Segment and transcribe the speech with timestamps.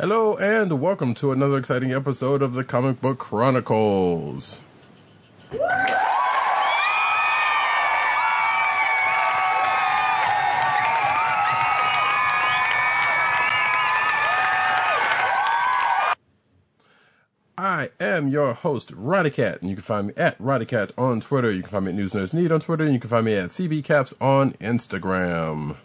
[0.00, 4.62] Hello and welcome to another exciting episode of the Comic Book Chronicles.
[17.58, 21.50] I am your host, Roddycat, and you can find me at Roddycat on Twitter.
[21.50, 23.34] You can find me at News Nerds Need on Twitter, and you can find me
[23.34, 25.76] at CBCaps on Instagram.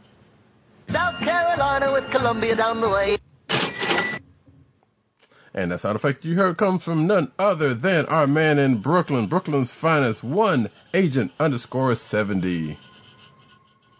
[0.85, 3.17] South Carolina with Columbia down the way.
[5.53, 9.27] And that sound effect you heard comes from none other than our man in Brooklyn,
[9.27, 12.77] Brooklyn's finest, one agent underscore 70.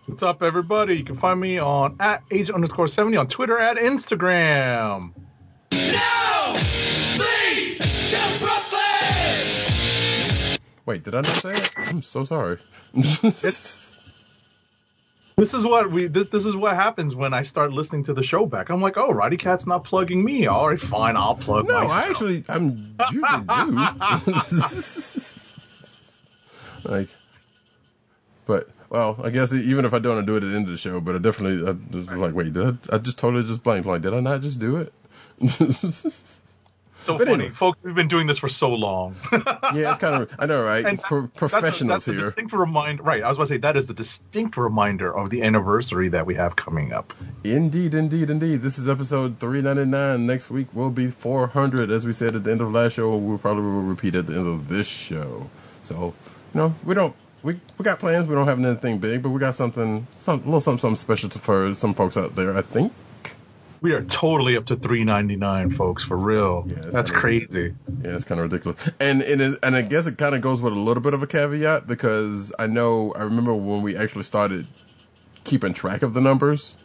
[0.07, 0.97] What's up, everybody?
[0.97, 5.13] You can find me on at agent underscore 70 on Twitter at Instagram.
[5.71, 8.81] No sleep to Brooklyn!
[10.85, 11.73] Wait, did I not say it?
[11.77, 12.57] I'm so sorry.
[15.37, 18.23] This is what we this, this is what happens when I start listening to the
[18.23, 18.69] show back.
[18.69, 20.47] I'm like, oh, Roddy Cat's not plugging me.
[20.47, 21.91] All right, fine, I'll plug no, myself.
[21.91, 23.43] I actually, I'm usually
[26.85, 26.89] do.
[26.89, 27.09] like,
[28.45, 30.77] but, well, I guess even if I don't, do it at the end of the
[30.77, 33.87] show, but I definitely, I was like, wait, did I, I just totally just blanked.
[33.87, 34.93] Like, did I not just do it?
[37.05, 37.53] so but funny, anyway.
[37.53, 37.77] folks.
[37.83, 39.15] We've been doing this for so long.
[39.31, 40.85] yeah, it's kind of, I know, right?
[40.85, 42.21] And Pro- that's professionals that's a, here.
[42.21, 43.23] distinct reminder, right?
[43.23, 46.35] I was about to say that is the distinct reminder of the anniversary that we
[46.35, 47.13] have coming up.
[47.43, 48.61] Indeed, indeed, indeed.
[48.61, 50.25] This is episode 399.
[50.25, 51.91] Next week will be 400.
[51.91, 54.33] As we said at the end of last show, we'll probably will repeat at the
[54.35, 55.49] end of this show.
[55.83, 56.13] So,
[56.53, 58.27] you know, we don't, we, we got plans.
[58.27, 61.39] We don't have anything big, but we got something, some, little something, something special to,
[61.39, 62.91] for some folks out there, I think.
[63.81, 66.65] We are totally up to 399, folks, for real.
[66.67, 67.73] Yeah, that's crazy.
[68.03, 68.79] Yeah, it's kind of ridiculous.
[68.99, 71.21] And, and, it, and I guess it kind of goes with a little bit of
[71.21, 74.65] a caveat because I know, I remember when we actually started
[75.43, 76.75] keeping track of the numbers.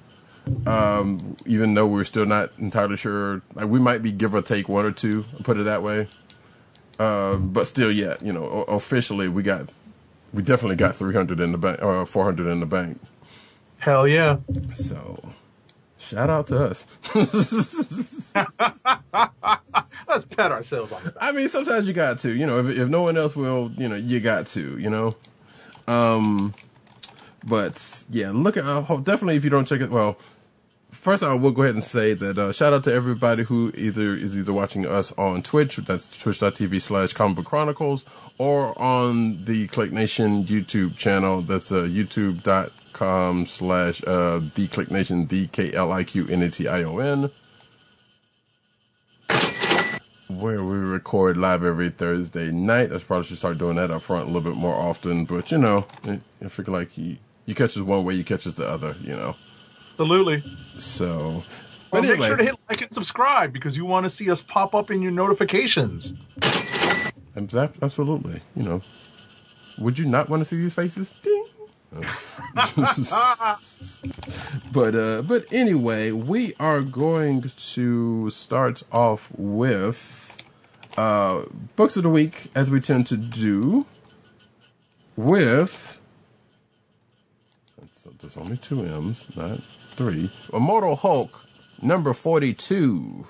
[0.66, 4.68] Um, even though we're still not entirely sure, like we might be give or take
[4.68, 6.08] one or two, put it that way.
[6.98, 9.70] Um, but still, yeah, you know, o- officially we got,
[10.34, 13.00] we definitely got 300 in the bank, or 400 in the bank.
[13.78, 14.36] Hell yeah.
[14.74, 15.32] So,
[16.00, 16.86] shout out to us.
[20.08, 21.22] Let's pat ourselves on the back.
[21.22, 23.88] I mean, sometimes you got to, you know, if, if no one else will, you
[23.88, 25.12] know, you got to, you know.
[25.86, 26.54] Um,
[27.44, 29.90] but yeah, look at uh, definitely if you don't check it.
[29.90, 30.18] Well,
[30.90, 34.14] first I will go ahead and say that uh, shout out to everybody who either
[34.14, 38.04] is either watching us on Twitch, that's twitch.tv slash comic book chronicles,
[38.38, 42.70] or on the Kliq Nation YouTube channel, that's uh, youtube.com
[43.46, 46.98] slash uh, the Kliq Nation, D K L I Q N A T I O
[46.98, 47.30] N
[50.38, 52.92] where we record live every Thursday night.
[52.92, 55.24] I probably should start doing that up front a little bit more often.
[55.24, 57.16] But you know, I, figure like you,
[57.46, 58.94] you catch us one way, you catch us the other.
[59.00, 59.36] You know,
[59.92, 60.42] Absolutely.
[60.78, 61.42] so.
[61.90, 64.40] Well, But make sure to hit like and subscribe because you want to see us
[64.40, 66.14] pop up in your notifications.
[67.82, 68.40] Absolutely.
[68.54, 68.82] You know,
[69.78, 71.12] would you not want to see these faces?
[71.22, 71.46] Ding.
[74.72, 80.36] But uh, but anyway, we are going to start off with
[80.96, 81.42] uh,
[81.74, 83.86] books of the week, as we tend to do,
[85.16, 86.00] with.
[88.20, 89.60] There's only two M's, not
[89.92, 90.30] three.
[90.52, 91.40] Immortal Hulk,
[91.82, 93.26] number forty-two.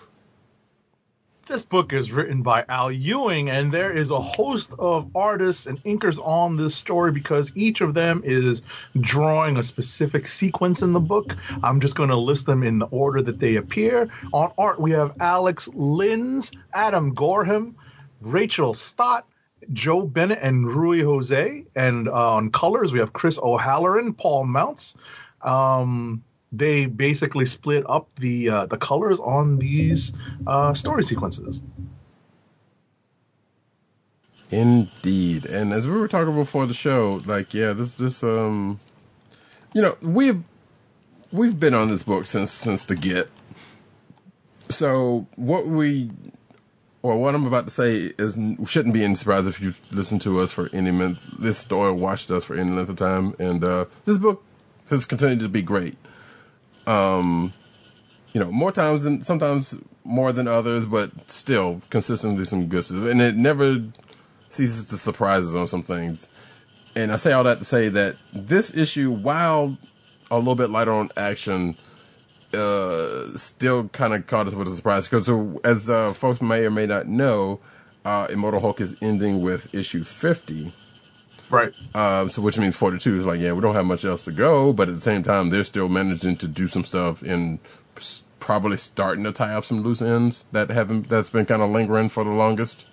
[1.50, 5.82] This book is written by Al Ewing, and there is a host of artists and
[5.82, 8.62] inkers on this story because each of them is
[9.00, 11.36] drawing a specific sequence in the book.
[11.64, 14.08] I'm just going to list them in the order that they appear.
[14.32, 17.74] On art, we have Alex Lins, Adam Gorham,
[18.20, 19.26] Rachel Stott,
[19.72, 21.66] Joe Bennett, and Ruy José.
[21.74, 24.96] And uh, on colors, we have Chris O'Halloran, Paul Mounts.
[25.42, 30.12] Um, they basically split up the uh, the colors on these
[30.46, 31.62] uh, story sequences.
[34.50, 35.46] Indeed.
[35.46, 38.80] And as we were talking before the show, like, yeah, this, this, um,
[39.72, 40.42] you know, we've,
[41.30, 43.30] we've been on this book since, since the get.
[44.68, 46.10] So what we,
[47.02, 48.36] or what I'm about to say is
[48.68, 52.30] shouldn't be any surprise if you listen to us for any length, this story watched
[52.30, 54.44] us for any length of time, and uh, this book
[54.90, 55.96] has continued to be great.
[56.86, 57.52] Um,
[58.32, 63.04] you know, more times than sometimes more than others, but still consistently some good stuff,
[63.04, 63.78] and it never
[64.48, 66.28] ceases to surprise us on some things.
[66.96, 69.76] And I say all that to say that this issue, while
[70.30, 71.76] a little bit lighter on action,
[72.52, 75.28] uh, still kind of caught us with a surprise because,
[75.62, 77.60] as uh, folks may or may not know,
[78.04, 80.72] uh, Immortal Hulk is ending with issue fifty.
[81.50, 81.72] Right.
[81.94, 84.72] Um, so which means 42 is like, yeah, we don't have much else to go,
[84.72, 87.58] but at the same time, they're still managing to do some stuff and
[88.38, 92.08] probably starting to tie up some loose ends that haven't, that's been kind of lingering
[92.08, 92.86] for the longest.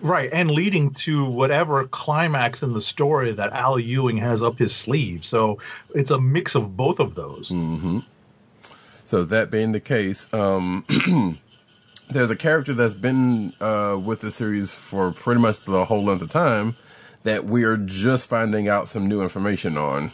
[0.00, 4.74] Right, and leading to whatever climax in the story that Al Ewing has up his
[4.74, 5.24] sleeve.
[5.24, 5.58] So
[5.94, 7.52] it's a mix of both of those.
[9.04, 11.38] So that being the case, um,
[12.10, 16.22] there's a character that's been uh, with the series for pretty much the whole length
[16.22, 16.74] of time
[17.24, 20.10] that we are just finding out some new information on.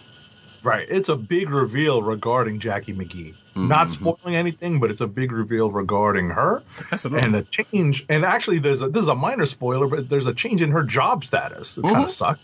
[0.63, 3.35] Right, it's a big reveal regarding Jackie McGee.
[3.55, 6.63] Not spoiling anything, but it's a big reveal regarding her.
[6.93, 7.27] Absolutely.
[7.27, 10.35] And a change, and actually, there's a this is a minor spoiler, but there's a
[10.35, 11.77] change in her job status.
[11.79, 12.05] It kind Mhm.
[12.05, 12.41] of sucks.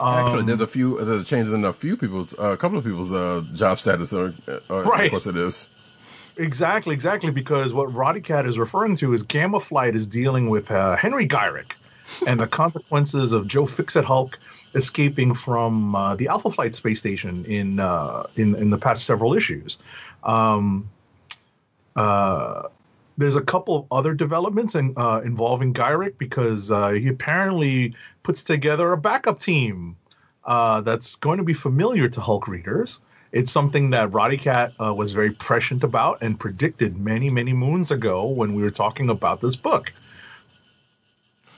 [0.00, 2.78] Actually, Um, there's a few, there's a change in a few people's, uh, a couple
[2.78, 4.12] of people's uh, job status.
[4.12, 5.04] Uh, uh, Right.
[5.06, 5.68] Of course, it is.
[6.38, 7.30] Exactly, exactly.
[7.30, 11.28] Because what Roddy Cat is referring to is Gamma Flight is dealing with uh, Henry
[11.28, 11.72] Gyrich
[12.26, 14.38] and the consequences of Joe Fixit Hulk
[14.74, 19.34] escaping from uh, the Alpha Flight space station in uh, in in the past several
[19.34, 19.78] issues.
[20.24, 20.88] Um,
[21.96, 22.68] uh,
[23.18, 28.42] there's a couple of other developments in, uh, involving Gyrich because uh, he apparently puts
[28.42, 29.96] together a backup team
[30.44, 33.00] uh, that's going to be familiar to Hulk readers.
[33.32, 38.26] It's something that Roddy Cat was very prescient about and predicted many, many moons ago
[38.26, 39.92] when we were talking about this book.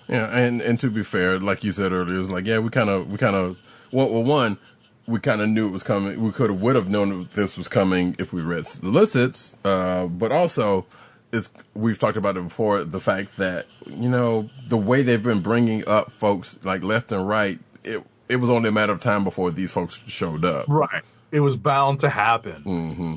[0.09, 2.69] Yeah, and and to be fair, like you said earlier, it was like, yeah, we
[2.71, 3.57] kind of, we kind of,
[3.93, 4.59] well, well, one,
[5.07, 6.23] we kind of knew it was coming.
[6.23, 9.57] We could have, would have known this was coming if we read solicits.
[9.65, 10.85] Uh, but also,
[11.33, 12.85] it's we've talked about it before.
[12.85, 17.27] The fact that you know the way they've been bringing up folks like left and
[17.27, 20.67] right, it it was only a matter of time before these folks showed up.
[20.69, 21.03] Right.
[21.33, 22.63] It was bound to happen.
[22.63, 23.15] hmm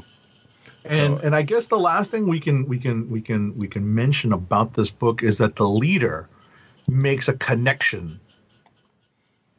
[0.86, 3.68] And So- and I guess the last thing we can we can we can we
[3.68, 6.28] can mention about this book is that the leader
[6.88, 8.19] makes a connection.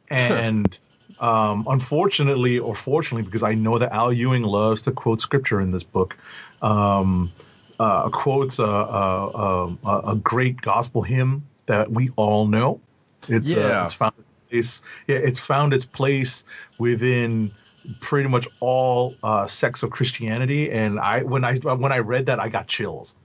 [0.09, 0.77] And
[1.19, 5.71] um, unfortunately or fortunately, because I know that Al Ewing loves to quote scripture in
[5.71, 6.17] this book,
[6.61, 7.31] um,
[7.79, 12.81] uh, quotes a, a, a, a great gospel hymn that we all know.
[13.27, 13.85] It's uh, Yeah.
[13.85, 14.81] it's found its place.
[15.07, 16.45] Yeah, it's found its place
[16.77, 17.51] within
[17.99, 20.71] pretty much all uh, sects of Christianity.
[20.71, 23.15] And I when I when I read that, I got chills.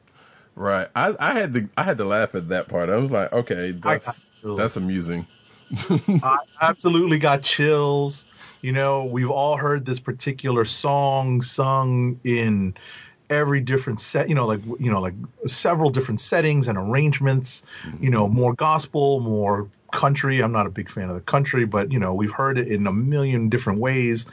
[0.57, 0.89] Right.
[0.95, 2.89] I I had to I had to laugh at that part.
[2.89, 5.27] I was like, okay, that's that's amusing.
[5.91, 8.25] I absolutely got chills.
[8.63, 12.75] You know, we've all heard this particular song sung in
[13.31, 15.15] every different set, you know, like you know, like
[15.47, 18.05] several different settings and arrangements, mm-hmm.
[18.05, 20.41] you know, more gospel, more country.
[20.41, 22.87] I'm not a big fan of the country, but you know, we've heard it in
[22.87, 24.27] a million different ways.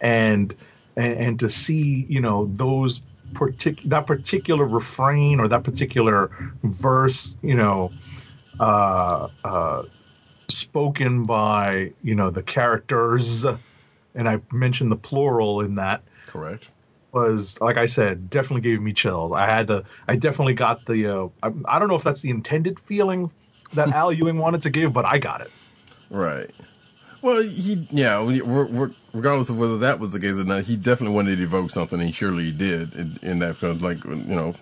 [0.00, 0.54] And
[0.96, 3.00] and, and to see, you know, those
[3.34, 6.30] partic- that particular refrain or that particular
[6.62, 7.92] verse, you know,
[8.60, 9.82] uh, uh,
[10.48, 16.68] spoken by you know the characters, and I mentioned the plural in that Correct.
[17.12, 19.32] was like I said, definitely gave me chills.
[19.32, 21.06] I had the, I definitely got the.
[21.06, 23.30] Uh, I, I don't know if that's the intended feeling
[23.74, 25.50] that Al Ewing wanted to give, but I got it.
[26.10, 26.50] Right.
[27.24, 28.22] Well, he yeah.
[28.22, 31.36] we- we're- we're- Regardless of whether that was the case or not, he definitely wanted
[31.36, 31.98] to evoke something.
[31.98, 33.78] and surely He surely did in, in that film.
[33.78, 34.54] Like you know,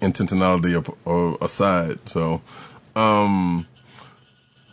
[0.00, 0.74] intentionality
[1.06, 1.98] uh, aside.
[2.08, 2.40] So,
[2.96, 3.66] um,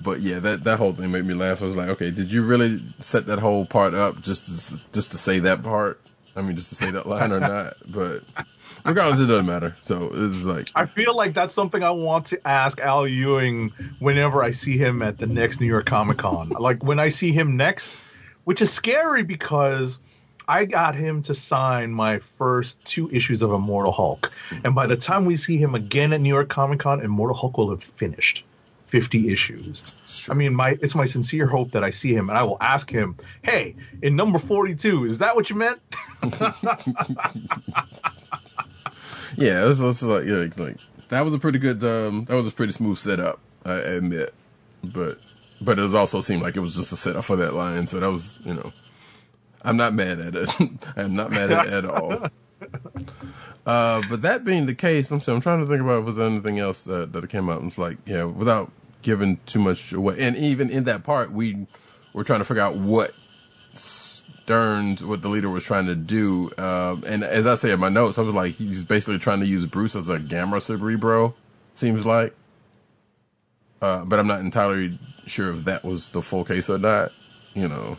[0.02, 1.62] but yeah, that that whole thing made me laugh.
[1.62, 5.12] I was like, okay, did you really set that whole part up just to, just
[5.12, 6.00] to say that part?
[6.38, 7.74] I mean, just to say that line or not?
[7.86, 8.22] But
[8.88, 9.76] regardless, it doesn't matter.
[9.84, 14.44] So it's like, I feel like that's something I want to ask Al Ewing whenever
[14.44, 16.50] I see him at the next New York Comic Con.
[16.60, 17.98] like when I see him next,
[18.46, 20.00] which is scary because
[20.48, 24.32] I got him to sign my first two issues of Immortal Hulk.
[24.64, 27.58] And by the time we see him again at New York Comic Con, Immortal Hulk
[27.58, 28.46] will have finished
[28.86, 29.96] 50 issues.
[30.30, 32.90] I mean, my it's my sincere hope that I see him and I will ask
[32.90, 35.82] him, "Hey, in number 42, is that what you meant?"
[39.36, 40.78] Yeah, it was also like, yeah, like, like
[41.10, 44.34] that was a pretty good, um, that was a pretty smooth setup, I admit.
[44.84, 45.20] But,
[45.62, 47.88] but it was also seemed like it was just a setup for that line.
[47.88, 48.72] So that was, you know,
[49.64, 50.50] I'm not mad at it.
[50.96, 52.28] I'm not mad at it at all.
[53.68, 56.26] Uh, but that being the case, I'm, I'm trying to think about if was there
[56.26, 57.62] anything else that, that came up.
[57.64, 60.16] It's like, yeah, without giving too much away.
[60.20, 61.68] And even in that part, we
[62.14, 63.12] were trying to figure out what
[64.48, 66.50] Sterns, what the leader was trying to do.
[66.58, 69.46] Uh, and as I say in my notes, I was like, he's basically trying to
[69.46, 71.36] use Bruce as a gamma cerebro,
[71.76, 72.34] seems like.
[73.82, 77.12] Uh, but I'm not entirely sure if that was the full case or not,
[77.56, 77.98] you know.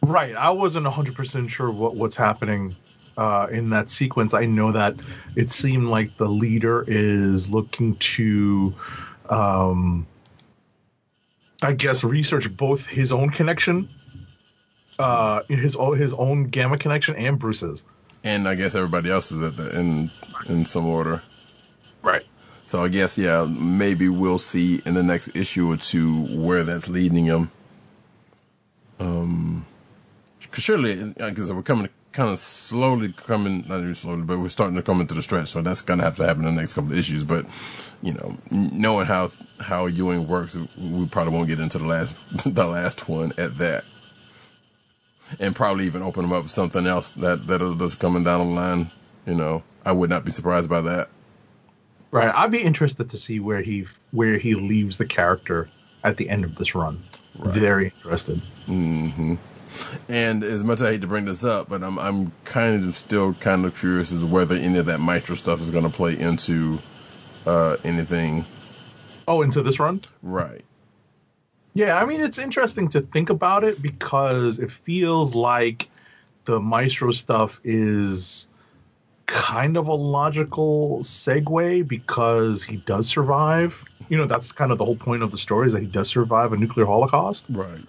[0.00, 0.34] Right.
[0.34, 2.74] I wasn't 100% sure what, what's happening
[3.18, 4.32] uh, in that sequence.
[4.32, 4.94] I know that
[5.36, 8.74] it seemed like the leader is looking to,
[9.28, 10.06] um,
[11.60, 13.86] I guess, research both his own connection,
[15.00, 17.84] uh, his, o- his own gamma connection, and Bruce's.
[18.22, 20.10] And I guess everybody else is at the, in,
[20.48, 21.22] in some order.
[22.02, 22.24] Right.
[22.66, 26.88] So I guess yeah, maybe we'll see in the next issue or two where that's
[26.88, 27.50] leading him.
[29.00, 29.66] Um,
[30.52, 34.76] cause surely, because we're coming kind of slowly coming, not even slowly, but we're starting
[34.76, 35.48] to come into the stretch.
[35.48, 37.24] So that's gonna have to happen in the next couple of issues.
[37.24, 37.46] But
[38.02, 42.12] you know, knowing how how Ewing works, we probably won't get into the last
[42.44, 43.84] the last one at that,
[45.38, 48.54] and probably even open them up with something else that that that's coming down the
[48.54, 48.90] line.
[49.26, 51.08] You know, I would not be surprised by that.
[52.10, 52.32] Right.
[52.34, 55.68] I'd be interested to see where he where he leaves the character
[56.02, 57.02] at the end of this run.
[57.36, 58.40] Very interested.
[60.08, 62.96] And as much as I hate to bring this up, but I'm I'm kind of
[62.96, 65.90] still kind of curious as to whether any of that Maestro stuff is going to
[65.90, 66.78] play into
[67.46, 68.44] uh, anything.
[69.28, 70.02] Oh, into this run?
[70.22, 70.64] Right.
[71.74, 75.88] Yeah, I mean it's interesting to think about it because it feels like
[76.44, 78.48] the Maestro stuff is
[79.26, 83.84] kind of a logical segue because he does survive.
[84.08, 86.08] You know, that's kind of the whole point of the story is that he does
[86.08, 87.46] survive a nuclear holocaust.
[87.48, 87.84] Right.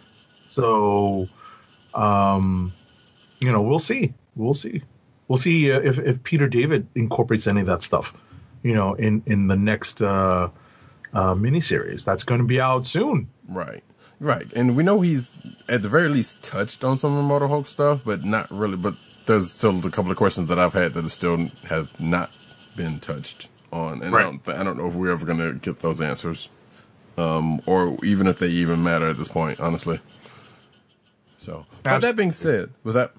[0.48, 1.28] So,
[1.96, 2.72] um,
[3.40, 4.14] you know, we'll see.
[4.36, 4.84] We'll see.
[5.28, 8.14] We'll see uh, if if Peter David incorporates any of that stuff.
[8.62, 10.50] You know, in in the next uh,
[11.14, 13.30] uh, miniseries that's going to be out soon.
[13.48, 13.84] Right.
[14.20, 14.52] Right.
[14.54, 15.32] And we know he's
[15.68, 18.78] at the very least touched on some of the Mortal Hulk stuff, but not really.
[18.78, 18.94] But
[19.26, 22.30] there's still a couple of questions that I've had that still have not
[22.76, 25.80] been touched on, and I don't I don't know if we're ever going to get
[25.80, 26.50] those answers,
[27.18, 30.00] um, or even if they even matter at this point, honestly.
[31.40, 33.14] So, but that being said, was that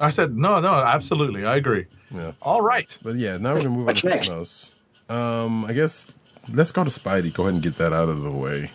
[0.00, 1.86] I said no, no, absolutely, I agree.
[2.12, 2.32] yeah?
[2.42, 2.88] All right.
[3.02, 4.26] But yeah, now we're gonna move on What's to next?
[4.26, 4.70] something else.
[5.08, 6.06] Um, I guess
[6.52, 7.32] let's go to Spidey.
[7.32, 8.70] Go ahead and get that out of the way.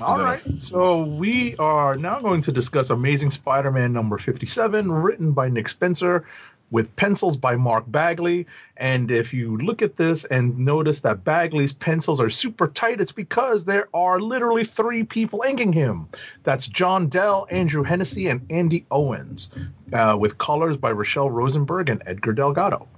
[0.00, 0.42] All right.
[0.60, 6.24] So we are now going to discuss Amazing Spider-Man number 57, written by Nick Spencer,
[6.70, 8.46] with pencils by Mark Bagley.
[8.78, 13.12] And if you look at this and notice that Bagley's pencils are super tight, it's
[13.12, 16.08] because there are literally three people inking him.
[16.42, 19.50] That's John Dell, Andrew Hennessy, and Andy Owens,
[19.92, 22.88] uh, with colors by Rochelle Rosenberg and Edgar Delgado.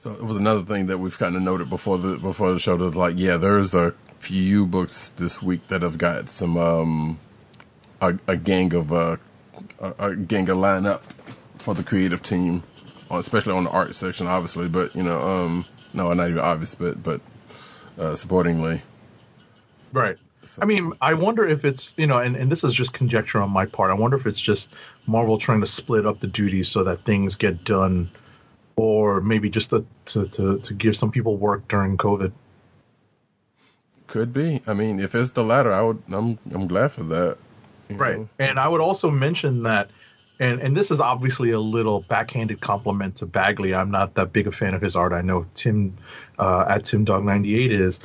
[0.00, 2.74] So it was another thing that we've kind of noted before the before the show.
[2.78, 7.18] That like, yeah, there's a few books this week that have got some um
[8.00, 9.18] a, a gang of uh
[9.78, 11.02] a, a gang of lineup
[11.58, 12.62] for the creative team,
[13.10, 14.68] uh, especially on the art section, obviously.
[14.68, 17.20] But you know, um, no, not even obvious, but but
[17.98, 18.80] uh, supportingly.
[19.92, 20.16] Right.
[20.46, 20.62] So.
[20.62, 23.50] I mean, I wonder if it's, you know, and, and this is just conjecture on
[23.50, 23.90] my part.
[23.90, 24.72] I wonder if it's just
[25.06, 28.08] Marvel trying to split up the duties so that things get done,
[28.80, 32.32] or maybe just to, to, to, to give some people work during COVID.
[34.06, 34.62] Could be.
[34.66, 36.02] I mean, if it's the latter, I would.
[36.10, 37.36] I'm I'm glad for that.
[37.90, 38.18] Right.
[38.18, 38.28] know?
[38.38, 39.90] And I would also mention that,
[40.40, 43.74] and, and this is obviously a little backhanded compliment to Bagley.
[43.74, 45.12] I'm not that big a fan of his art.
[45.12, 45.96] I know Tim
[46.38, 48.00] uh, at Tim Dog 98 is.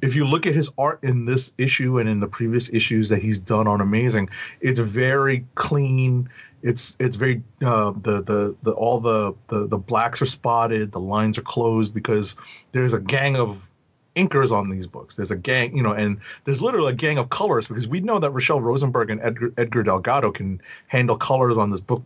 [0.00, 3.22] If you look at his art in this issue and in the previous issues that
[3.22, 6.28] he's done on Amazing, it's very clean.
[6.62, 11.00] It's it's very uh, the, the the all the, the the blacks are spotted, the
[11.00, 12.36] lines are closed because
[12.72, 13.68] there's a gang of
[14.14, 15.16] inkers on these books.
[15.16, 18.18] There's a gang, you know, and there's literally a gang of colorists because we know
[18.18, 22.02] that Rochelle Rosenberg and Edgar, Edgar Delgado can handle colors on this book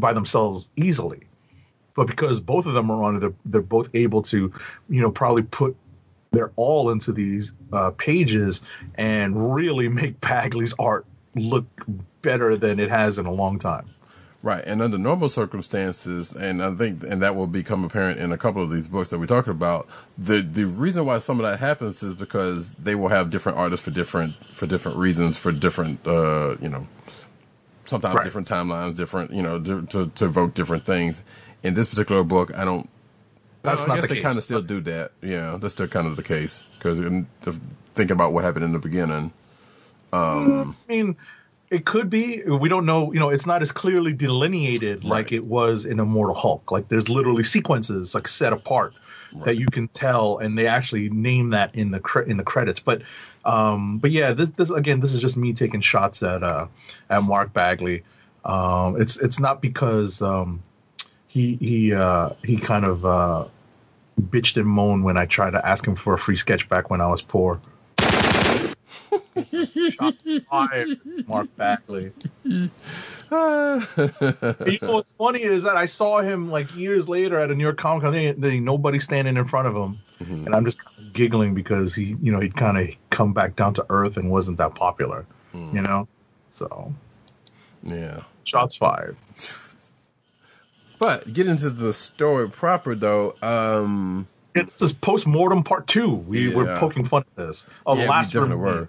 [0.00, 1.20] by themselves easily.
[1.94, 4.52] But because both of them are on it, they're, they're both able to,
[4.88, 5.76] you know, probably put
[6.30, 8.62] their all into these uh, pages
[8.94, 11.04] and really make Bagley's art
[11.36, 11.66] look
[12.22, 13.94] better than it has in a long time.
[14.42, 18.38] Right, and under normal circumstances, and I think, and that will become apparent in a
[18.38, 19.88] couple of these books that we're talking about.
[20.18, 23.84] The the reason why some of that happens is because they will have different artists
[23.84, 26.88] for different for different reasons, for different, uh, you know,
[27.86, 28.24] sometimes Right.
[28.24, 31.22] different timelines, different, you know, to, to to evoke different things.
[31.62, 32.88] In this particular book, I don't.
[33.62, 35.12] That's I not guess the they kind of still do that.
[35.22, 36.98] Yeah, that's still kind of the case because
[37.94, 39.32] thinking about what happened in the beginning.
[40.88, 41.16] I mean,
[41.70, 42.42] It could be.
[42.42, 43.12] We don't know.
[43.12, 46.72] You know, it's not as clearly delineated like it was in Immortal Hulk.
[46.72, 48.92] Like there's literally sequences like set apart
[49.44, 52.80] that you can tell, and they actually name that in the cre- in the credits.
[52.80, 53.02] But
[53.44, 56.66] um, but yeah, this this again, this is just me taking shots at uh
[57.08, 58.02] at Mark Bagley.
[58.44, 60.62] Um, it's it's not because um,
[61.28, 63.44] he he uh, he kind of uh,
[64.20, 67.00] bitched and moaned when I tried to ask him for a free sketch back when
[67.00, 67.60] I was poor.
[69.90, 72.12] Shots fired, Mark Bagley.
[73.32, 77.62] You know what's funny is that I saw him like years later at a New
[77.62, 78.12] York Comic Con.
[78.12, 80.80] There there ain't nobody standing in front of him, and I'm just
[81.12, 84.58] giggling because he, you know, he'd kind of come back down to earth and wasn't
[84.58, 86.08] that popular, you know.
[86.50, 86.92] So
[87.84, 88.22] yeah.
[88.44, 89.16] shots fired.
[90.98, 93.34] But get into the story proper though.
[93.42, 96.10] Um, Yeah, this is post mortem part two.
[96.10, 97.66] We were poking fun at this.
[97.86, 98.80] Oh, yeah, last we definitely Remain.
[98.80, 98.88] were.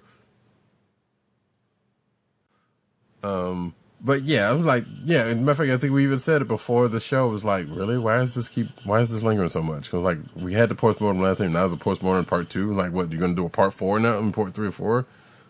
[3.22, 5.26] Um, but yeah, I was like, yeah.
[5.26, 7.28] And matter of fact, I think we even said it before the show.
[7.28, 8.66] It was like, really, why is this keep?
[8.84, 9.84] Why is this lingering so much?
[9.84, 11.52] Because like we had the postmortem last time.
[11.52, 12.74] Now it's a postmortem part two.
[12.74, 14.18] Like, what you're gonna do a part four now?
[14.18, 15.06] And part three or four?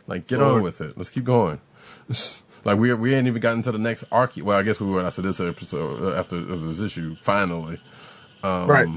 [0.06, 0.56] Like, get Lord.
[0.56, 0.96] on with it.
[0.96, 1.60] Let's keep going.
[2.64, 4.34] Like we we ain't even gotten to the next arc.
[4.36, 7.78] Well, I guess we will after this episode, uh, after this issue, finally.
[8.42, 8.88] Um, right.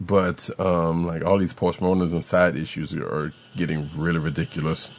[0.00, 4.90] But um, like all these postmortems and side issues are getting really ridiculous.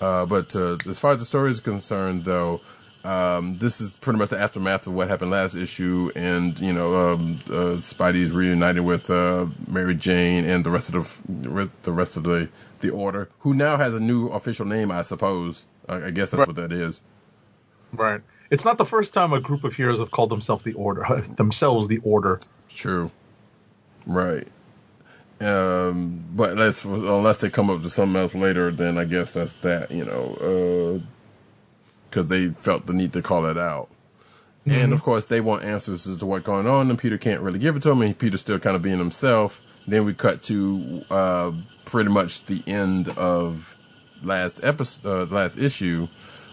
[0.00, 2.60] Uh, but uh, as far as the story is concerned, though,
[3.04, 6.96] um, this is pretty much the aftermath of what happened last issue, and you know,
[7.12, 11.92] um, uh, Spidey is reunited with uh, Mary Jane and the rest of the the
[11.92, 12.48] rest of the
[12.80, 15.64] the Order, who now has a new official name, I suppose.
[15.88, 16.48] I, I guess that's Right.
[16.48, 17.00] what that is.
[17.92, 18.20] Right.
[18.50, 21.04] It's not the first time a group of heroes have called themselves the Order.
[21.36, 22.40] themselves the Order.
[22.68, 23.10] True.
[24.06, 24.48] Right.
[25.40, 29.52] Um, but unless unless they come up with something else later, then I guess that's
[29.54, 29.90] that.
[29.90, 31.02] You know,
[32.08, 33.88] because they felt the need to call it out.
[34.66, 37.58] And of course, they want answers as to what's going on, and Peter can't really
[37.58, 39.62] give it to him, and Peter's still kind of being himself.
[39.86, 41.52] Then we cut to uh,
[41.86, 43.74] pretty much the end of
[44.22, 46.08] last episode, uh, last issue,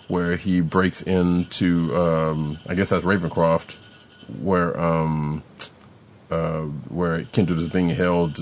[0.08, 3.76] where he breaks into, um, I guess that's Ravencroft,
[4.42, 5.44] where um,
[6.32, 8.40] uh, where Kindred is being held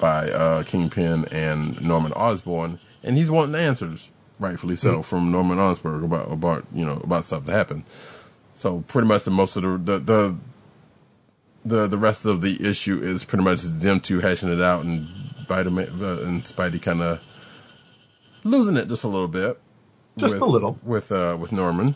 [0.00, 6.04] by uh, Kingpin and Norman Osborn, and he's wanting answers, rightfully so, from Norman Osborn
[6.04, 7.84] about about you know about stuff that happened.
[8.54, 10.36] So pretty much the most of the the the
[11.64, 15.06] the, the rest of the issue is pretty much them two hashing it out and
[15.42, 17.22] Spider uh, and Spidey kind of
[18.44, 19.58] losing it just a little bit,
[20.16, 20.78] Just with- a little.
[20.82, 21.94] with uh, with Norman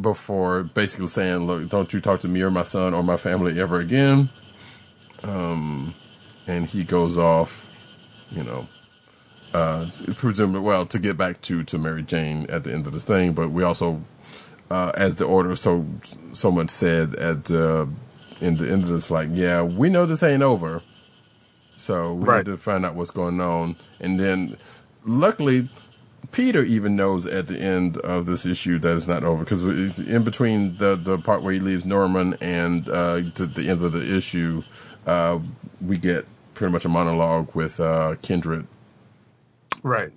[0.00, 3.60] before basically saying, "Look, don't you talk to me or my son or my family
[3.60, 4.30] ever again."
[5.22, 5.94] Um,
[6.50, 7.70] and he goes off,
[8.30, 8.68] you know,
[9.54, 9.86] uh,
[10.16, 13.32] presumably well to get back to to Mary Jane at the end of this thing.
[13.34, 14.02] But we also,
[14.70, 15.86] uh, as the order so
[16.32, 17.86] so much said at uh,
[18.40, 20.82] in the end of this, like, yeah, we know this ain't over,
[21.76, 22.38] so we Right.
[22.38, 23.76] need to find out what's going on.
[24.00, 24.56] And then,
[25.04, 25.68] luckily,
[26.32, 29.64] Peter even knows at the end of this issue that it's not over because
[30.00, 33.92] in between the the part where he leaves Norman and uh, to the end of
[33.92, 34.62] the issue,
[35.06, 35.38] uh,
[35.80, 36.26] we get
[36.60, 38.66] pretty much a monologue with uh, Kindred.
[39.82, 40.12] Right.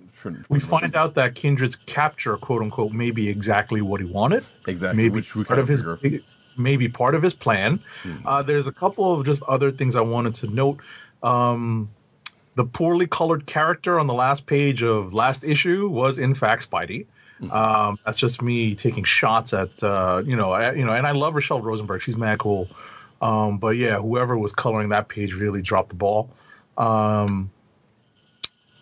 [0.50, 4.44] We find out that Kindred's capture, quote unquote, may be exactly what he wanted.
[4.66, 5.82] exactly, maybe which we part of his
[6.58, 7.80] maybe part of his plan.
[8.26, 10.80] Uh, there's a couple of just other things I wanted to note.
[11.22, 11.88] Um,
[12.56, 17.06] the poorly colored character on the last page of last issue was in fact Spidey.
[17.50, 21.12] Um, that's just me taking shots at uh, you know I, you know, and I
[21.12, 22.02] love Rochelle Rosenberg.
[22.02, 22.68] She's mad cool.
[23.24, 26.28] Um, but yeah, whoever was coloring that page really dropped the ball.
[26.76, 27.50] Um,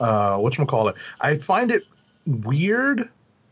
[0.01, 0.97] uh, what call it?
[1.21, 1.85] I find it
[2.27, 3.09] weird,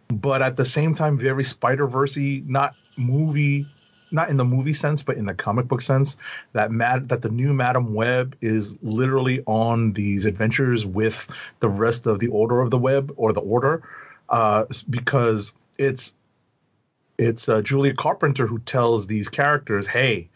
[0.08, 3.66] but at the same time very Spider Versey, not movie,
[4.10, 6.16] not in the movie sense, but in the comic book sense.
[6.54, 11.28] That mad that the new Madam Web is literally on these adventures with
[11.60, 13.84] the rest of the Order of the Web or the Order,
[14.28, 16.14] uh, because it's
[17.16, 20.30] it's uh, Julia Carpenter who tells these characters, "Hey,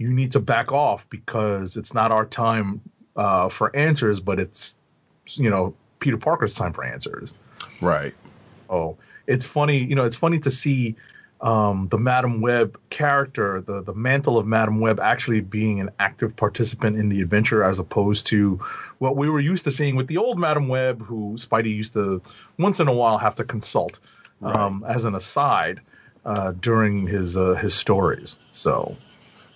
[0.00, 2.80] you need to back off because it's not our time
[3.16, 4.78] uh, for answers, but it's
[5.34, 7.34] you know Peter Parker's time for answers."
[7.82, 8.14] right.
[8.70, 9.76] Oh, it's funny.
[9.84, 10.96] You know, it's funny to see
[11.42, 16.34] um, the Madam Web character, the the mantle of Madam Web, actually being an active
[16.34, 18.54] participant in the adventure, as opposed to
[19.00, 22.22] what we were used to seeing with the old Madam Web, who Spidey used to
[22.58, 24.00] once in a while have to consult
[24.40, 25.82] um, as an aside
[26.24, 28.38] uh, during his uh, his stories.
[28.52, 28.96] So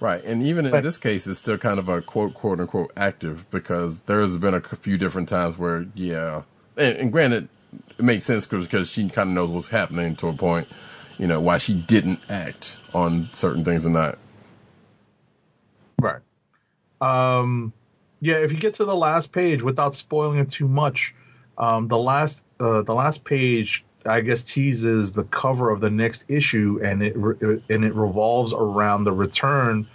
[0.01, 2.93] Right, and even in But- this case, it's still kind of a quote quote unquote
[2.97, 6.43] active because there's been a few different times where, yeah,
[6.77, 7.49] and, and granted,
[7.99, 10.69] it makes sense because she kind of knows what's happening to a point.
[11.19, 14.19] You know why she didn't act on certain things or not.
[16.01, 16.21] Right.
[17.01, 17.73] Um,
[18.21, 21.15] yeah, if you get to the last page without spoiling it too much,
[21.57, 26.25] um, the last uh, the last page I guess teases the cover of the next
[26.29, 29.87] issue, and it re- and it revolves around the return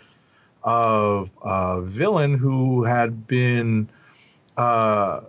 [0.63, 3.87] of a villain who had been
[4.57, 5.21] uh,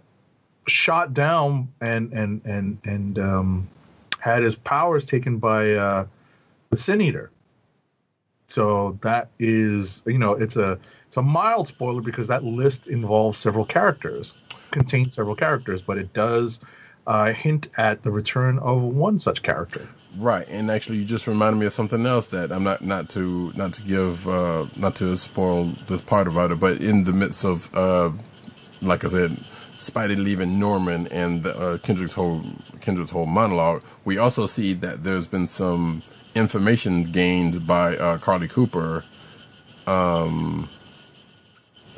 [0.66, 3.68] shot down and and and and um,
[4.18, 6.06] had his powers taken by uh,
[6.70, 7.30] the Sin Eater.
[8.46, 13.38] So that is, you know, it's a it's a mild spoiler because that list involves
[13.38, 14.34] several characters,
[14.70, 16.60] contains several characters, but it does
[17.06, 19.88] uh, hint at the return of one such character.
[20.18, 23.52] Right, and actually, you just reminded me of something else that I'm not not to
[23.54, 27.44] not to give uh, not to spoil this part about it, but in the midst
[27.44, 28.10] of uh,
[28.82, 29.36] like I said,
[29.78, 32.42] Spidey leaving Norman and uh, Kindred's whole
[32.80, 36.02] Kindred's whole monologue, we also see that there's been some
[36.34, 39.04] information gained by uh, Carlie Cooper,
[39.86, 40.68] um,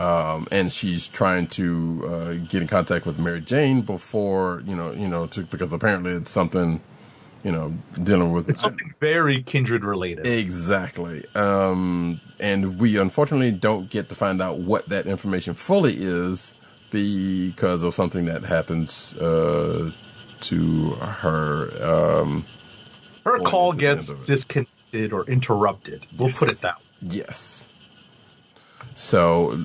[0.03, 4.93] um, and she's trying to uh, get in contact with Mary Jane before you know
[4.93, 6.83] you know to, because apparently it's something
[7.45, 10.27] you know dealing with It's something very kindred related.
[10.27, 11.25] Exactly.
[11.35, 16.55] Um, and we unfortunately don't get to find out what that information fully is
[16.91, 19.91] because of something that happens uh,
[20.43, 21.71] to her.
[21.83, 22.47] Um,
[23.27, 24.29] Her call it's at the gets end of it.
[24.29, 26.07] disconnected or interrupted.
[26.19, 26.38] We'll Yes.
[26.38, 26.83] put it that way.
[27.03, 27.72] yes.
[28.97, 29.59] So,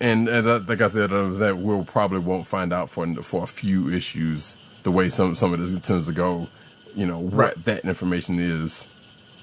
[0.00, 3.44] and as I, like I said, uh, that we'll probably won't find out for for
[3.44, 6.48] a few issues the way some some of this tends to go.
[6.94, 7.54] You know what Right.
[7.64, 8.88] that information is,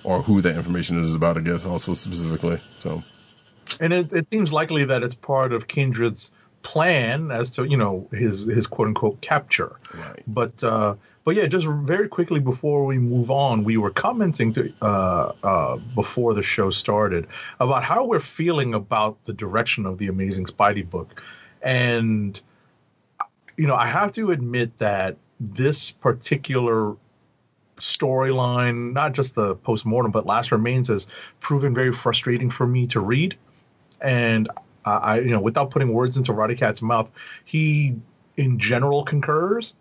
[0.04, 1.38] or who that information is about.
[1.38, 2.60] I guess also specifically.
[2.80, 3.04] So.
[3.80, 6.32] and it, it seems likely that it's part of Kindred's
[6.64, 9.76] plan as to you know his his quote unquote capture.
[9.94, 10.24] Right.
[10.26, 14.74] But uh, but yeah, just very quickly before we move on, we were commenting to
[14.82, 17.28] uh, uh, before the show started
[17.60, 21.22] about how we're feeling about the direction of the Amazing Spidey book,
[21.62, 22.40] and
[23.58, 26.96] you know I have to admit that this particular
[27.78, 31.08] storyline, not just the postmortem, but Last Remains, has
[31.40, 33.36] proven very frustrating for me to read.
[34.00, 34.50] And
[34.86, 37.10] I, I you know, without putting words into Roddy Cat's mouth,
[37.46, 37.96] he
[38.38, 39.76] in general concurs.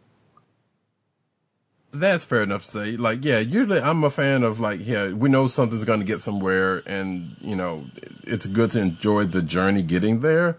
[1.94, 2.96] That's fair enough to say.
[2.96, 6.22] Like, yeah, usually I'm a fan of like, yeah, we know something's going to get
[6.22, 7.84] somewhere, and you know,
[8.24, 10.56] it's good to enjoy the journey getting there.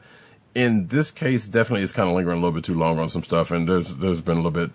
[0.54, 3.24] In this case, definitely, it's kind of lingering a little bit too long on some
[3.24, 4.70] stuff, and there's there's been a little bit,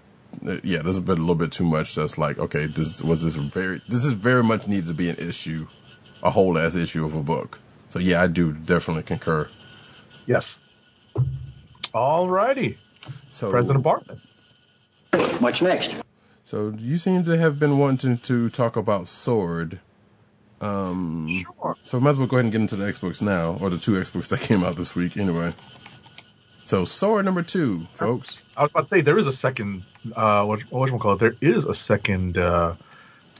[0.44, 1.94] uh, yeah, there's been a little bit too much.
[1.94, 5.16] That's like, okay, this was this very, this is very much needed to be an
[5.16, 5.68] issue,
[6.24, 7.60] a whole ass issue of a book.
[7.90, 9.48] So yeah, I do definitely concur.
[10.28, 10.60] Yes.
[11.94, 12.76] All righty,
[13.30, 14.20] So President Bartman.
[15.40, 15.94] What's next?
[16.44, 19.80] So you seem to have been wanting to talk about Sword.
[20.60, 21.76] Um, Sure.
[21.82, 23.70] So we might as well go ahead and get into the X books now, or
[23.70, 25.54] the two X books that came out this week anyway.
[26.66, 28.42] So Sword number two, folks.
[28.54, 29.82] I was about to say there is a second.
[30.14, 31.20] Uh, what what call it?
[31.20, 32.74] There is a second uh,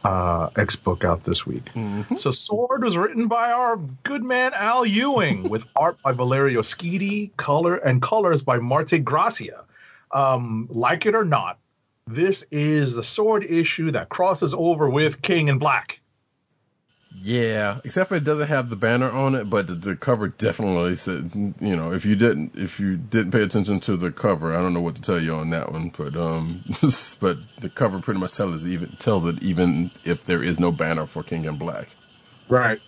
[0.04, 1.70] uh, X book out this week.
[2.16, 7.37] So Sword was written by our good man Al Ewing, with art by Valerio Schiti,
[7.37, 9.64] color and colors by Marte Gracia.
[10.12, 11.58] Um, like it or not,
[12.06, 16.00] this is the Sword issue that crosses over with King in Black.
[17.14, 20.94] Yeah, except for it doesn't have the banner on it, but the, the cover definitely
[20.97, 24.61] said, you know, if you didn't if you didn't pay attention to the cover, I
[24.61, 26.62] don't know what to tell you on that one, but um,
[27.21, 30.71] but the cover pretty much tells it even tells it even if there is no
[30.71, 31.88] banner for King in Black.
[32.49, 32.81] Right.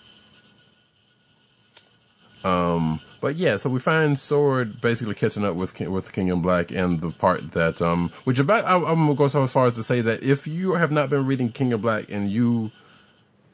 [2.44, 6.40] Um, but yeah, so we find Sword basically catching up with King, with King in
[6.40, 9.74] Black and the part that um, which about I, I'm gonna go so far as
[9.74, 12.70] to say that if you have not been reading King in Black and you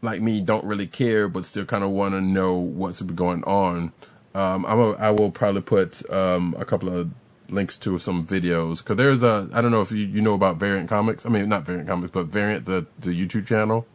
[0.07, 3.93] like me don't really care but still kind of want to know what's going on,
[4.35, 7.11] um, I'm a, I will probably put um a couple of
[7.49, 10.57] links to some videos because there's a I don't know if you you know about
[10.57, 13.87] Variant Comics I mean not Variant Comics but Variant the the YouTube channel.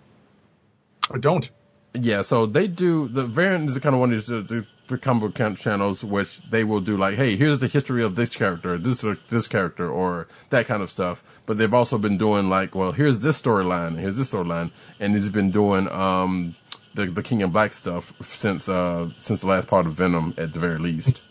[1.09, 1.49] I don't.
[1.93, 4.65] Yeah, so they do the variant is the kind of one of these
[4.97, 8.77] comic book channels which they will do like, hey, here's the history of this character,
[8.77, 11.23] this this character, or that kind of stuff.
[11.45, 15.29] But they've also been doing like, well, here's this storyline, here's this storyline, and he's
[15.29, 16.55] been doing um
[16.95, 20.53] the the King in Black stuff since uh since the last part of Venom at
[20.53, 21.21] the very least.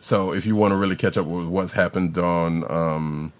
[0.00, 3.32] So if you want to really catch up with what's happened on um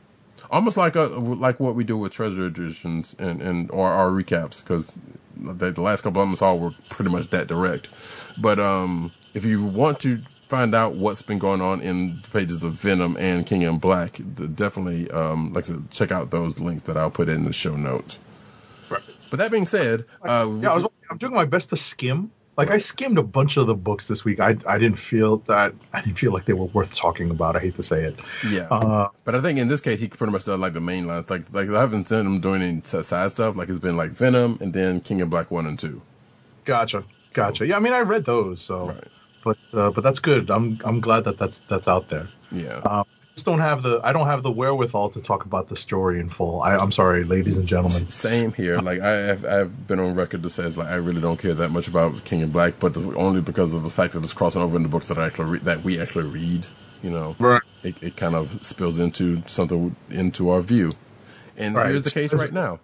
[0.50, 4.62] almost like a like what we do with treasure editions and and or our recaps
[4.62, 4.92] because
[5.40, 7.88] the, the last couple of them all were pretty much that direct.
[8.40, 12.62] But um, if you want to find out what's been going on in the pages
[12.62, 14.18] of Venom and King in Black,
[14.54, 17.76] definitely, um, like I said, check out those links that I'll put in the show
[17.76, 18.18] notes.
[18.90, 19.02] Right.
[19.30, 22.30] But that being said, uh, Yeah, I was, I'm doing my best to skim.
[22.56, 24.40] Like I skimmed a bunch of the books this week.
[24.40, 27.54] I I didn't feel that I didn't feel like they were worth talking about.
[27.54, 28.18] I hate to say it.
[28.48, 28.62] yeah.
[28.68, 31.30] Uh, but I think in this case, he pretty much does like the main lines.
[31.30, 33.54] Like, like I haven't seen him doing any side stuff.
[33.54, 36.02] Like it's been like Venom and then King in Black one and two.
[36.64, 37.64] gotcha, gotcha.
[37.64, 39.04] Yeah, I mean I read those, so Right.
[39.44, 40.50] But uh, but that's good.
[40.50, 42.26] I'm I'm glad that that's that's out there.
[42.50, 42.78] Yeah.
[42.84, 46.18] Um, just don't have the I don't have the wherewithal to talk about the story
[46.18, 46.60] in full.
[46.60, 48.08] I, I'm sorry, ladies and gentlemen.
[48.08, 48.80] Same here.
[48.80, 51.70] Like I have, I've been on record to say like I really don't care that
[51.70, 54.60] much about King in Black, but the, only because of the fact that it's crossing
[54.60, 56.66] over in the books that I actually re- that we actually read.
[57.00, 57.62] You know, Right.
[57.84, 60.90] it, it kind of spills into something into our view,
[61.56, 61.90] and Right.
[61.90, 62.80] here's the case right now.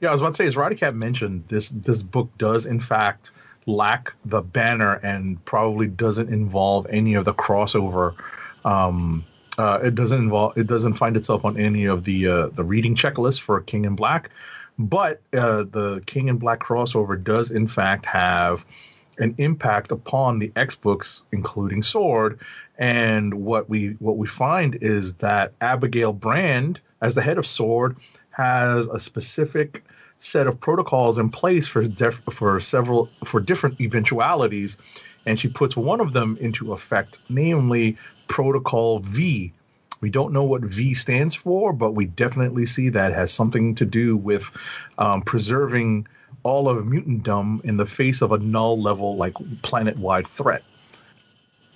[0.00, 2.78] Yeah, I was about to say, as Roddy Cat mentioned, this this book does in
[2.78, 3.32] fact
[3.66, 8.14] lack the banner and probably doesn't involve any of the crossover.
[8.64, 9.24] Um,
[9.58, 10.56] uh, it doesn't involve.
[10.56, 13.94] It doesn't find itself on any of the uh, the reading checklist for King in
[13.94, 14.30] Black,
[14.78, 18.64] but uh, the King in Black crossover does in fact have
[19.18, 22.40] an impact upon the X books, including Sword.
[22.78, 27.96] And what we what we find is that Abigail Brand, as the head of Sword,
[28.30, 29.84] has a specific
[30.22, 34.78] set of protocols in place for def- for several for different eventualities,
[35.26, 37.96] and she puts one of them into effect, namely
[38.28, 39.52] Protocol V.
[40.00, 43.84] We don't know what V stands for, but we definitely see that has something to
[43.84, 44.48] do with
[44.98, 46.06] um, preserving
[46.44, 50.62] all of mutantdom in the face of a null level like planet wide threat.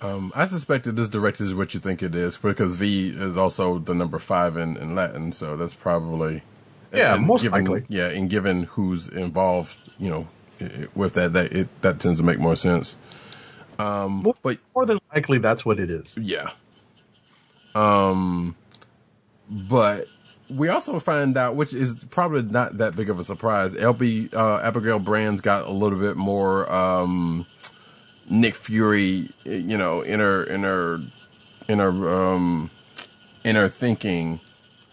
[0.01, 3.35] Um, I suspect that this directed is what you think it is because V is
[3.35, 6.43] also the number five in, in Latin, so that's probably
[6.93, 7.85] Yeah, most given, likely.
[7.89, 10.27] Yeah, and given who's involved, you know,
[10.95, 12.97] with that, that it that tends to make more sense.
[13.79, 16.17] Um, More- but More than likely, that's what it is.
[16.19, 16.49] yeah.
[17.75, 18.55] Um,
[19.49, 20.07] but
[20.49, 23.73] we also find out, which is probably not that big of a surprise.
[23.75, 27.45] LB uh, Abigail Brand's got a little bit more um,
[28.29, 30.99] Nick Fury, you know, in her in her
[31.67, 31.89] in her
[32.33, 32.71] um,
[33.43, 34.39] in her thinking.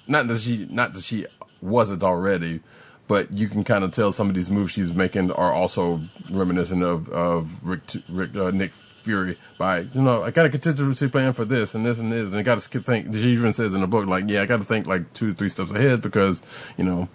[0.07, 1.27] Not that she not that she
[1.65, 2.61] wasn't already,
[3.09, 6.01] but you can kind of tell some of these moves she's making are also
[6.31, 9.37] reminiscent of of Rick, Rick uh, Nick Fury.
[9.59, 12.37] By you know, I got a contingency plan for this and this and this, and
[12.37, 13.15] I got to think.
[13.15, 15.49] She even says in the book, like, yeah, I got to think like two, three
[15.49, 16.43] steps ahead because
[16.77, 17.09] you know.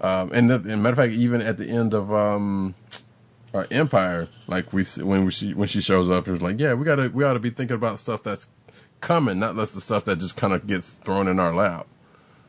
[0.00, 2.74] Um, and, and matter of fact, even at the end of um,
[3.54, 6.84] uh, Empyre, like we when she when she shows up, it was like, yeah, we
[6.84, 8.48] gotta we ought to be thinking about stuff that's
[9.00, 11.86] coming, not less the stuff that just kind of gets thrown in our lap.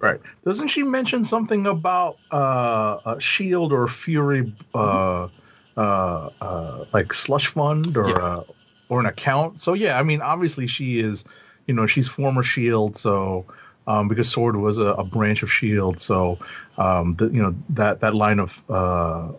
[0.04, 0.20] Right.
[0.44, 5.30] Doesn't she mention something about uh, a shield or Fury, uh,
[5.78, 8.22] uh, uh, like slush fund or Yes.
[8.22, 8.44] uh,
[8.89, 9.62] or an account?
[9.62, 11.24] So yeah, I mean, obviously she is,
[11.68, 13.46] you know, she's former Shield, so
[13.88, 16.38] um, because Sword was a, a branch of Shield, so
[16.78, 19.30] um, the, you know that that line of uh,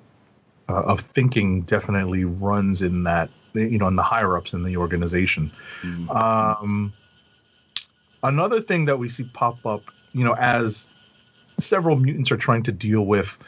[0.71, 4.79] uh, of thinking definitely runs in that you know in the higher ups in the
[4.79, 5.53] organization.
[6.09, 6.95] Um,
[8.23, 9.83] another thing that we see pop up,
[10.15, 10.89] you know, as
[11.59, 13.39] several mutants are trying to deal with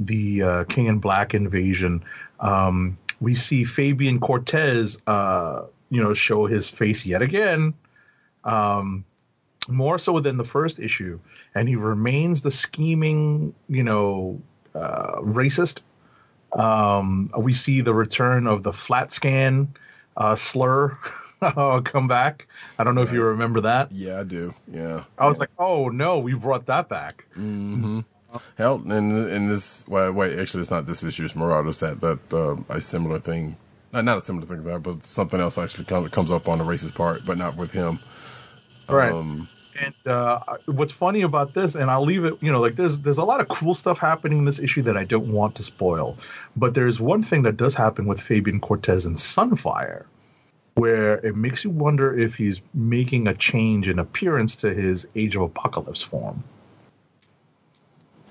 [0.00, 2.02] the uh, King in Black invasion,
[2.40, 7.74] um, we see Fabian Cortez, uh, you know, show his face yet again,
[8.44, 9.04] um,
[9.68, 11.18] more so than the first issue,
[11.54, 14.40] and he remains the scheming, you know,
[14.74, 15.80] uh, racist.
[16.52, 19.68] Um, we see the return of the flatscan
[20.16, 20.96] uh, slur
[21.84, 22.46] come back.
[22.78, 23.92] I don't know if you remember that.
[23.92, 24.54] Yeah, I do.
[24.70, 25.04] Yeah.
[25.18, 27.24] I was like, oh no, we brought that back.
[27.36, 28.00] Mm-hmm.
[28.58, 31.24] Hell, and in this, well, wait, actually, it's not this issue.
[31.24, 33.56] It's Marauders that that uh, a similar thing,
[33.92, 36.58] uh, not a similar thing to that, but something else actually comes comes up on
[36.58, 38.00] the racist part, but not with him.
[38.88, 39.12] Right.
[39.12, 39.48] Um,
[39.80, 43.18] And uh, what's funny about this, and I'll leave it, you know, like there's there's
[43.18, 46.16] a lot of cool stuff happening in this issue that I don't want to spoil.
[46.56, 50.04] But there's one thing that does happen with Fabian Cortez and Sunfire,
[50.74, 55.36] where it makes you wonder if he's making a change in appearance to his Age
[55.36, 56.42] of Apocalypse form.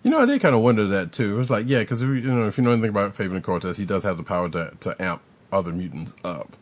[0.04, 1.34] You know, I did kind of wonder that too.
[1.34, 3.86] It was like, yeah, because you know, if you know anything about Fabian Cortez, he
[3.86, 6.58] does have the power to to amp other mutants up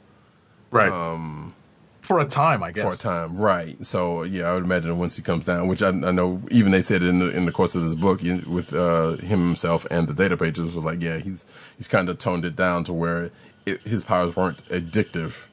[0.69, 0.91] Right.
[0.91, 1.53] um,
[2.01, 2.83] for a time, I guess.
[2.83, 3.83] for a time, right?
[3.83, 6.83] So yeah, I would imagine once he comes down, which I, I know even they
[6.83, 10.13] said in the in the course of this book with uh, him himself and the
[10.13, 11.43] data pages was like, yeah, he's
[11.77, 13.31] he's kind of toned it down to where
[13.65, 15.45] it, his powers weren't addictive,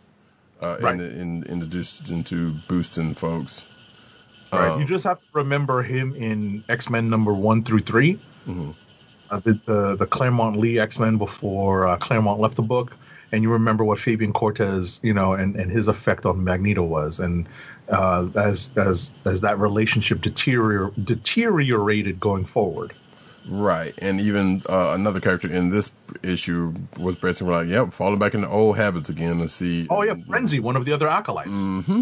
[0.63, 0.95] uh, Right.
[0.95, 3.65] in, in, introduced into boosting folks.
[4.53, 4.71] Right.
[4.71, 8.19] Um, you just have to remember him in X Men number one through 3
[9.31, 12.97] uh, the, the the Claremont Lee X Men before uh, Claremont left the book,
[13.33, 17.21] and you remember what Fabian Cortez, you know, and, and his effect on Magneto was,
[17.21, 17.47] and
[17.91, 22.93] uh, as as as that relationship deterior, deteriorated going forward.
[23.49, 25.91] Right, and even uh, another character in this
[26.23, 30.15] issue was basically like, "Yep, falling back into old habits again." To see, Oh yeah,
[30.29, 31.51] Frenzy, one of the other acolytes.
[31.51, 31.85] Mm.
[31.85, 32.01] Hmm.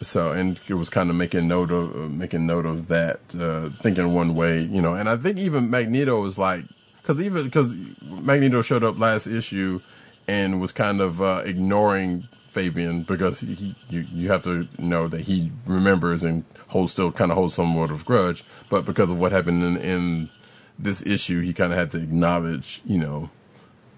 [0.00, 3.68] So and it was kind of making note of uh, making note of that, uh,
[3.82, 4.94] thinking one way, you know.
[4.94, 6.64] And I think even Magneto was like,
[6.96, 9.80] because even because Magneto showed up last issue
[10.26, 15.22] and was kind of uh, ignoring Fabian because he, you you have to know that
[15.22, 19.32] he remembers and holds still kind of holds somewhat of grudge, but because of what
[19.32, 20.30] happened in, in
[20.78, 23.30] this issue, he kind of had to acknowledge, you know,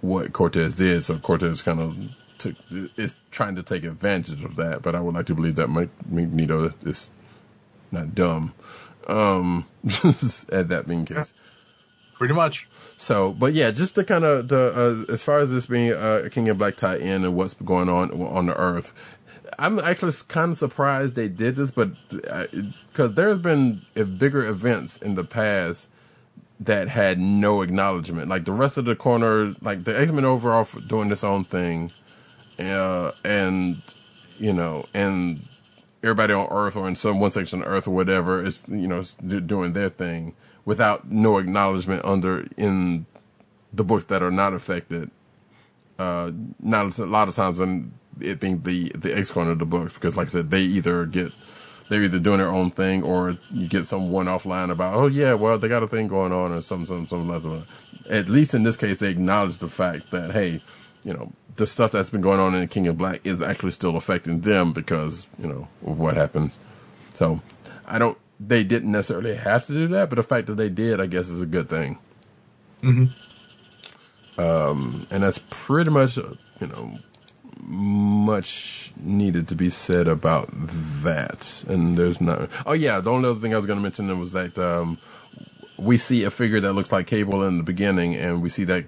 [0.00, 1.02] what Cortez did.
[1.02, 1.96] So Cortez kind of
[2.38, 2.54] took
[2.96, 4.82] is trying to take advantage of that.
[4.82, 7.10] But I would like to believe that Mag- Magneto is
[7.90, 8.54] not dumb.
[9.08, 9.66] Um,
[10.52, 11.34] at that being case.
[12.14, 12.68] Pretty much.
[12.96, 16.30] So, but yeah, just to kind of uh, as far as this being uh, a
[16.30, 18.92] King in Black tie in and what's going on on the Earth,
[19.58, 24.96] I'm actually kind of surprised they did this, but because there's been uh, bigger events
[24.98, 25.88] in the past
[26.60, 28.28] that had no acknowledgement.
[28.28, 31.90] Like the rest of the corner, like the X Men overall doing this own thing,
[32.58, 33.82] uh, and
[34.38, 35.40] you know, and
[36.02, 39.02] everybody on Earth or in some one section of Earth or whatever is you know
[39.46, 43.06] doing their thing without no acknowledgement under in
[43.72, 45.10] the books that are not affected.
[45.98, 49.94] Uh, not a lot of times in it being the the corner of the books
[49.94, 51.32] because, like I said, they either get
[51.88, 55.06] they're either doing their own thing or you get some one off line about, oh
[55.06, 57.64] yeah, well they got a thing going on or some some some other.
[58.10, 60.60] At least in this case, they acknowledge the fact that hey,
[61.04, 63.70] you know, the stuff that's been going on in the King in Black is actually
[63.70, 66.58] still affecting them because you know of what happens.
[67.14, 67.40] So
[67.86, 68.18] I don't.
[68.46, 71.28] They didn't necessarily have to do that, but the fact that they did, I guess,
[71.28, 71.98] is a good thing.
[74.38, 76.94] Um, and that's pretty much, you know,
[77.60, 80.48] much needed to be said about
[81.02, 81.64] that.
[81.68, 82.48] And there's no.
[82.66, 84.98] Oh yeah, the only other thing I was going to mention was that um,
[85.78, 88.86] we see a figure that looks like Cable in the beginning, and we see that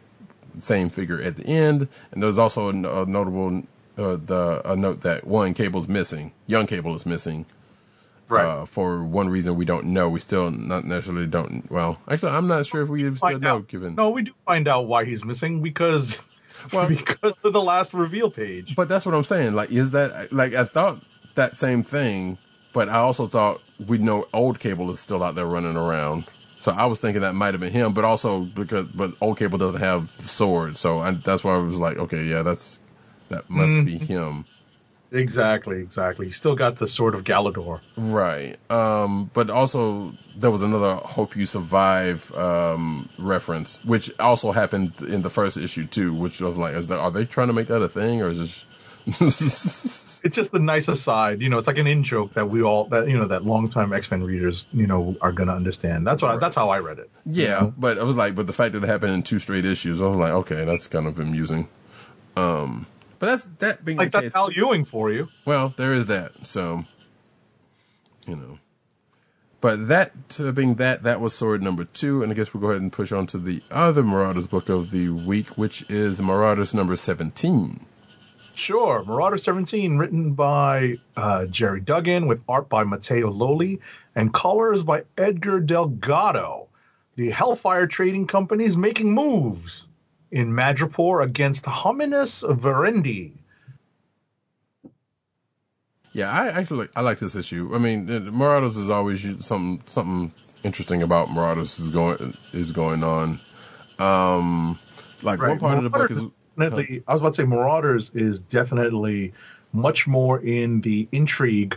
[0.58, 1.88] same figure at the end.
[2.12, 3.62] And there's also a, a notable
[3.96, 6.32] uh, the a note that one Cable's missing.
[6.46, 7.46] Young Cable is missing.
[8.30, 10.08] Uh, for one reason we don't know.
[10.08, 11.70] We still not necessarily don't.
[11.70, 13.56] Well, actually, I'm not sure if we still Find know.
[13.56, 13.68] out.
[13.68, 16.20] Given No, we do find out why he's missing because
[16.72, 18.74] Well- because of the last reveal page.
[18.74, 19.54] But that's what I'm saying.
[19.54, 21.02] Like, is that like I thought
[21.36, 22.38] that same thing,
[22.72, 26.26] but I also thought we know old Cable is still out there running around.
[26.58, 29.58] So I was thinking that might have been him, but also because but old Cable
[29.58, 32.78] doesn't have the sword, so I, that's why I was like, okay, yeah, that's
[33.28, 34.44] that must be him,
[35.12, 36.26] Exactly, exactly.
[36.26, 37.80] He's still got the sword of Galador.
[37.96, 38.56] right?
[38.70, 45.22] Um, but also there was another "Hope You Survive" um, reference, which also happened in
[45.22, 46.12] the first issue too.
[46.12, 48.64] Which was like, is that, are they trying to make that a thing, or is
[49.18, 50.02] this?
[50.24, 51.56] It's just the nice aside, you know.
[51.56, 54.24] It's like an in joke that we all that you know that longtime X Men
[54.24, 56.04] readers, you know, are gonna understand.
[56.04, 57.08] That's why that's how I read it.
[57.26, 60.02] Yeah, but I was like, but the fact that it happened in two straight issues,
[60.02, 61.68] I was like, okay, that's kind of amusing.
[62.36, 62.86] Um,
[63.18, 64.36] but that's that being Like the that's case.
[64.36, 65.28] Al Ewing for you.
[65.44, 66.46] well, there is that.
[66.46, 66.84] So,
[68.26, 68.58] you know,
[69.60, 72.70] but that uh, being that, that was sword number two, and I guess we'll go
[72.70, 76.74] ahead and push on to the other Marauders book of the week, which is Marauders
[76.74, 77.86] number seventeen.
[78.54, 79.04] Sure.
[79.04, 83.80] Marauder 17, written by uh, Gerry Duggan with art by Matteo Lolli
[84.14, 86.68] and colors by Edgar Delgado.
[87.16, 89.88] The Hellfire Trading Company is making moves
[90.30, 93.32] in Madripoor against Homines Verendi.
[96.12, 97.70] Yeah, I actually I like this issue.
[97.74, 100.32] I mean, Marauders is always something something
[100.64, 103.38] interesting about Marauders is going is going on.
[103.98, 104.78] Um,
[105.22, 108.10] like one part of the book is Marauders definitely, I was about to say Marauders
[108.14, 109.32] is definitely
[109.72, 111.76] much more in the intrigue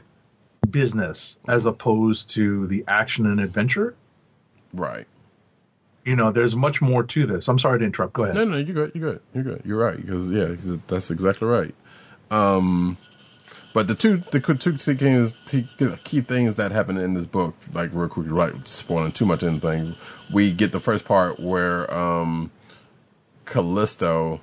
[0.69, 3.95] business as opposed to the action and adventure.
[4.73, 5.07] right.
[6.09, 7.47] You know, there's much more to this.
[7.47, 8.13] I'm sorry to interrupt.
[8.13, 8.33] Go ahead.
[8.35, 8.91] No, no, you're good.
[8.95, 9.21] You're good.
[9.35, 9.61] You're good.
[9.63, 9.95] You're right.
[9.95, 11.75] Because yeah, 'cause that's exactly right.
[12.31, 12.97] Um,
[13.75, 14.39] but the two the
[15.45, 19.43] two key things that happen in this book, like real quick, right, spoiling too much
[19.43, 19.93] anything.
[20.33, 22.49] We get the first part where um,
[23.45, 24.41] Callisto,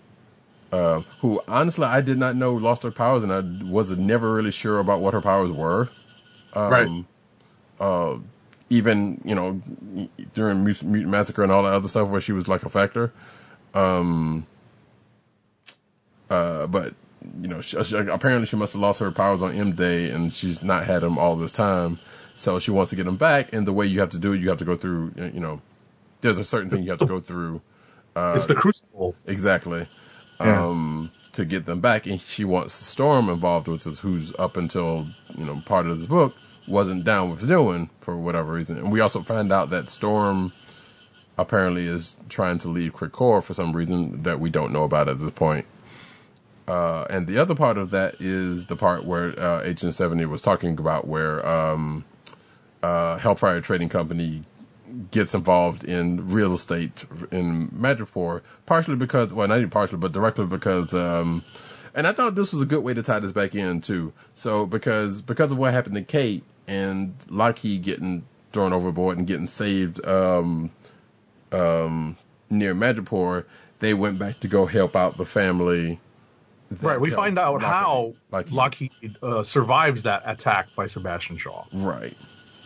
[0.70, 4.52] uh, who honestly I did not know lost her powers, and I was never really
[4.52, 5.88] sure about what her powers were.
[6.54, 7.04] right.
[7.80, 8.18] uh,
[8.70, 9.60] even you know
[10.34, 13.12] during Mutant Massacre and all that other stuff where she was like a factor.
[13.74, 14.46] Um,
[16.30, 16.94] uh, but
[17.42, 20.32] you know, she, she- apparently she must have lost her powers on M Day, and
[20.32, 21.98] she's not had them all this time.
[22.36, 24.40] So she wants to get them back, and the way you have to do it,
[24.40, 25.60] you have to go through, you know,
[26.20, 27.62] there's a certain thing you have to go through.
[28.14, 29.14] Uh, it's the crucible.
[29.26, 29.86] Exactly.
[30.40, 30.66] Yeah.
[30.66, 35.06] Um, to get them back, and she wants Storm involved, which is who's up until
[35.36, 36.34] you know part of this book
[36.68, 38.78] wasn't down with doing for whatever reason.
[38.78, 40.52] And we also find out that Storm
[41.38, 45.18] apparently is trying to leave Krakoa for some reason that we don't know about at
[45.18, 45.66] this point.
[46.66, 50.42] Uh, and the other part of that is the part where uh, Agent 70 was
[50.42, 52.04] talking about where um,
[52.82, 54.42] uh, Hellfire Trading Company
[55.10, 60.46] gets involved in real estate in Madripoor, partially because, well, not even partially, but directly
[60.46, 61.44] because, um,
[61.94, 64.12] and I thought this was a good way to tie this back in too.
[64.34, 69.46] So because because of what happened to Kate and Lockheed getting thrown overboard and getting
[69.46, 70.70] saved um,
[71.52, 72.16] um,
[72.50, 73.44] near Madripoor,
[73.80, 76.00] they went back to go help out the family.
[76.82, 77.00] Right.
[77.00, 78.52] We find out how Lockheed.
[78.52, 78.92] Lockheed
[79.22, 81.64] uh, survives that attack by Sebastian Shaw.
[81.72, 82.16] Right.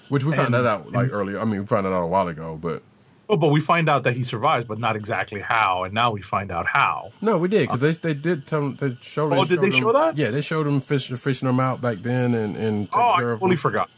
[0.09, 1.39] Which we found And- that out like earlier.
[1.39, 2.83] I mean, we found it out a while ago, but
[3.33, 5.85] Oh, but we find out that he survives, but not exactly how.
[5.85, 7.13] And now we find out how.
[7.21, 9.33] no, we did because they they did tell they showed.
[9.33, 10.17] Oh, did they showed show that?
[10.19, 13.31] Yeah, they showed them fishing fishing them out back then and and taking Oh, care
[13.31, 13.57] I totally them.
[13.59, 13.91] forgot.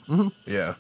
[0.47, 0.74] Yeah,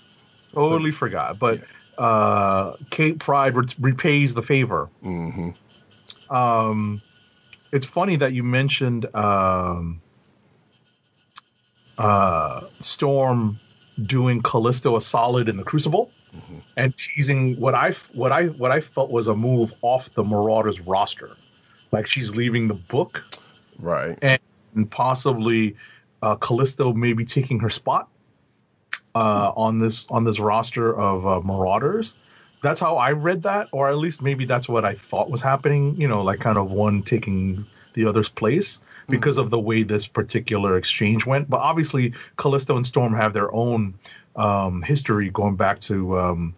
[0.52, 1.38] Totally forgot.
[1.38, 1.62] But
[1.96, 4.90] uh, Kate Pryde re- repays the favor.
[5.02, 5.50] hmm
[6.28, 7.00] Um,
[7.72, 10.02] it's funny that you mentioned um,
[11.96, 13.58] uh, Storm
[14.04, 16.10] doing Callisto a solid in the Crucible
[16.76, 20.80] and teasing what I what I what I felt was a move off the Marauders
[20.80, 21.30] roster,
[21.90, 23.24] like she's leaving the book
[23.78, 24.18] right.
[24.22, 24.40] and
[24.74, 25.76] and possibly
[26.22, 28.08] uh, Callisto maybe taking her spot
[29.14, 32.16] uh, on this on this roster of uh, Marauders.
[32.62, 35.96] That's how I read that, or at least maybe that's what I thought was happening.
[35.96, 40.06] You know, like kind of one taking the other's place because of the way this
[40.06, 41.50] particular exchange went.
[41.50, 43.94] But obviously, Callisto and Storm have their own
[44.36, 46.54] um, history going back to um,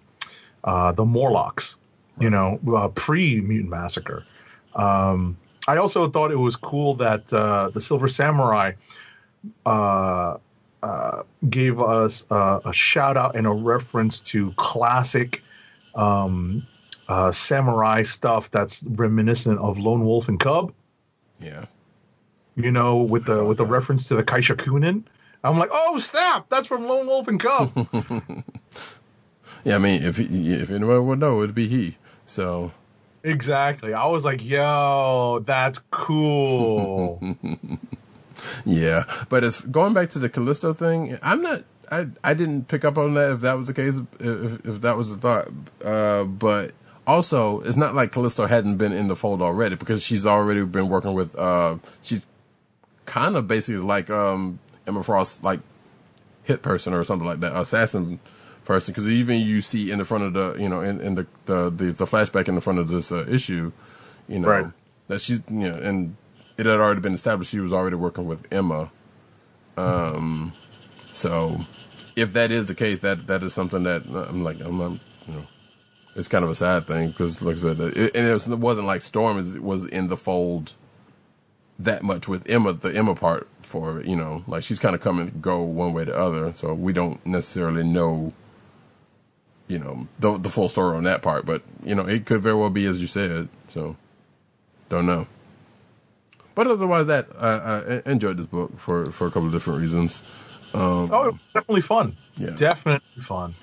[0.64, 1.78] uh, the Morlocks.
[2.20, 4.22] You know, uh, pre Mutant Massacre.
[4.76, 8.72] Um, I also thought it was cool that uh, the Silver Samurai
[9.66, 10.36] uh,
[10.82, 15.42] uh, gave us a shout out and a reference to classic
[15.94, 16.64] um,
[17.08, 20.72] uh, samurai stuff that's reminiscent of Lone Wolf and Cub.
[21.40, 21.66] Yeah.
[22.56, 25.02] You know, with the with the reference to the Kaishakunin.
[25.44, 27.88] I'm like, oh snap, that's from Lone Wolf and Cub.
[29.64, 31.96] Yeah, I mean, if he, if anyone would know, it'd be he.
[32.26, 32.72] So
[33.22, 33.94] exactly.
[33.94, 37.36] I was like, yo, that's cool.
[38.64, 41.64] yeah, but as going back to the Callisto thing, I'm not.
[41.90, 44.96] I I didn't pick up on that if that was the case, if if that
[44.96, 45.48] was the thought.
[45.82, 46.72] Uh, but
[47.06, 50.90] also, it's not like Callisto hadn't been in the fold already because she's already been
[50.90, 51.34] working with.
[51.36, 52.26] Uh, she's
[53.06, 55.60] kind of basically like um Emma Frost, like
[56.42, 58.20] hit person or something like that, assassin
[58.64, 58.92] person.
[58.92, 61.70] Because even you see in the front of the, you know, in, in the, the
[61.70, 63.72] the the flashback in the front of this uh, issue,
[64.28, 64.66] you know, Right.
[65.08, 66.16] that she's, you know, and
[66.56, 68.90] it had already been established she was already working with Emma.
[69.76, 70.52] Um,
[71.12, 71.58] so
[72.16, 75.34] if that is the case, that that is something that I'm like, I'm, I'm you
[75.34, 75.42] know,
[76.14, 78.58] it's kind of a sad thing because, like I said, it, and it, was, it
[78.58, 80.74] wasn't like Storm is, was in the fold
[81.78, 85.00] that much with Emma, the Emma part for it, you know, like she's kind of
[85.00, 86.52] come and go one way or the other.
[86.56, 88.32] So we don't necessarily know,
[89.68, 92.56] you know, the, the full story on that part, but you know, it could very
[92.56, 93.48] well be as you said.
[93.68, 93.96] So
[94.88, 95.26] don't know.
[96.54, 100.22] But otherwise, that I, I enjoyed this book for for a couple of different reasons.
[100.72, 102.16] Um, Oh, it was definitely fun.
[102.36, 102.50] Yeah.
[102.50, 103.54] Definitely fun.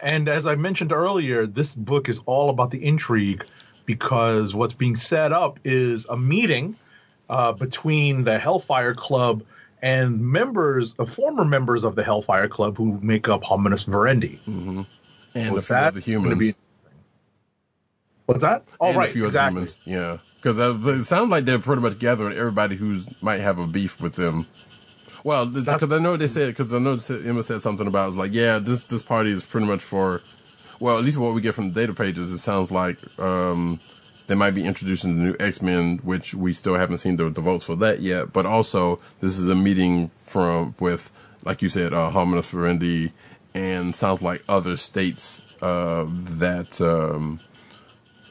[0.00, 3.46] And as I mentioned earlier, this book is all about the intrigue
[3.86, 6.76] because what's being set up is a meeting
[7.28, 9.42] uh, between the Hellfire Club
[9.82, 14.38] and members, uh, former members of the Hellfire Club who make up Homines Verendi.
[14.46, 14.86] and
[15.34, 16.38] Well, a few other that's gonna humans.
[16.38, 16.54] be-
[18.26, 18.64] What's that?
[18.80, 19.56] Oh, and right, few exactly.
[19.60, 19.76] humans.
[19.84, 24.00] Yeah, because it sounds like they're pretty much gathering everybody who's might have a beef
[24.00, 24.46] with them.
[25.24, 28.16] Well, because I know they said because I know Emma said something about it was
[28.16, 30.22] like, yeah, this this party is pretty much for.
[30.80, 33.78] Well, at least what we get from the data pages, it sounds like um,
[34.26, 37.40] they might be introducing the new X Men, which we still haven't seen the, the
[37.40, 38.32] votes for that yet.
[38.32, 41.10] But also, this is a meeting from with,
[41.44, 43.12] like you said, uh, Homines Verendi,
[43.54, 46.80] and sounds like other states uh, that.
[46.80, 47.40] Um,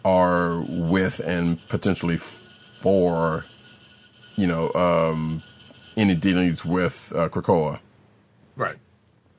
[0.05, 3.45] are with and potentially for,
[4.35, 5.41] you know, um,
[5.95, 7.79] any dealings with uh, Krakoa.
[8.55, 8.75] Right.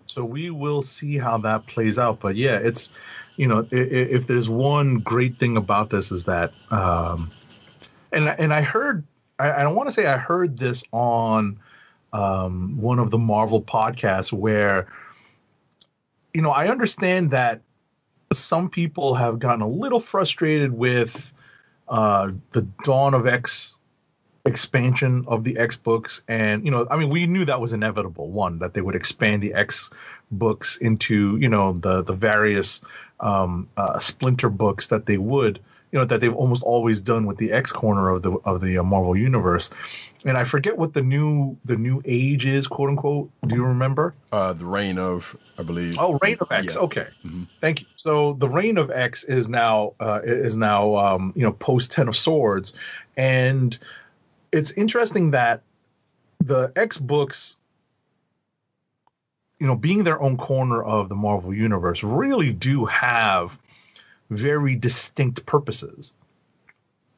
[0.06, 2.20] So we will see how that plays out.
[2.20, 2.90] But yeah, it's
[3.36, 7.30] you know, if there's one great thing about this is that, um,
[8.12, 9.04] and and I heard,
[9.38, 11.58] I, I don't want to say I heard this on
[12.12, 14.86] um, one of the Marvel podcasts where,
[16.32, 17.60] you know, I understand that
[18.32, 21.32] some people have gotten a little frustrated with
[21.88, 23.76] uh, the Dawn of X
[24.46, 28.30] expansion of the X books, and you know, I mean, we knew that was inevitable.
[28.30, 29.90] One that they would expand the X
[30.30, 32.80] books into you know the the various
[33.20, 35.60] um, uh, splinter books that they would
[35.94, 38.78] you know that they've almost always done with the X corner of the of the
[38.78, 39.70] uh, Marvel universe.
[40.24, 43.30] And I forget what the new the new age is, quote unquote.
[43.46, 44.12] Do you remember?
[44.32, 45.96] Uh, the reign of, I believe.
[45.96, 46.74] Oh, Reign of X.
[46.74, 46.80] Yeah.
[46.80, 47.06] Okay,
[47.60, 47.86] thank you.
[47.96, 52.08] So the Reign of X is now uh, is now um, you know post Ten
[52.08, 52.72] of Swords,
[53.16, 53.78] and
[54.50, 55.62] it's interesting that
[56.40, 57.56] the X books,
[59.58, 63.58] you know, being their own corner of the Marvel universe, really do have
[64.30, 66.12] very distinct purposes.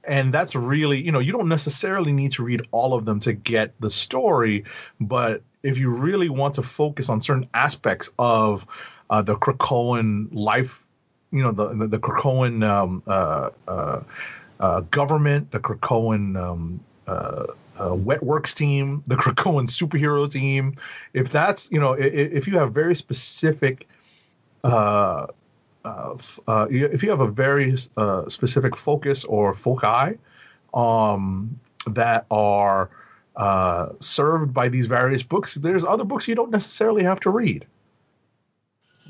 [0.04, 3.32] And that's really, you know, you don't necessarily need to read all of them to
[3.32, 4.64] get the story,
[5.00, 8.66] but if you really want to focus on certain aspects of
[9.10, 10.86] uh, the Krakoan life,
[11.32, 14.00] you know, the the, the Krakoan um, uh, uh,
[14.60, 16.80] uh, government, the Krakoan um,
[17.78, 20.74] uh, uh, wet works team, the Krakoan superhero team.
[21.12, 23.88] If that's you know, if, if you have very specific,
[24.64, 25.26] uh,
[25.84, 26.16] uh,
[26.48, 30.18] uh, if you have a very uh, specific focus or foci
[30.74, 32.90] um, that are
[33.36, 37.66] uh, served by these various books, there's other books you don't necessarily have to read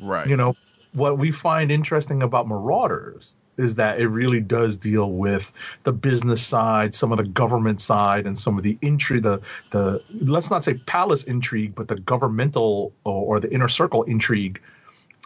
[0.00, 0.26] Right.
[0.26, 0.54] you know
[0.92, 5.52] what we find interesting about marauders is that it really does deal with
[5.84, 9.40] the business side some of the government side and some of the intrigue the
[9.70, 14.60] the let's not say palace intrigue but the governmental or, or the inner circle intrigue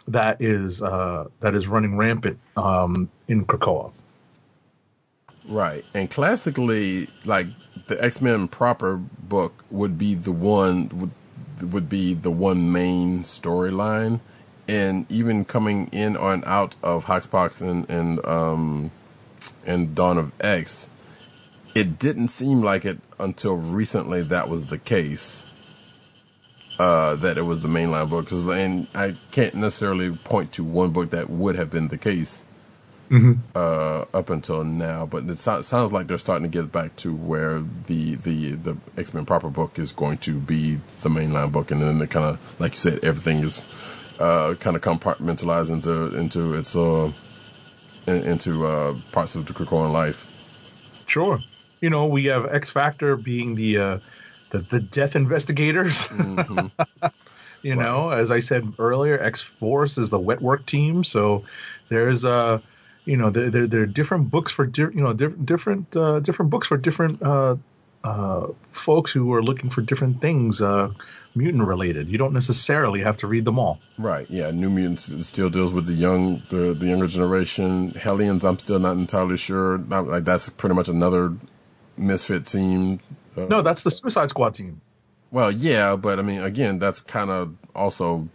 [0.07, 3.91] that is uh that is running rampant um in krakoa
[5.47, 5.83] Right.
[5.93, 7.47] And classically, like
[7.87, 13.23] the X Men proper book would be the one would would be the one main
[13.23, 14.19] storyline,
[14.67, 18.91] and even coming in on out of Hoxpox and and um
[19.65, 20.89] and Dawn of X,
[21.75, 25.45] it didn't seem like it until recently that was the case.
[26.79, 30.89] Uh, that it was the mainline book, 'cause- and I can't necessarily point to one
[30.89, 32.43] book that would have been the case
[33.53, 37.13] uh, up until now, but it so- sounds like they're starting to get back to
[37.13, 41.71] where the the the X Men proper book is going to be the mainline book,
[41.71, 43.65] and then it kind of, like you said, everything is
[44.19, 47.11] uh, kind of compartmentalized into into its uh,
[48.07, 50.25] in- into uh, parts of the Krakoan life.
[51.07, 51.39] sure.
[51.81, 53.99] You know we have x factor being the uh
[54.51, 56.07] the, the death investigators.
[57.63, 61.03] You know as i said earlier x force is the wet work team.
[61.03, 61.43] So
[61.89, 62.59] there's uh
[63.05, 66.19] you know there, there, there are different books for di- you know different different uh,
[66.21, 67.55] different books for different uh,
[68.03, 70.59] uh, folks who are looking for different things.
[70.61, 70.91] Uh,
[71.35, 74.29] mutant related you don't necessarily have to read them all Right?
[74.29, 77.91] Yeah, New Mutants still deals with the young the the younger generation.
[77.91, 79.77] Hellions, I'm still not entirely sure.
[79.77, 81.33] Not, like that's pretty much another
[81.97, 82.99] misfit team.
[83.37, 84.81] Uh, no that's the suicide squad team
[85.31, 88.27] Well, yeah, but I mean, again, that's kind of also,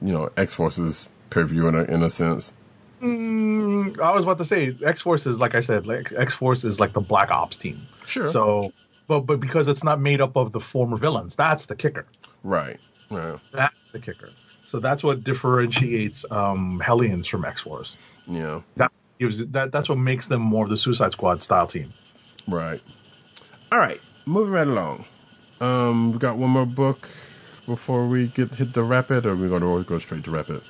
[0.00, 2.54] you know, X Force's purview in a in a sense.
[3.02, 6.64] Mm, I was about to say X Force is like I said, like X Force
[6.64, 7.80] is like the Black Ops team.
[8.06, 8.26] Sure.
[8.26, 8.72] So,
[9.08, 12.06] but but because it's not made up of the former villains, that's the kicker.
[12.42, 12.78] Right.
[13.10, 13.38] Yeah.
[13.52, 14.30] That's the kicker.
[14.64, 17.96] So that's what differentiates um, Hellions from X Force.
[18.26, 18.62] Yeah.
[18.76, 19.72] That gives that.
[19.72, 21.92] That's what makes them more of the Suicide Squad style team.
[22.48, 22.80] Right.
[23.70, 24.00] All right.
[24.24, 25.04] Moving right along.
[25.60, 27.08] Um, we got one more book
[27.66, 30.62] before we get hit the rapid, or we're going to go straight to rapid.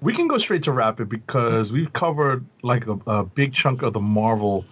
[0.00, 3.94] We can go straight to Rapid because we've covered like a, a big chunk of
[3.94, 4.64] the Marvel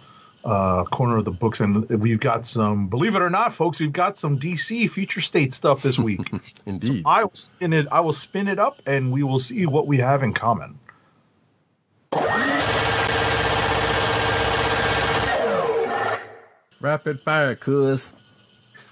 [0.45, 2.87] uh, corner of the books, and we've got some.
[2.87, 6.31] Believe it or not, folks, we've got some DC Future State stuff this week.
[6.65, 7.03] Indeed.
[7.05, 7.87] I will spin it.
[7.91, 10.79] I will spin it up, and we will see what we have in common.
[16.79, 18.13] rapid fire, cuz.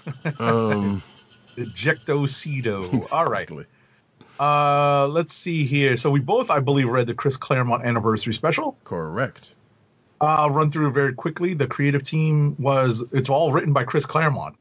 [0.38, 1.02] Um.
[1.56, 3.06] Ejectocido.
[3.12, 3.48] All right.
[4.40, 5.96] Uh, let's see here.
[5.96, 8.76] So we both, I believe, read the Chris Claremont anniversary special.
[8.84, 9.54] Correct.
[10.20, 11.54] I'll run through very quickly.
[11.54, 14.56] The creative team was it's all written by Chris Claremont,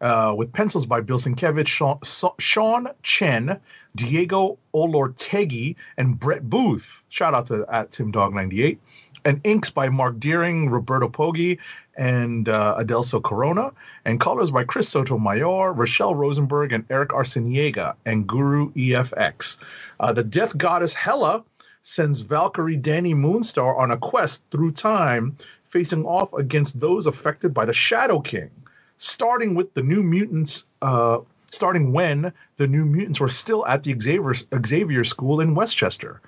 [0.00, 1.98] uh, with pencils by Bill Sienkiewicz, Sean,
[2.38, 3.58] Sean Chen,
[3.94, 7.02] Diego Olortegui, and Brett Booth.
[7.08, 8.80] Shout out to at Tim Dog ninety eight.
[9.24, 11.58] And inks by Marc Deering, Roberto Poggi,
[11.96, 13.72] and uh, Adelso Corona,
[14.04, 19.56] and colors by Chris Sotomayor, Rochelle Rosenberg, and Eric Arciniega, and Guru EFX.
[19.98, 21.42] Uh, the Death Goddess Hela
[21.86, 27.64] sends Valkyrie Dani Moonstar on a quest through time, facing off against those affected by
[27.64, 28.50] the Shadow King,
[28.98, 30.64] starting with the New Mutants.
[30.82, 31.18] Uh,
[31.52, 34.34] starting when the New Mutants were still at the Xavier
[34.66, 36.20] Xavier School in Westchester.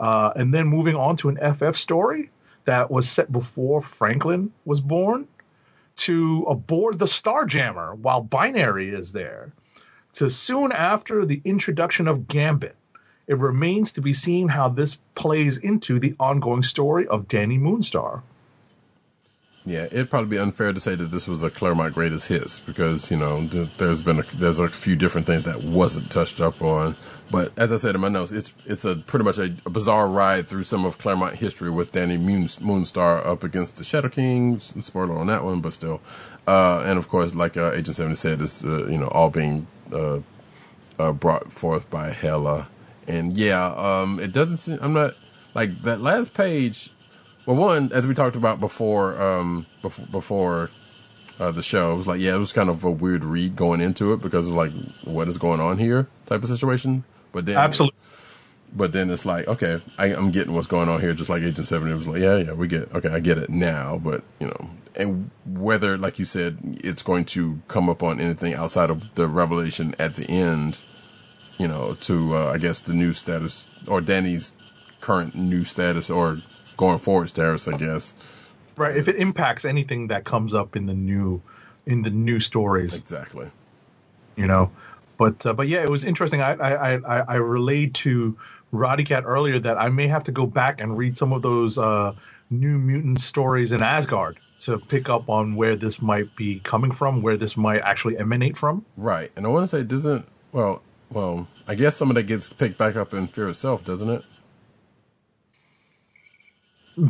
[0.00, 2.30] Uh, and then moving on to an FF story
[2.64, 5.28] that was set before Franklin was born,
[5.94, 9.52] to aboard the Starjammer while Binary is there,
[10.14, 12.74] to soon after the introduction of Gambit.
[13.28, 18.22] It remains to be seen how this plays into the ongoing story of Dani Moonstar.
[19.68, 23.10] Yeah, it'd probably be unfair to say that this was a Claremont greatest hits because
[23.10, 23.44] you know
[23.76, 26.96] there's been a, there's a few different things that wasn't touched up on.
[27.30, 30.08] But as I said in my notes, it's it's a pretty much a, a bizarre
[30.08, 34.58] ride through some of Claremont history with Dani Moon, Moonstar up against the Shadow King.
[34.58, 36.00] Spoiler on that one, but still.
[36.46, 39.66] Uh, and of course, like uh, Agent Seventy said, it's uh, you know all being
[39.92, 40.20] uh,
[40.98, 42.68] uh, brought forth by Hela.
[43.08, 44.78] And yeah, um, it doesn't seem.
[44.80, 45.14] I'm not
[45.54, 46.90] like that last page.
[47.46, 50.70] Well, one, as we talked about before, um, before, before
[51.40, 53.80] uh, the show, it was like, yeah, it was kind of a weird read going
[53.80, 54.72] into it because of like,
[55.04, 57.04] what is going on here type of situation.
[57.32, 57.96] But then, Absolutely.
[58.74, 61.66] but then it's like, okay, I, I'm getting what's going on here, just like Agent
[61.66, 61.90] Seven.
[61.90, 63.98] It was like, yeah, yeah, we get, okay, I get it now.
[64.02, 68.52] But you know, and whether, like you said, it's going to come up on anything
[68.52, 70.82] outside of the revelation at the end,
[71.58, 74.52] you know, to uh, I guess the new status or Dani's
[75.00, 76.38] current new status or
[76.76, 78.14] going forward status, I guess.
[78.76, 78.96] Right.
[78.96, 81.42] If it impacts anything that comes up in the new
[81.86, 83.50] in the new stories, Exactly.
[84.36, 84.70] you know.
[85.16, 86.40] But uh, but yeah, it was interesting.
[86.42, 88.38] I I I, I relayed to
[88.70, 91.76] Roddy Cat earlier that I may have to go back and read some of those
[91.76, 92.14] uh,
[92.50, 97.22] new mutant stories in Asgard to pick up on where this might be coming from,
[97.22, 98.84] where this might actually emanate from.
[98.96, 99.32] Right.
[99.36, 102.48] And I want to say, it doesn't well, well, I guess some of that gets
[102.48, 104.22] picked back up in Fear itself, doesn't it?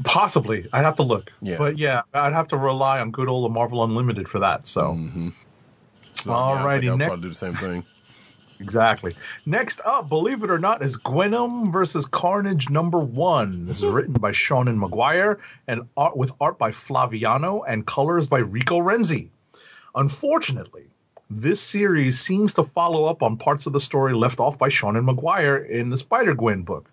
[0.05, 1.33] Possibly, I'd have to look.
[1.41, 1.57] Yeah.
[1.57, 4.67] But yeah, I'd have to rely on good old Marvel Unlimited for that.
[4.67, 4.83] So.
[4.83, 5.29] Mm-hmm.
[6.27, 7.85] Yeah, I think Alrighty, I'll next- probably do the same thing.
[8.61, 9.13] Exactly.
[9.47, 13.67] Next up, believe it or not, is Gwenom versus Carnage number one.
[13.67, 15.39] This is written by Seanan McGuire
[15.69, 19.29] and art with art by Flaviano and colors by Rico Renzi.
[19.95, 20.89] Unfortunately,
[21.31, 25.09] this series seems to follow up on parts of the story left off by Seanan
[25.09, 26.91] McGuire in the Spider Gwen book,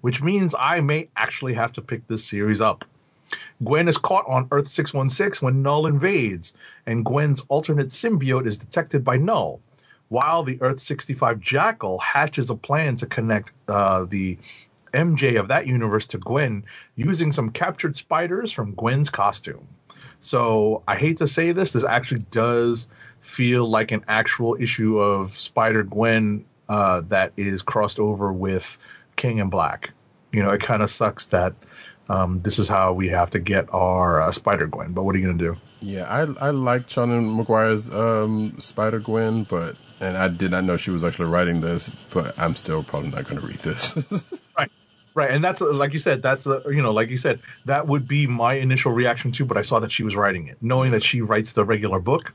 [0.00, 2.84] which means I may actually have to pick this series up.
[3.62, 6.54] Gwen is caught on Earth 616 when Knull invades,
[6.86, 9.60] and Gwen's alternate symbiote is detected by Knull
[10.08, 14.38] while the Earth 65 Jackal hatches a plan to connect uh, the
[14.92, 16.64] MJ of that universe to Gwen
[16.94, 19.66] using some captured spiders from Gwen's costume.
[20.20, 22.88] So I hate to say this, this actually does
[23.24, 28.78] feel like an actual issue of Spider Gwen uh, that is crossed over with
[29.16, 29.90] King in Black.
[30.32, 31.54] You know, it kind of sucks that
[32.08, 34.92] um, this is how we have to get our uh, Spider Gwen.
[34.92, 35.56] But what are you going to do?
[35.80, 40.76] Yeah, I I like Seanan McGuire's um, Spider Gwen, but and I did not know
[40.76, 44.40] she was actually writing this, but I'm still probably not going to read this.
[44.56, 44.70] Right.
[45.14, 45.30] Right.
[45.30, 48.26] And that's like you said, that's uh, you know, like you said, that would be
[48.26, 51.20] my initial reaction too, but I saw that she was writing it, knowing that she
[51.20, 52.32] writes the regular book.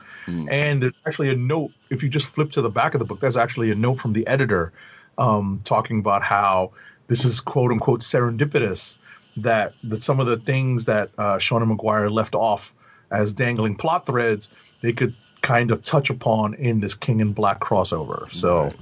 [0.49, 3.19] And there's actually a note, if you just flip to the back of the book,
[3.19, 4.71] there's actually a note from the editor
[5.17, 6.71] um, talking about how
[7.07, 8.97] this is quote unquote serendipitous
[9.37, 12.73] that, that some of the things that uh, Seanan McGuire left off
[13.11, 14.49] as dangling plot threads,
[14.81, 18.31] they could kind of touch upon in this King in Black crossover.
[18.31, 18.75] So Right.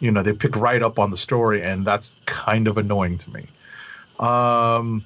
[0.00, 3.30] You know they picked right up on the story and that's kind of annoying to
[3.30, 3.46] me.
[4.18, 5.04] Um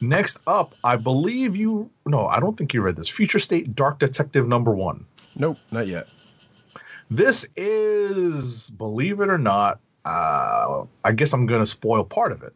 [0.00, 3.08] next up i believe you no i don't think you read this.
[3.08, 5.04] Future state dark detective number one.
[5.36, 6.08] Nope, not yet.
[7.10, 12.52] this is believe it or not uh i guess i'm gonna spoil part of it.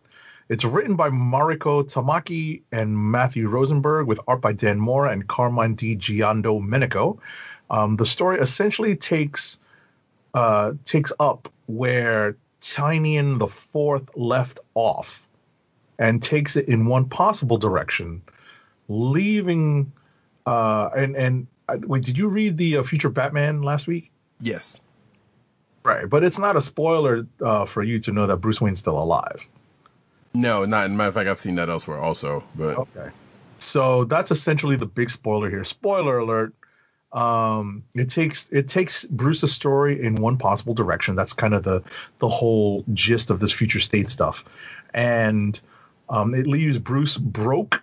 [0.48, 5.74] It's written by mariko tamaki and matthew rosenberg with art by dan mora and carmine
[5.76, 7.18] di giandomenico.
[7.70, 9.58] Um, the story essentially takes
[10.36, 15.26] uh, takes up where Tynion the Fourth left off,
[15.98, 18.22] and takes it in one possible direction,
[18.88, 19.90] leaving.
[20.44, 24.10] Uh, and and uh, wait, did you read the uh, Future Batman last week?
[24.40, 24.80] Yes.
[25.82, 28.98] Right, but it's not a spoiler uh, for you to know that Bruce Wayne's still
[28.98, 29.48] alive.
[30.34, 30.90] No, not.
[30.90, 32.44] Matter of fact, I've seen that elsewhere also.
[32.56, 33.10] But Okay.
[33.58, 35.64] So that's essentially the big spoiler here.
[35.64, 36.52] Spoiler alert.
[37.12, 41.14] Um, it takes it takes Bruce's story in one possible direction.
[41.14, 41.82] That's kind of the
[42.18, 44.44] the whole gist of this future state stuff,
[44.92, 45.58] and
[46.08, 47.82] um, it leaves Bruce broke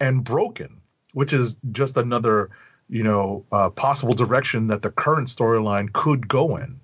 [0.00, 0.80] and broken,
[1.12, 2.50] which is just another
[2.88, 6.78] you know uh, possible direction that the current storyline could go in.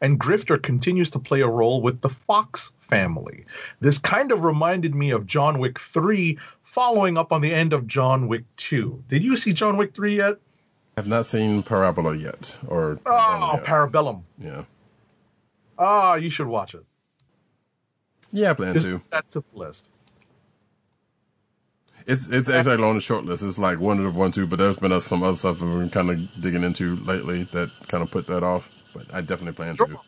[0.00, 3.46] And Grifter continues to play a role with the Fox family.
[3.80, 7.86] This kind of reminded me of John Wick 3, following up on the end of
[7.86, 9.04] John Wick 2.
[9.08, 10.36] Did you see John Wick 3 yet?
[10.96, 12.56] I have not seen Parabola yet.
[12.68, 13.64] Or Oh, yet.
[13.64, 14.22] Parabellum.
[14.38, 14.64] yeah,
[15.78, 16.84] Ah, you should watch it.
[18.32, 19.02] Yeah, I plan Just to.
[19.10, 19.92] That's a list.
[22.06, 23.42] It's it's actually on the short list.
[23.42, 25.68] It's like one of the one two, but there's been uh, some other stuff I've
[25.68, 28.70] been kind of digging into lately that kind of put that off.
[28.94, 29.98] But I definitely plan to.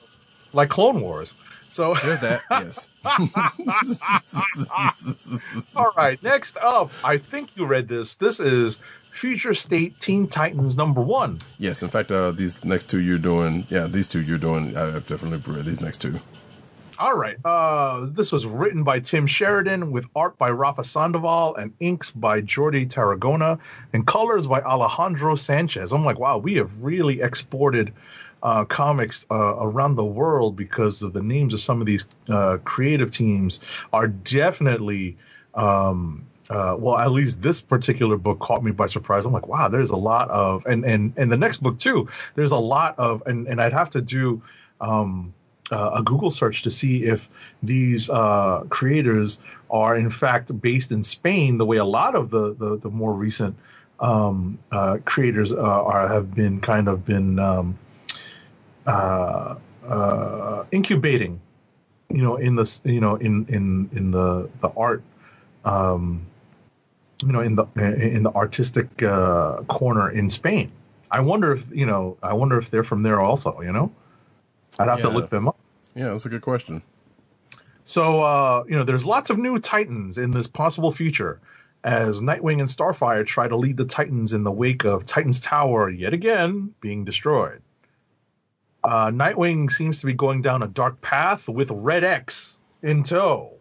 [0.54, 1.34] Like Clone Wars.
[1.68, 2.40] So There's that.
[2.50, 2.88] Yes.
[5.76, 8.14] All right, next up, I think you read this.
[8.14, 8.78] This is
[9.18, 11.40] Future State Teen Titans number one.
[11.58, 11.82] Yes.
[11.82, 13.66] In fact, uh, these next two you're doing.
[13.68, 14.76] Yeah, these two you're doing.
[14.76, 16.18] I've definitely read these next two.
[17.00, 21.72] All right, uh, this was written by Tim Sheridan with art by Rafa Sandoval and
[21.78, 23.60] inks by Jordi Tarragona
[23.92, 25.92] and colors by Alejandro Sanchez.
[25.92, 27.92] I'm like, wow, we have really exported
[28.42, 32.58] uh, comics uh, around the world because of the names of some of these uh,
[32.64, 33.60] creative teams
[33.92, 35.16] are definitely.
[35.54, 39.26] Um, uh, well, at least this particular book caught me by surprise.
[39.26, 42.08] I'm like, wow, there's a lot of, and and and the next book too.
[42.34, 44.42] There's a lot of, and and I'd have to do
[44.80, 45.34] um,
[45.70, 47.28] uh, a Google search to see if
[47.62, 49.40] these uh, creators
[49.70, 53.12] are in fact based in Spain, the way a lot of the the, the more
[53.12, 53.54] recent
[54.00, 57.78] um, uh, creators uh, are have been kind of been um,
[58.86, 61.40] uh, incubating,
[62.08, 65.02] you know, in this, you know, in in in the the art.
[65.64, 66.24] Um,
[67.24, 70.72] you know, in the in the artistic uh, corner in Spain,
[71.10, 72.16] I wonder if you know.
[72.22, 73.60] I wonder if they're from there also.
[73.60, 73.92] You know,
[74.78, 75.58] I'd have to look them up.
[75.94, 76.82] Yeah, that's a good question.
[77.84, 81.40] So, uh, you know, there's lots of new Titans in this possible future
[81.84, 85.88] as Nightwing and Starfire try to lead the Titans in the wake of Titan's Tower
[85.88, 87.62] yet again being destroyed.
[88.84, 93.54] Uh, Nightwing seems to be going down a dark path with Red X in tow.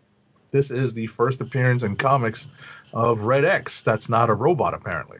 [0.52, 2.50] This is the first appearance in comics
[2.94, 3.82] of Red X.
[3.82, 5.20] That's not a robot, apparently.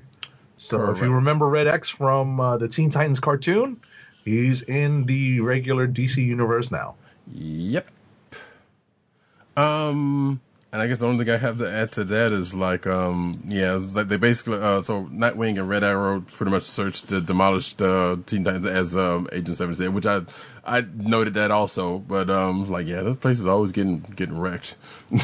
[0.58, 3.80] So, if you remember Red X from uh, the Teen Titans cartoon,
[4.26, 6.96] he's in the regular DC universe now.
[7.28, 7.88] Yep.
[9.56, 10.40] Um,
[10.72, 13.42] and I guess the only thing I have to add to that is like, um,
[13.48, 17.74] yeah, like they basically, uh, so Nightwing and Red Arrow pretty much searched to demolish
[17.74, 20.22] the Teen Titans as um, Agent Seven said, which I
[20.66, 24.76] I noted that also, but um, like yeah, this place is always getting getting wrecked.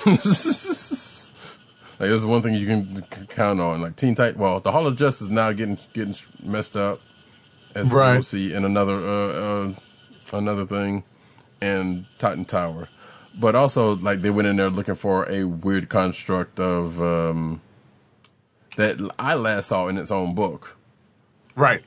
[1.99, 4.39] like there's one thing you can count on, like Teen Titan.
[4.39, 6.99] Well, the Hall of Justice is now getting getting messed up,
[7.75, 8.13] as Right.
[8.13, 9.73] we'll see in another uh, uh
[10.33, 11.03] another thing,
[11.61, 12.89] and Titan Tower.
[13.39, 17.61] But also, like they went in there looking for a weird construct of um,
[18.77, 20.77] that I last saw in its own book,
[21.55, 21.83] Right.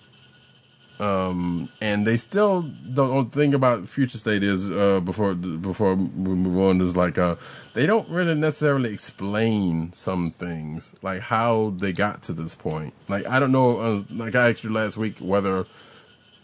[0.98, 6.02] And they still the thing about Future State is uh, before before we
[6.34, 7.36] move on is like uh,
[7.74, 12.94] they don't really necessarily explain some things like how they got to this point.
[13.08, 15.66] Like I don't know, uh, like I asked you last week whether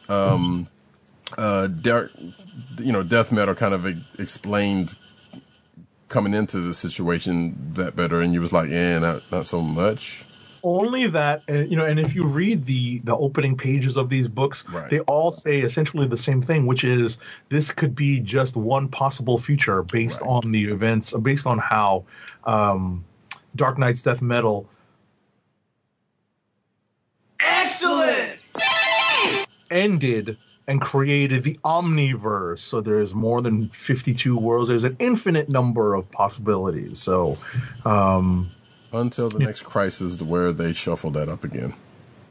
[0.08, 0.68] um
[1.38, 2.10] uh Derek,
[2.78, 3.86] you know, death metal kind of
[4.18, 4.94] explained
[6.08, 10.26] coming into the situation that better, and you was like, yeah, not not so much.
[10.62, 14.28] Only that uh, you know and if you read the the opening pages of these
[14.28, 14.90] books Right.
[14.90, 19.38] they all say essentially the same thing which is this could be just one possible
[19.38, 20.28] future based Right.
[20.28, 22.04] on the events uh, based on how
[22.44, 23.04] um
[23.56, 24.68] dark nights death metal
[27.40, 28.38] Excellent!
[29.70, 30.38] ended
[30.68, 36.10] and created the omniverse so there's more than 52 worlds there's an infinite number of
[36.12, 37.38] possibilities so
[37.86, 38.50] um
[38.92, 41.74] Until the next crisis, where they shuffle that up again.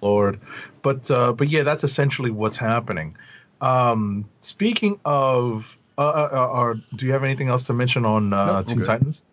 [0.02, 0.40] Lord.
[0.82, 3.16] But uh, but yeah, that's essentially what's happening.
[3.62, 8.34] Um, speaking of, uh, uh, uh, uh, do you have anything else to mention on
[8.34, 8.88] uh, No, Teen good.
[8.88, 9.24] Titans?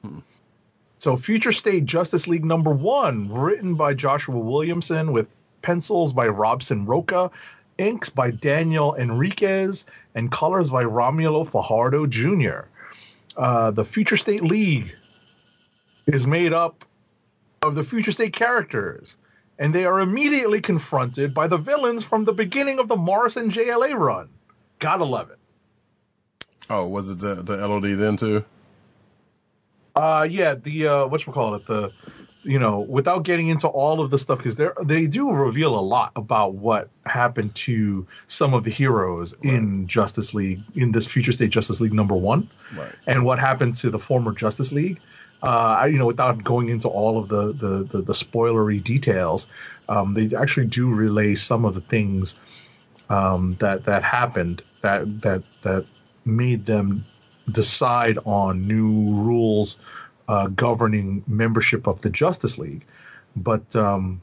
[0.98, 5.28] So, Future State Justice League number one, written by Joshua Williamson with
[5.62, 7.30] pencils by Robson Rocha,
[7.78, 12.66] inks by Daniel Henriques, and colors by Romulo Fajardo Jr.
[13.36, 14.94] Uh, the Future State League
[16.06, 16.84] is made up
[17.62, 19.16] of the Future State characters,
[19.58, 23.98] and they are immediately confronted by the villains from the beginning of the Morrison JLA
[23.98, 24.28] run.
[24.78, 25.38] Gotta love it.
[26.70, 28.44] Oh, was it the the LOD then too?
[29.96, 31.90] Uh, yeah, the uh, what call it the,
[32.44, 35.80] you know, without getting into all of the stuff because they they do reveal a
[35.80, 41.32] lot about what happened to some of the heroes in Justice League in this Future
[41.32, 42.48] State Justice League number one.
[42.76, 42.92] Right.
[43.08, 45.00] and what happened to the former Justice League.
[45.42, 49.46] Uh, you know, without going into all of the the the, the spoilery details,
[49.88, 52.34] um, they actually do relay some of the things
[53.08, 55.86] um, that that happened that that that
[56.24, 57.04] made them
[57.50, 59.76] decide on new rules
[60.28, 62.84] uh, governing membership of the Justice League.
[63.36, 64.20] But um,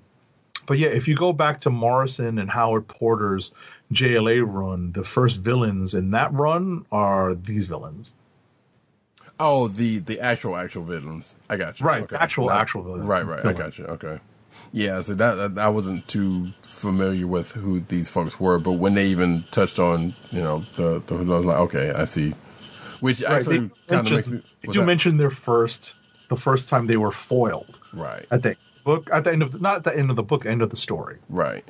[0.66, 3.52] but yeah, if you go back to Morrison and Howard Porter's
[3.94, 8.14] JLA run, the first villains in that run are these villains.
[9.40, 11.36] Oh, the the actual actual villains.
[11.50, 11.86] I got you.
[11.86, 12.16] Right, Okay.
[12.16, 13.06] actual- Not- actual villains.
[13.06, 13.46] Right, right.
[13.46, 13.86] I got you.
[13.86, 14.20] Okay.
[14.72, 18.94] Yeah, so that, that I wasn't too familiar with who these folks were, but when
[18.94, 22.34] they even touched on, you know, the, the I was like, okay, I see.
[23.00, 24.42] Which Right, actually kind of makes me.
[24.66, 25.94] was do that- mention their first,
[26.30, 29.60] the first time they were foiled right, at the book, at the end of the,
[29.60, 31.18] not at the end of the book, end of the story.
[31.30, 31.64] right.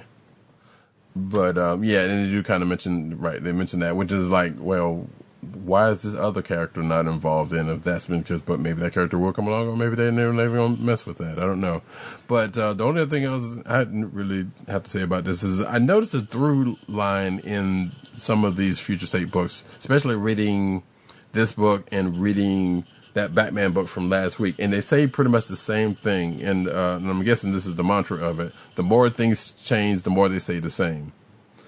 [1.15, 3.41] But um, yeah, and you do kind of mention right.
[3.41, 5.07] They mention that, which is like, well,
[5.53, 7.69] why is this other character not involved in?
[7.69, 10.33] If that's been because, but maybe that character will come along, or maybe they never
[10.33, 11.37] never gonna mess with that.
[11.39, 11.81] I don't know.
[12.27, 15.43] But uh, the only other thing else I didn't really have to say about this
[15.43, 20.83] is I noticed a through line in some of these future state books, especially reading
[21.31, 25.47] this book and reading that Batman book from last week, and they say pretty much
[25.47, 26.41] the same thing.
[26.41, 30.03] And, uh, and I'm guessing this is the mantra of it: the more things change,
[30.03, 31.13] the more they say the same.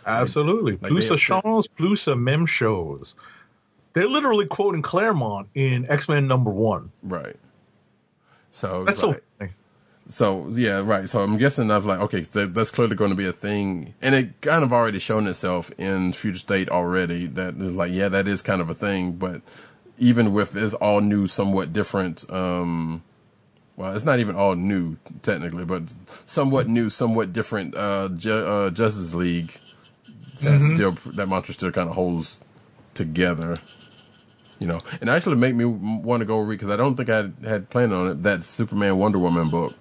[0.06, 0.74] Absolutely.
[0.74, 3.16] like plus a shows, plus a mem shows.
[3.98, 6.92] They're literally quoting Claremont in X Men number one.
[7.02, 7.36] Right.
[8.52, 9.20] So That's it's so.
[10.08, 11.10] So yeah, right.
[11.10, 13.96] So I'm guessing I was like, okay, so that's clearly going to be a thing,
[14.00, 17.26] and it kind of already shown itself in Future State already.
[17.26, 19.14] That is like, yeah, that is kind of a thing.
[19.14, 19.42] But
[19.98, 23.02] even with this all new, somewhat different, um,
[23.78, 25.92] well, it's not even all new technically, but
[26.28, 29.58] somewhat new, somewhat different uh, Ju- uh Justice League.
[30.44, 32.40] That still that mantra still kind of holds
[32.94, 33.58] together.
[34.60, 37.30] You know, and actually make me want to go read because I don't think I
[37.48, 38.24] had planned on it.
[38.24, 39.74] That Superman Wonder Woman book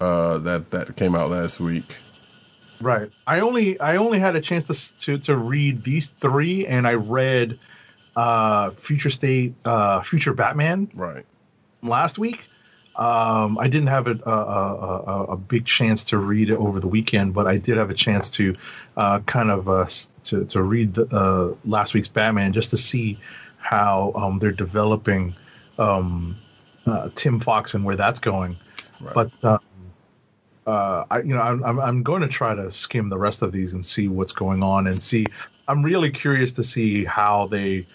[0.00, 1.96] uh, that that came out last week.
[2.80, 3.10] Right.
[3.26, 6.94] I only I only had a chance to to to read these three, and I
[6.94, 7.58] read
[8.16, 11.24] uh Future State, uh Future Batman Right.
[11.82, 12.44] last week.
[13.00, 16.86] Um, I didn't have a, a, a, a, big chance to read it over the
[16.86, 18.54] weekend, but I did have a chance to
[18.98, 19.86] uh, kind of uh,
[20.24, 23.18] to to read the, uh, last week's Batman just to see
[23.56, 25.34] how um, they're developing
[25.78, 26.36] um,
[26.84, 28.54] uh, Tim Fox and where that's going.
[29.00, 29.14] Right.
[29.14, 29.60] But um,
[30.66, 33.50] uh, I, you know, I'm, I'm I'm going to try to skim the rest of
[33.50, 35.24] these and see what's going on and see.
[35.68, 37.86] I'm really curious to see how they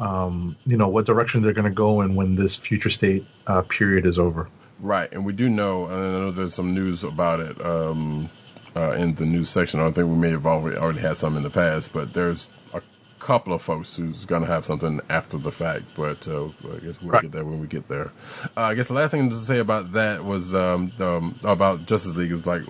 [0.00, 3.62] um, you know what direction they're going to go in when this future state uh,
[3.62, 4.48] period is over.
[4.80, 5.84] Right, and we do know.
[5.86, 8.30] and I know there's some news about it um,
[8.74, 9.78] uh, in the news section.
[9.78, 12.80] I think we may have already already had some in the past, but there's a
[13.18, 15.82] couple of folks who's going to have something after the fact.
[15.94, 17.22] But uh, I guess we'll Right.
[17.22, 18.10] get there when we get there.
[18.56, 22.16] Uh, I guess the last thing to say about that was um, um, about Justice
[22.16, 22.62] League is like,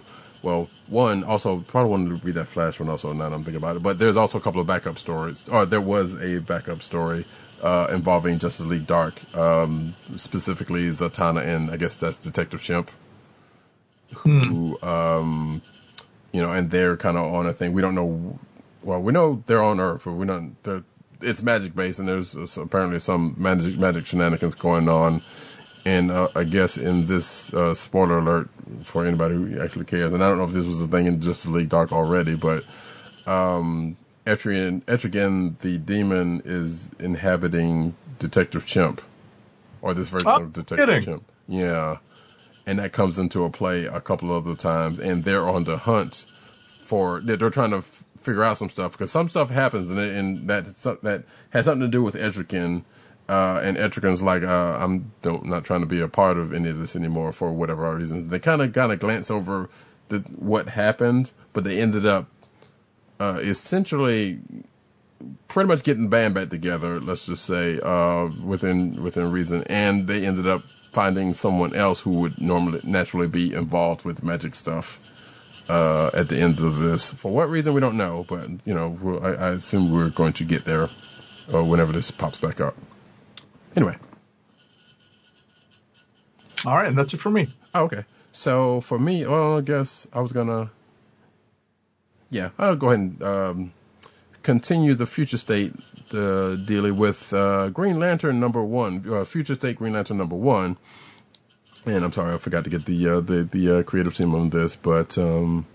[0.43, 3.13] well, one also probably wanted to read that Flash one also.
[3.13, 5.67] Now that I'm thinking about it, but there's also a couple of backup stories, or
[5.67, 7.25] there was a backup story
[7.63, 12.91] uh, involving Justice League Dark, um, specifically Zatanna and I guess that's Detective Chimp,
[14.15, 15.63] who, um,
[16.33, 17.73] you know, and they're kind of on a thing.
[17.73, 18.39] We don't know.
[18.83, 20.57] Well, we know they're on Earth, but we don't.
[21.21, 25.23] It's magic based, and there's uh, apparently some magic magic shenanigans going on.
[25.87, 28.49] And uh, I guess in this uh, spoiler alert
[28.85, 31.21] for anybody who actually cares, and I don't know if this was a thing in
[31.21, 32.65] Justice League Dark already, but
[33.27, 39.01] um, Etrigan, Etrigan the demon is inhabiting Detective Chimp,
[39.81, 41.03] or this version Oh, of Detective kidding.
[41.03, 41.25] Chimp.
[41.49, 41.97] Yeah,
[42.67, 46.27] and that comes into a play a couple other times, and they're on the hunt
[46.85, 47.21] for.
[47.21, 50.49] They're, they're trying to f- figure out some stuff because some stuff happens, and, and
[50.49, 52.83] that that has something to do with Etrigan.
[53.31, 56.69] Uh, and Etrigan's like, uh, I'm don't, not trying to be a part of any
[56.69, 58.29] of this anymore for whatever reasons.
[58.29, 59.71] They kind of kind of glance over
[60.09, 62.27] the, what happened, but they ended up
[63.21, 64.41] uh, essentially
[65.47, 66.99] pretty much getting band back together.
[66.99, 72.11] Let's just say uh, within within reason, and they ended up finding someone else who
[72.11, 74.99] would normally naturally be involved with magic stuff.
[75.69, 79.21] Uh, at the end of this, for what reason we don't know, but you know,
[79.23, 80.89] I, I assume we're going to get there
[81.55, 82.75] uh, whenever this pops back up.
[83.77, 83.97] Anyway,
[86.67, 87.49] All right, and that's it for me.
[87.75, 88.05] Oh, okay.
[88.33, 90.71] So for me, well, I guess I was gonna,
[92.31, 93.73] yeah, I'll go ahead and um,
[94.43, 95.73] continue the future state
[96.13, 100.77] uh, dealing with uh, Green Lantern number one, uh, future state Green Lantern number one.
[101.87, 104.51] And I'm sorry, I forgot to get the uh, the the uh, creative team on
[104.51, 105.67] this, but um,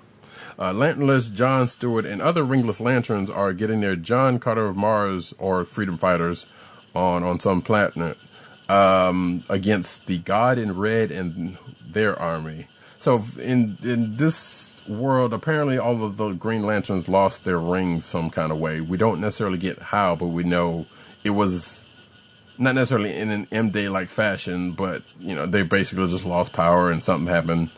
[0.59, 5.33] uh, Lanternless John Stewart and other ringless lanterns are getting their John Carter of Mars
[5.39, 6.45] or Freedom Fighters
[6.95, 8.17] on on some planet
[8.69, 12.67] um, against the God in Red and their army.
[12.99, 18.29] So in in this world, apparently all of the Green Lanterns lost their rings some
[18.29, 18.81] kind of way.
[18.81, 20.85] We don't necessarily get how, but we know
[21.23, 21.85] it was
[22.57, 26.53] not necessarily in an M Day like fashion, but you know they basically just lost
[26.53, 27.71] power and something happened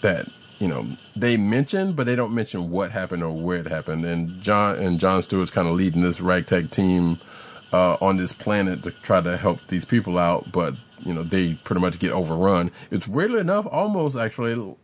[0.00, 0.28] that
[0.58, 4.04] you know they mention, but they don't mention what happened or where it happened.
[4.04, 7.18] And John and John Stewart's kind of leading this ragtag team
[7.72, 11.54] uh, on this planet to try to help these people out, but you know they
[11.64, 12.70] pretty much get overrun.
[12.90, 14.76] It's weirdly enough, almost actually,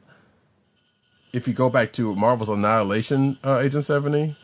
[1.33, 4.37] if you go back to Marvel's Annihilation, uh, Agent Seventy,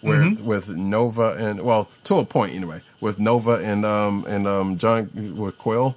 [0.00, 0.44] where Mm-hmm.
[0.44, 5.10] with Nova and well, to a point anyway, with Nova and um and um John
[5.38, 5.96] with Quill.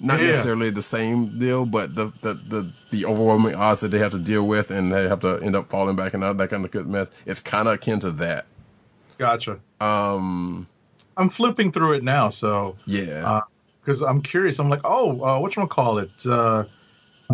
[0.00, 0.26] Not Yeah.
[0.28, 4.18] necessarily the same deal, but the, the, the, the overwhelming odds that they have to
[4.20, 6.70] deal with and they have to end up falling back and out that kind of
[6.70, 7.08] good mess.
[7.26, 8.46] It's kind of akin to that.
[9.18, 9.58] Gotcha.
[9.80, 10.68] Um,
[11.18, 13.40] I'm flipping through it now, so yeah.
[13.80, 14.58] because I'm curious.
[14.60, 16.10] I'm like, oh, uh, what you call it?
[16.24, 16.64] Uh,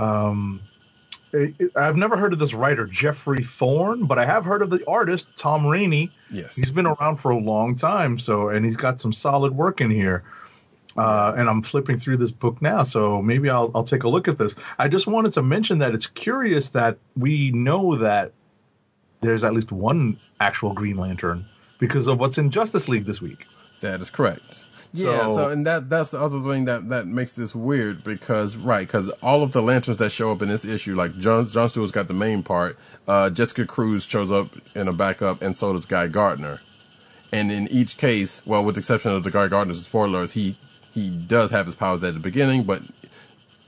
[0.00, 0.60] um,
[1.32, 4.70] it, it- I've never heard of this writer Geoffrey Thorne, but I have heard of
[4.70, 6.10] the artist Tom Raney.
[6.30, 6.56] yes.
[6.56, 9.90] He's been around for a long time, so and he's got some solid work in
[9.90, 10.24] here.
[10.96, 14.28] Uh, and I'm flipping through this book now, so maybe I'll I'll take a look
[14.28, 14.54] at this.
[14.78, 18.30] I just wanted to mention that it's curious that we know that
[19.20, 21.44] there's at least one actual Green Lantern
[21.80, 23.44] because of what's in Justice League this week.
[23.84, 24.60] That is correct.
[24.92, 28.56] Yeah, So- so and that that's the other thing that that makes this weird because
[28.56, 31.68] right because all of the lanterns that show up in this issue like John John
[31.68, 32.78] Stewart's got the main part,
[33.08, 36.60] uh, Jessica Cruz shows up in a backup and so does Guy Gardner,
[37.32, 40.56] and in each case, well with the exception of the Guy Gardner's spoilers, he
[40.92, 42.80] he does have his powers at the beginning, but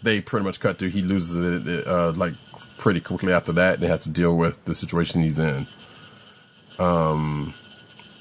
[0.05, 0.91] they pretty much cut through.
[0.91, 2.35] He loses it uh, like
[2.79, 5.67] pretty quickly after that, and has to deal with the situation he's in.
[6.79, 7.53] Um,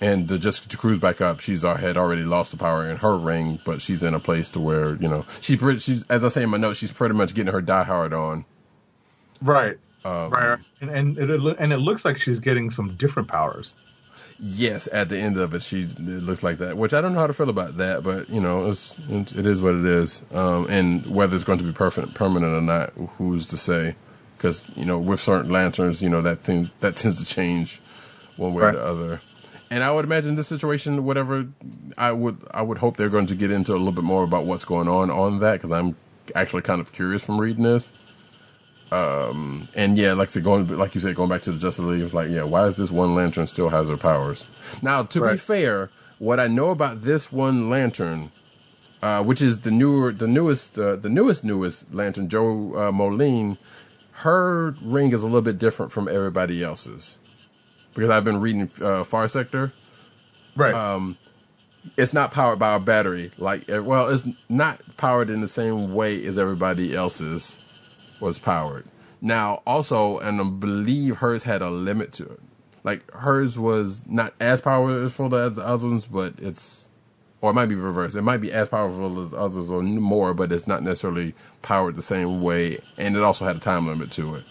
[0.05, 3.17] and the Jessica Cruz back up, she's uh, had already lost the power in her
[3.17, 5.79] ring, but she's in a place to where you know she's pretty.
[5.79, 8.45] She's as I say in my notes, she's pretty much getting her die hard on.
[9.41, 9.77] Right.
[10.03, 10.59] Um, right.
[10.81, 13.73] And and it and it looks like she's getting some different powers.
[14.37, 17.21] Yes, at the end of it, she it looks like that, which I don't know
[17.21, 20.67] how to feel about that, but you know, it's it is what it is, um,
[20.69, 23.95] and whether it's going to be perfect, permanent or not, who's to say?
[24.37, 27.79] Because you know, with certain lanterns, you know that thing that tends to change
[28.35, 28.75] one way Right.
[28.75, 29.21] or the other.
[29.69, 31.47] And I would imagine this situation, whatever,
[31.97, 34.45] I would I would hope they're going to get into a little bit more about
[34.45, 35.95] what's going on on that because I'm
[36.35, 37.91] actually kind of curious from reading this.
[38.91, 41.85] Um, and yeah, like I said, going like you said, going back to the Justice
[41.85, 44.45] League, it's like, yeah, why is this one lantern still has her powers?
[44.81, 45.89] Now, to be fair,
[46.19, 48.31] what I know about this one lantern,
[49.01, 53.57] uh, which is the newer, the newest, uh, the newest, newest lantern, Jo uh, Mullein,
[54.11, 57.17] her ring is a little bit different from everybody else's
[57.95, 59.71] because I've been reading uh, Far Sector.
[60.55, 60.73] Right.
[60.73, 61.17] Um,
[61.97, 63.31] it's not powered by a battery.
[63.37, 67.57] Like, uh, well, it's not powered in the same way as everybody else's
[68.19, 68.85] was powered.
[69.21, 72.39] Now, also, and I believe hers had a limit to it.
[72.83, 76.85] Like hers was not as powerful as the other ones, but it's,
[77.41, 78.15] or it might be reversed.
[78.15, 82.01] It might be as powerful as others or more, but it's not necessarily powered the
[82.03, 82.79] same way.
[82.97, 84.43] And it also had a time limit to it.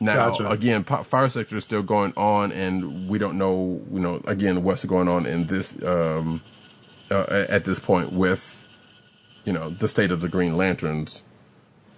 [0.00, 0.48] Now, Gotcha.
[0.50, 4.84] again, Far Sector is still going on, and we don't know, you know, again, what's
[4.84, 6.42] going on in this um,
[7.10, 8.66] uh, at this point with,
[9.44, 11.22] you know, the state of the Green Lanterns.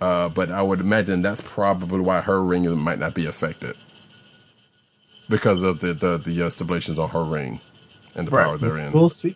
[0.00, 3.76] Uh, but I would imagine that's probably why her ring might not be affected
[5.28, 7.60] because of the the, the uh, stipulations on her ring
[8.14, 9.34] and the power they're in We'll see.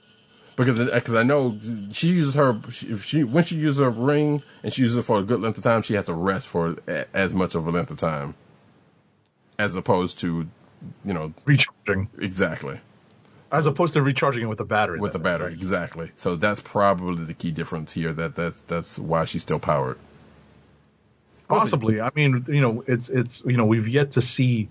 [0.56, 1.58] because because I know
[1.90, 5.22] she uses her she when she uses her ring and she uses it for a
[5.22, 6.76] good length of time, she has to rest for
[7.12, 8.34] as much of a length of time,
[9.58, 10.46] as opposed to,
[11.04, 12.08] you know, Recharging.
[12.18, 12.80] exactly
[13.52, 14.98] As opposed to recharging it with a battery.
[15.00, 15.56] with a battery right?
[15.56, 16.10] exactly.
[16.16, 18.12] So that's probably the key difference here.
[18.12, 19.98] That that's that's why she's still powered.
[21.48, 22.00] Possibly.
[22.00, 24.68] I mean, you know, it's it's you know we've yet to see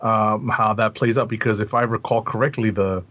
[0.00, 3.04] um, how that plays out because if I recall correctly, the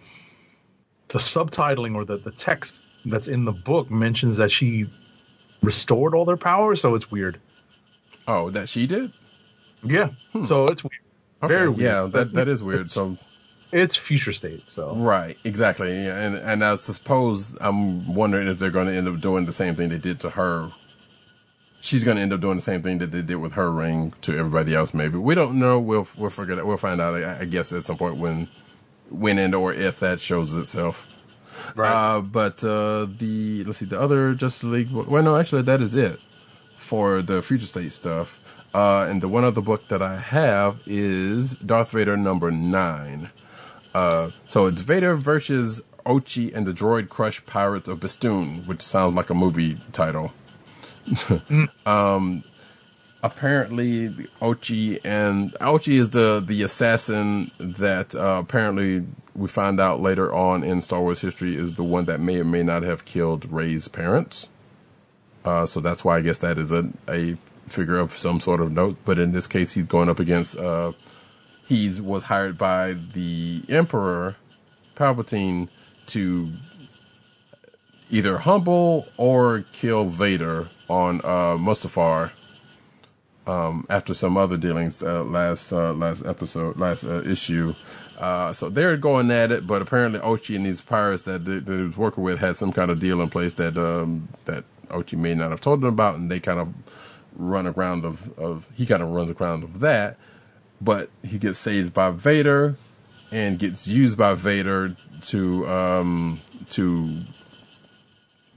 [1.10, 4.90] the subtitling or the the text that's in the book mentions that she
[5.62, 7.40] restored all their power so it's weird.
[8.28, 9.12] Oh, that she did.
[9.84, 10.10] Yeah,
[10.44, 11.02] so it's weird.
[11.44, 11.80] Okay, Very weird.
[11.80, 12.82] Yeah, that that is weird.
[12.82, 13.18] it's- So
[13.72, 15.92] It's future state, so Right, exactly.
[16.04, 19.54] Yeah, and and I suppose I'm wondering if they're going to end up doing the
[19.54, 20.70] same thing they did to her.
[21.84, 24.14] She's going to end up doing the same thing that they did with her ring
[24.22, 24.94] to everybody else.
[24.94, 25.80] Maybe we don't know.
[25.80, 26.68] We'll we'll figure that.
[26.68, 27.16] We'll find out.
[27.16, 28.48] I, I guess at some point when
[29.10, 31.08] when and or if that shows itself.
[31.76, 31.90] right.
[32.18, 34.92] Uh, but uh, the let's see the other Justice League.
[34.92, 36.20] Well, no, actually that is it
[36.78, 38.40] for the future state stuff.
[38.74, 43.30] Uh, and the one other book that I have is Darth Vader number nine.
[43.94, 49.16] Uh, so it's Vader versus Ochi and the Droid Crush Pirates of Bestoon, which sounds
[49.16, 50.32] like a movie title.
[51.86, 52.44] um,
[53.24, 54.10] apparently
[54.42, 59.06] Ochi and Ochi is the the assassin that uh, apparently
[59.36, 62.44] we find out later on in Star Wars history is the one that may or
[62.44, 64.50] may not have killed Rey's parents.
[65.44, 67.38] Uh, so that's why I guess that is a a
[67.72, 68.98] figure of some sort of note.
[69.06, 70.58] But in this case, he's going up against.
[70.58, 70.94] Uh,
[71.68, 74.36] he was hired by the Emperor
[74.96, 75.70] Palpatine
[76.08, 76.50] to
[78.10, 82.32] either humble or kill Vader on uh, Mustafar.
[83.48, 87.74] Um, after some other dealings uh, last uh, last episode, last uh, issue,
[88.20, 89.66] uh, so they're going at it.
[89.66, 92.72] But apparently, Ochi and these pirates that they, that he was working with had some
[92.72, 96.16] kind of deal in place that um, that Ochi may not have told them about,
[96.16, 96.68] and they kind of
[97.36, 100.18] run around of, of he kind of runs around of that.
[100.80, 102.76] But he gets saved by Vader,
[103.32, 106.40] and gets used by Vader to um,
[106.72, 107.22] to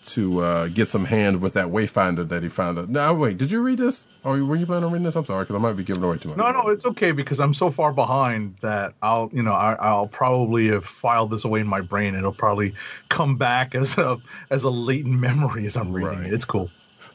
[0.07, 2.79] to uh, get some hand with that Wayfinder that he found.
[2.79, 2.89] Out.
[2.91, 4.05] Now, wait, did you read this?
[4.23, 5.17] Or were you planning on reading this?
[5.17, 6.39] I'm sorry, because I might be giving away too much.
[6.39, 10.09] No, no, it's okay because I'm so far behind that I'll, you know, I, I'll
[10.09, 12.15] probably have filed this away in my brain.
[12.15, 12.75] It'll probably
[13.09, 14.19] come back as a
[14.51, 16.27] as a latent memory as I'm reading Right.
[16.29, 16.35] it.
[16.35, 16.71] It's cool.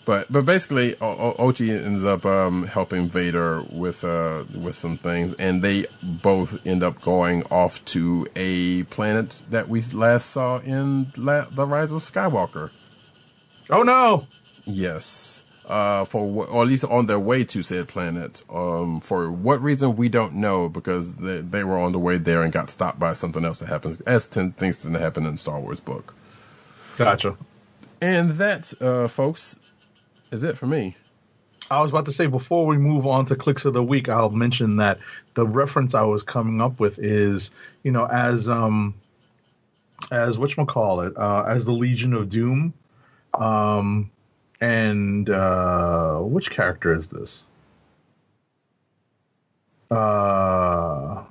[0.09, 4.97] But but basically, o- O- Ochi ends up um, helping Vader with uh, with some
[4.97, 10.57] things, and they both end up going off to a planet that we last saw
[10.61, 12.71] in La- the Rise of Skywalker.
[13.69, 14.25] Oh no!
[14.65, 15.43] Yes.
[15.67, 18.41] Uh, for or at least on their way to said planet.
[18.49, 22.41] Um, for what reason we don't know because they, they were on the way there
[22.41, 25.37] and got stopped by something else that happens as ten things tend to happen in
[25.37, 26.15] Star Wars book.
[26.97, 27.37] Gotcha.
[28.01, 29.57] And that, uh, folks,
[30.31, 30.95] is it for me.
[31.71, 34.31] I was about to say before we move on to clicks of the week, I'll
[34.31, 34.99] mention that
[35.35, 37.51] the reference I was coming up with is,
[37.83, 38.95] you know, as um
[40.11, 42.73] as whatchamacallit, uh as the Legion of Doom.
[43.35, 44.09] Um
[44.61, 47.45] and uh which character is this?
[49.91, 51.23] Uh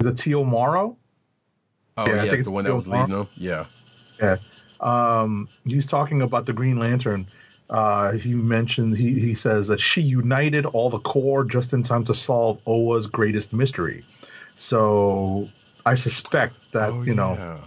[0.00, 0.44] is it T.O.
[0.44, 0.96] Morrow?
[1.96, 3.28] Oh, Yeah, I yes, think the it's one that was leading them.
[3.36, 3.66] Yeah.
[4.20, 4.36] Yeah.
[4.82, 7.26] Um, he's talking about the Green Lantern.
[7.70, 12.04] Uh, he mentioned he, he says that she united all the corps just in time
[12.04, 14.04] to solve Oa's greatest mystery.
[14.56, 15.48] So
[15.86, 17.58] I suspect that Oh, you know, yeah.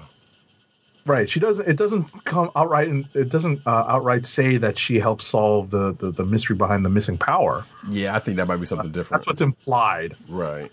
[1.06, 1.28] right?
[1.30, 1.68] She doesn't.
[1.68, 2.88] It doesn't come outright.
[2.90, 6.86] and It doesn't uh, outright say that she helped solve the, the the mystery behind
[6.86, 7.66] the missing power.
[7.90, 9.22] Yeah, I think that might be something different.
[9.22, 10.16] That's what's implied.
[10.30, 10.72] Right.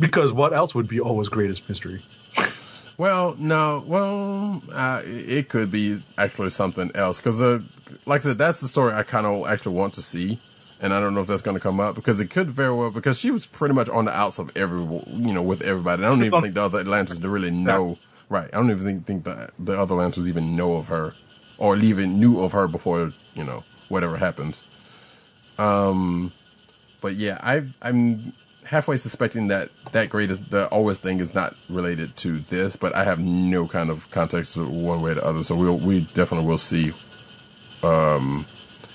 [0.00, 2.02] Because what else would be Oa's greatest mystery?
[2.98, 7.60] Well, no, well, uh, it could be actually something else because, uh,
[8.06, 10.38] like I said, that's the story I kind of actually want to see,
[10.80, 12.90] and I don't know if that's going to come up because it could very well
[12.90, 16.04] because she was pretty much on the outs of every, you know, with everybody.
[16.04, 17.98] I don't even think the other Atlanteans really know.
[18.28, 21.12] Right, I don't even think, think the the other Atlanteans even know of her,
[21.58, 24.62] or even knew of her before you know whatever happens.
[25.58, 26.32] Um,
[27.00, 28.32] but yeah, I I'm
[28.72, 33.04] halfway suspecting that that greatest the always thing is not related to this, but I
[33.04, 35.44] have no kind of context one way or the other.
[35.44, 36.92] So we'll we definitely will see.
[37.82, 38.46] Um,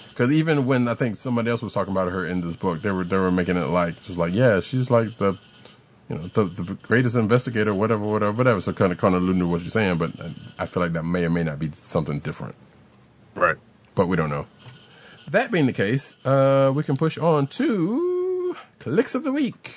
[0.09, 2.89] because even when I think somebody else was talking about her in this book, they
[2.89, 5.37] were they were making it like just like yeah, she's like the
[6.09, 8.59] you know the the greatest investigator, whatever, whatever, whatever.
[8.61, 10.11] So kind of kind of alluding to what you're saying, but
[10.57, 12.55] I feel like that may or may not be something different,
[13.35, 13.57] Right.
[13.93, 14.47] but we don't know.
[15.29, 18.16] That being the case, uh, we can push on to
[18.87, 19.75] clicks of the week.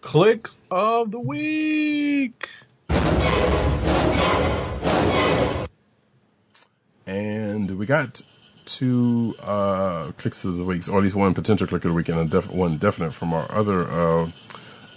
[0.00, 2.48] Clicks of the week.
[7.06, 8.20] And we got
[8.64, 12.08] two uh, clicks of the week, or at least one potential click of the week,
[12.08, 14.30] and a def- one definite from our other uh,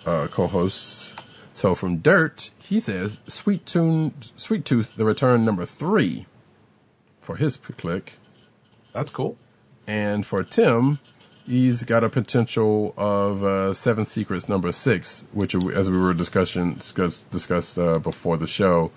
[0.07, 1.13] uh, co-hosts.
[1.53, 6.25] So from Dirt, he says "Sweet Tune, Sweet Tooth, the return number three
[7.21, 8.13] for his click,
[8.93, 9.37] That's cool.
[9.85, 10.97] and for Tim,
[11.47, 16.75] he's got a potential of uh, Seven Secrets number six, which, as we were discussing
[16.75, 18.91] discussed discussed uh, before the show,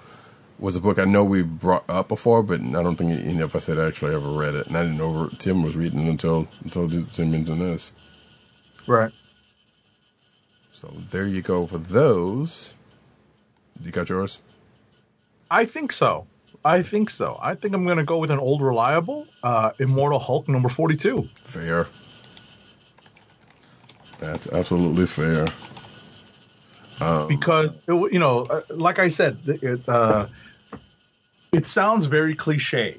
[0.58, 3.56] was a book I know we've brought up before, but I don't think any of
[3.56, 6.48] us had actually ever read it, and I didn't know Tim was reading it until
[6.64, 7.92] until Tim mentioned this.
[8.86, 9.12] Right.
[10.72, 12.74] So there you go for those.
[13.82, 14.40] You got yours?
[15.50, 16.26] I think so.
[16.64, 17.38] I think so.
[17.40, 21.28] I think I'm going to go with an old reliable uh, Immortal Hulk number 42.
[21.44, 21.86] Fair.
[24.20, 25.48] That's absolutely fair.
[27.26, 30.26] because it, you know, uh, like I said, it uh,
[31.52, 32.98] it sounds very cliche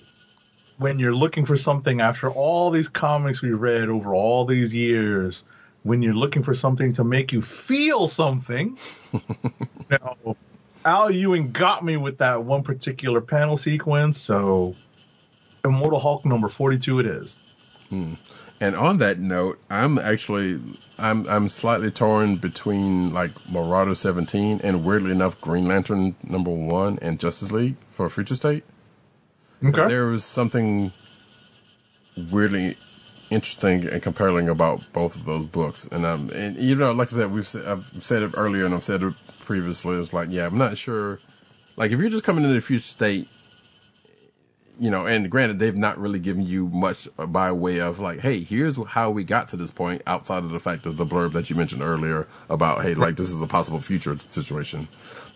[0.78, 5.46] when you're looking for something after all these comics we read over all these years.
[5.84, 8.78] When you're looking for something to make you feel something,
[9.14, 9.22] you
[9.90, 10.36] know,
[10.86, 14.20] Al Ewing got me with that one particular panel sequence.
[14.20, 14.76] So,
[15.66, 17.38] Immortal Hulk number forty-two, it is.
[18.62, 20.62] And on that note, I'm actually
[21.00, 27.00] I'm I'm slightly torn between like Marauder 17 and weirdly enough Green Lantern number 1
[27.02, 28.64] and Justice League for Future State.
[29.66, 29.88] Okay.
[29.88, 30.92] There was something
[32.32, 32.78] weirdly
[33.32, 35.88] interesting and compelling about both of those books.
[35.92, 38.84] And um and you know like I said we've I've said it earlier and I've
[38.84, 41.20] said it previously it's like yeah, I'm not sure
[41.78, 43.28] like if you're just coming into the Future State
[44.82, 48.42] you know, and granted, they've not really given you much by way of like, hey,
[48.42, 51.52] here's how we got to this point outside of the fact of the blurb that
[51.52, 54.88] you mentioned earlier about, hey, like this is a possible future situation.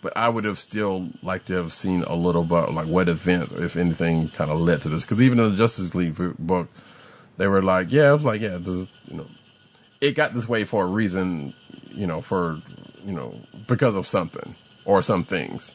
[0.02, 3.52] But I would have still liked to have seen a little bit like what event,
[3.52, 5.04] if anything, kind of led to this.
[5.04, 6.68] Because even in the Justice League book,
[7.38, 9.28] they were like, yeah, it was like, yeah, this you know,
[10.02, 11.54] it got this way for a reason,
[11.92, 12.60] you know, for,
[13.04, 13.36] you know,
[13.68, 14.56] because of something
[14.86, 15.72] or some things.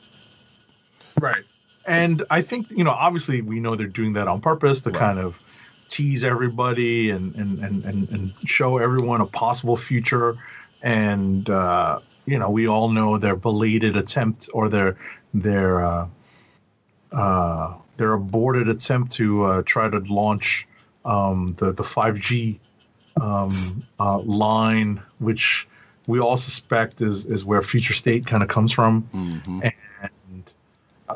[1.21, 1.45] Right.
[1.87, 4.99] And I think, you know, obviously we know they're doing that on purpose to Right.
[4.99, 5.41] kind of
[5.89, 10.37] tease everybody and, and, and, and, and show everyone a possible future.
[10.83, 14.97] And, uh, you know, we all know their belated attempt or their,
[15.35, 16.07] their, uh,
[17.13, 20.67] uh, their aborted attempt to uh, try to launch
[21.05, 22.59] um, the, the 5G
[23.21, 23.51] um,
[23.99, 25.67] uh, line, which
[26.07, 29.09] we all suspect is, is where future state kind of comes from
[29.63, 29.73] and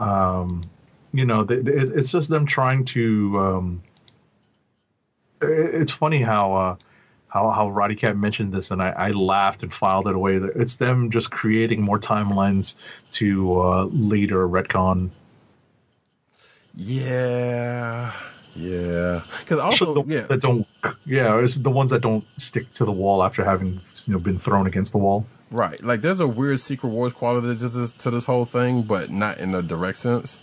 [0.01, 0.63] um,
[1.13, 3.39] you know, th- th- it's just them trying to.
[3.39, 3.83] Um,
[5.43, 6.77] it- it's funny how uh,
[7.29, 10.37] how how Roddy Cat mentioned this, and I, I laughed and filed it away.
[10.37, 12.77] It's them just creating more timelines
[13.13, 15.11] to uh, later retcon.
[16.75, 18.13] Yeah.
[18.57, 19.23] Yeah.
[19.41, 20.21] Because also, the- yeah.
[20.23, 20.67] that don't.
[21.07, 24.39] Yeah, it's the ones that don't stick to the wall after having you know been
[24.39, 25.27] thrown against the wall.
[25.55, 25.81] Right.
[25.85, 29.39] Like there's a weird Secret Wars quality to this, to this whole thing, but not
[29.39, 30.41] in a direct sense.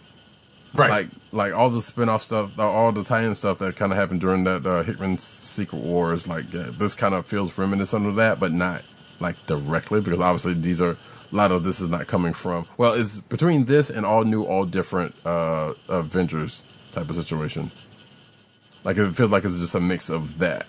[0.74, 0.90] Right.
[0.90, 4.46] Like like all the spin-off stuff, all the tie-in stuff that kind of happened during
[4.46, 8.54] that uh, Hickman Secret Wars, like uh, this kind of feels reminiscent of that, but
[8.54, 8.84] not
[9.20, 12.66] like directly because obviously these are a lot of this is not coming from.
[12.78, 16.64] Well, it's between this and all new, all different uh Avengers
[16.94, 17.70] type of situation.
[18.86, 20.68] Like it feels like it's just a mix of that.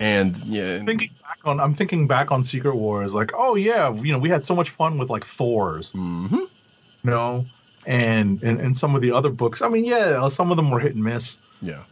[0.00, 3.92] And yeah, and- thinking back on I'm thinking back on Secret Wars, like, oh yeah,
[3.94, 5.92] you know, we had so much fun with like Thor's.
[5.92, 6.36] Mm-hmm.
[6.36, 7.44] You know?
[7.84, 9.60] And, and and some of the other books.
[9.60, 11.38] I mean, yeah, some of them were hit and miss.
[11.60, 11.82] yeah.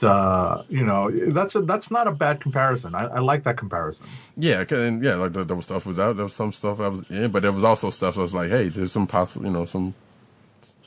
[0.00, 2.94] Uh, you know, that's a that's not a bad comparison.
[2.94, 4.06] I, I like that comparison.
[4.36, 6.16] Yeah, and yeah, like the, there was stuff was out.
[6.16, 8.48] There was some stuff I was in, but there was also stuff that was like,
[8.48, 9.94] hey, there's some possible, you know, some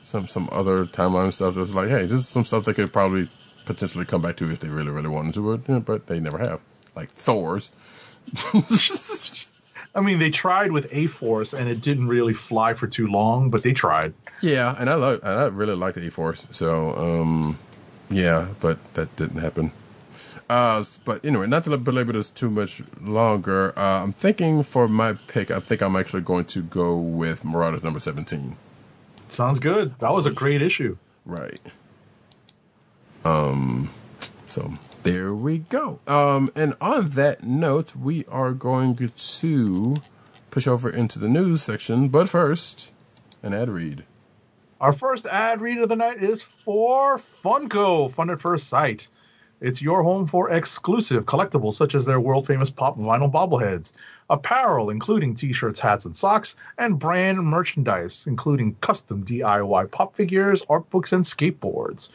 [0.02, 2.92] some some other timeline stuff that was like, hey, this is some stuff that could
[2.92, 3.28] probably
[3.64, 6.38] potentially come back to if they really really wanted to, but, yeah, but they never
[6.38, 6.60] have.
[6.94, 7.70] Like Thor's.
[9.94, 13.50] I mean, they tried with A Force and it didn't really fly for too long,
[13.50, 14.14] but they tried.
[14.40, 16.46] Yeah, and I like and I really liked A Force.
[16.50, 17.58] So um,
[18.10, 19.72] yeah, but that didn't happen.
[20.48, 23.72] Uh, but anyway, not to belabor this too much longer.
[23.78, 27.82] Uh, I'm thinking for my pick, I think I'm actually going to go with Marauders
[27.82, 28.56] number 17.
[29.30, 29.94] Sounds good.
[30.00, 30.98] That was a great issue.
[31.24, 31.58] Right.
[33.24, 33.90] Um
[34.46, 36.00] so there we go.
[36.06, 39.96] Um and on that note, we are going to
[40.50, 42.92] push over into the news section, but first,
[43.42, 44.04] an ad read.
[44.80, 49.08] Our first ad read of the night is for Funko, Fun at First Sight.
[49.60, 53.92] It's your home for exclusive collectibles such as their world famous pop vinyl bobbleheads,
[54.28, 60.64] apparel, including t shirts, hats, and socks, and brand merchandise, including custom DIY pop figures,
[60.68, 62.08] art books, and skateboards.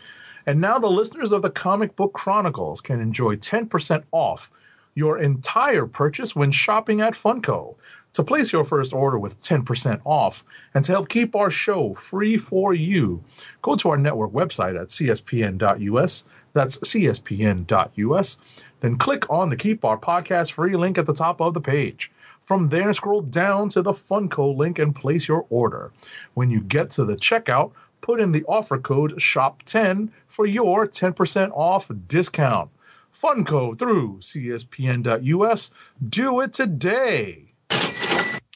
[0.47, 4.49] And now the listeners of the Comic Book Chronicles can enjoy 10% off
[4.95, 7.75] your entire purchase when shopping at Funko.
[8.13, 12.37] To place your first order with 10% off and to help keep our show free
[12.37, 13.21] for you,
[13.61, 16.25] go to our network website at cspn.us.
[16.53, 18.37] That's cspn.us.
[18.79, 22.09] Then click on the Keep Our Podcast free link at the top of the page.
[22.45, 25.91] From there, scroll down to the Funko link and place your order.
[26.33, 31.51] When you get to the checkout, put in the offer code SHOP10 for your 10%
[31.51, 32.69] off discount.
[33.13, 35.71] Funko through cspn.us.
[36.07, 37.45] Do it today.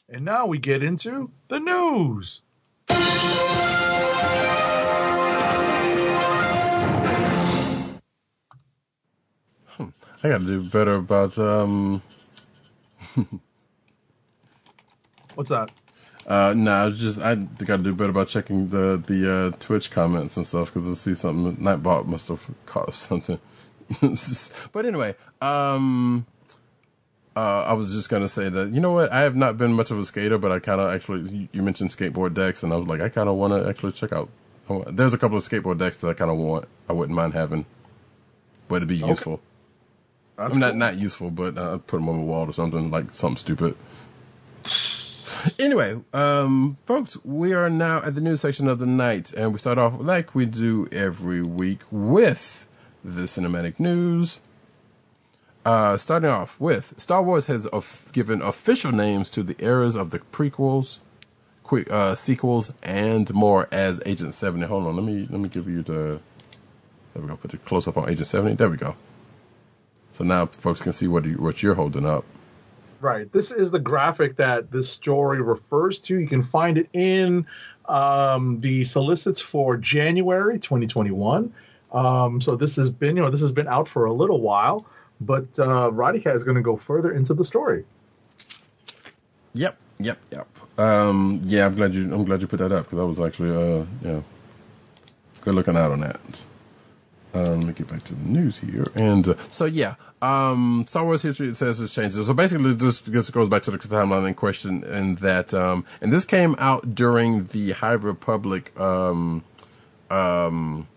[0.09, 2.41] And now we get into the news.
[10.23, 12.03] I got to do better about um
[15.35, 15.71] What's that?
[16.31, 19.91] Uh no, it's just I got to do better about checking the the uh Twitch
[19.91, 23.39] comments and stuff cuz I see something Nightbot must have caught something.
[24.71, 26.25] but anyway, um
[27.35, 29.89] uh, I was just gonna say that you know what I have not been much
[29.91, 32.87] of a skater, but I kind of actually you- mentioned skateboard decks, and I was
[32.87, 34.29] like I kind of want to actually check out.
[34.87, 36.67] There's a couple of skateboard decks that I kind of want.
[36.89, 37.65] I wouldn't mind having,
[38.67, 39.39] but it'd be useful.
[40.37, 40.79] That's I'm not cool.
[40.79, 43.75] not useful, but uh, I'd put them on the wall or something like something stupid.
[45.59, 49.59] Anyway, um, folks, we are now at the news section of the night, and we
[49.59, 52.67] start off like we do every week with
[53.03, 54.39] the cinematic news.
[55.63, 60.09] Uh, starting off with Star Wars has of- given official names to the eras of
[60.09, 60.99] the prequels,
[61.63, 64.65] quick uh, sequels and more as Agent Seventy.
[64.65, 66.19] Hold on, let me let me give you the.
[67.13, 67.35] There we go.
[67.35, 68.55] Put the close up on Agent Seventy.
[68.55, 68.95] There we go.
[70.13, 72.25] So now folks can see what you, what you're holding up.
[73.01, 73.31] Right.
[73.31, 76.19] This is the graphic that this story refers to.
[76.19, 77.47] You can find it in
[77.85, 81.51] um, the solicits for January 2021.
[81.91, 84.85] Um, so this has been, you know, this has been out for a little while,
[85.19, 87.85] but uh, Cat is going to go further into the story.
[89.55, 90.47] Yep, yep, yep.
[90.77, 93.51] Um, yeah, I'm glad you I'm glad you put that up because I was actually
[93.51, 94.21] uh yeah
[95.41, 96.45] good looking out on that.
[97.33, 98.85] Um, let me get back to the news here.
[98.95, 102.15] And uh, so yeah, um, Star Wars history it says has changed.
[102.15, 106.25] So basically, this goes back to the timeline in question, and that um, and this
[106.25, 109.43] came out during the High Republic um
[110.09, 110.87] um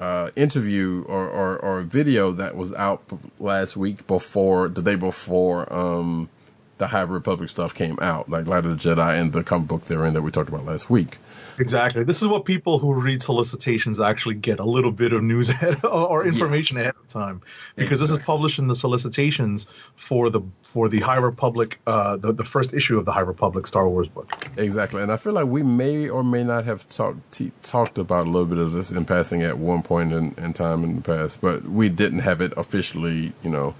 [0.00, 3.02] uh, interview or, or, or video that was out
[3.38, 6.28] last week before the day before um,
[6.78, 9.84] the High Republic stuff came out, like Light of the Jedi and the comic book
[9.84, 11.18] they're in that we talked about last week.
[11.58, 12.04] Exactly.
[12.04, 15.84] This is what people who read solicitations actually get a little bit of news ahead
[15.84, 17.40] or information ahead of time
[17.76, 19.66] because this is published in the solicitations
[19.96, 23.66] for the for the High Republic uh the, the first issue of the High Republic
[23.66, 24.48] Star Wars book.
[24.56, 28.26] Exactly, and I feel like we may or may not have talked t- talked about
[28.26, 31.02] a little bit of this in passing at one point in, in time in the
[31.02, 33.74] past, but we didn't have it officially, you know,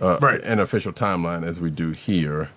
[0.00, 0.40] uh, Right.
[0.42, 2.50] an official timeline as we do here.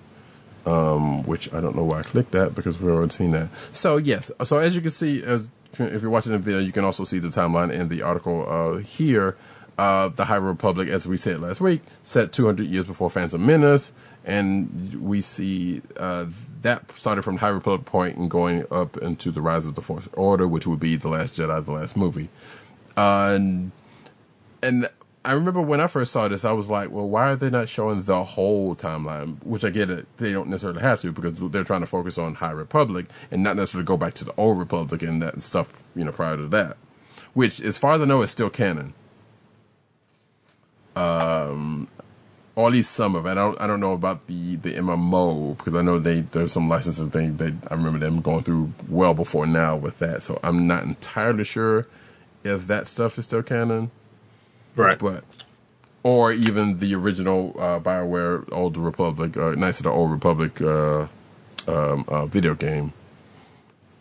[0.66, 3.50] Um, which I don't know why I clicked that because we've already seen that.
[3.74, 5.50] So yes, so as you can see, as
[5.80, 8.78] if you're watching the video, you can also see the timeline in the article uh,
[8.78, 9.36] here.
[9.78, 13.92] Uh, the High Republic, as we said last week, set 200 years before Phantom Menace,
[14.24, 16.26] and we see uh,
[16.62, 19.82] that started from the High Republic point and going up into the Rise of the
[19.82, 22.30] First Order, which would be the Last Jedi, the last movie.
[22.96, 23.72] Uh, and,
[24.62, 24.90] and
[25.26, 27.70] I remember when I first saw this, I was like, well, why are they not
[27.70, 29.42] showing the whole timeline?
[29.44, 32.36] Which I get it, they don't necessarily have to because they're trying to focus on
[32.36, 36.04] High Republic and not necessarily go back to the Old Republic and that stuff, you
[36.04, 36.78] know, prior to that.
[37.34, 38.94] Which, as far as I know, is still canon.
[40.96, 41.88] Um,
[42.56, 43.32] or at least some of it.
[43.32, 46.68] I don't, I don't know about the, the MMO because I know they, there's some
[46.68, 50.22] licensing thing that I remember them going through well before now with that.
[50.22, 51.88] So I'm not entirely sure
[52.44, 53.90] if that stuff is still canon
[54.76, 54.98] Right.
[54.98, 55.24] but
[56.04, 61.08] or even the original uh, Bioware Old Republic, uh, Knights of the Old Republic uh,
[61.68, 62.94] um, uh, video game.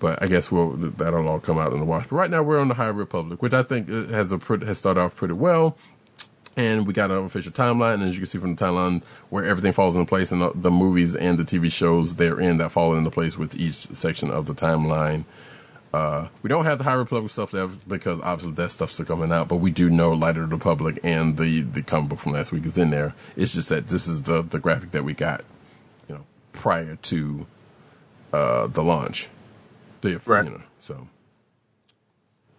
[0.00, 2.08] But I guess we'll that'll all come out in the wash.
[2.08, 4.78] But right now we're on the High Republic, which I think uh, has a has
[4.78, 5.76] started off pretty well.
[6.54, 9.44] And we got an official timeline, and as you can see from the timeline, where
[9.44, 12.72] everything falls into place, and the, the movies and the TV shows they're in that
[12.72, 15.24] fall into place with each section of the timeline.
[15.92, 19.30] Uh, we don't have the High Republic stuff left because obviously that stuff's still coming
[19.30, 22.32] out, but we do know Light of the Republic and the, the comic book from
[22.32, 23.14] last week is in there.
[23.36, 25.44] It's just that this is the, the graphic that we got,
[26.08, 27.46] you know, prior to,
[28.32, 29.28] uh, the launch.
[30.00, 30.44] The, Right.
[30.44, 31.08] You know, so.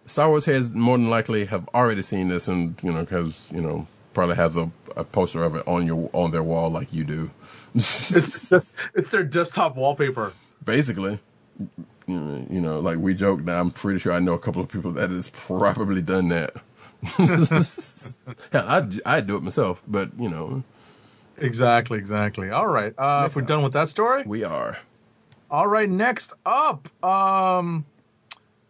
[0.06, 3.60] Star Wars heads more than likely have already seen this and, you know, because, you
[3.60, 7.02] know, probably has a, a poster of it on your, on their wall like you
[7.02, 7.30] do.
[7.74, 10.32] It's just, it's their desktop wallpaper.
[10.64, 11.18] basically
[12.06, 14.92] you know, like we joke now i'm pretty sure i know a couple of people
[14.92, 16.54] that has probably done that
[18.52, 20.62] I'd, I'd do it myself but you know
[21.38, 22.50] Exactly, exactly.
[22.50, 22.94] All right.
[22.96, 23.48] Uh, if we're up.
[23.48, 24.78] done with that story, we are
[25.50, 27.84] All right, next up, um,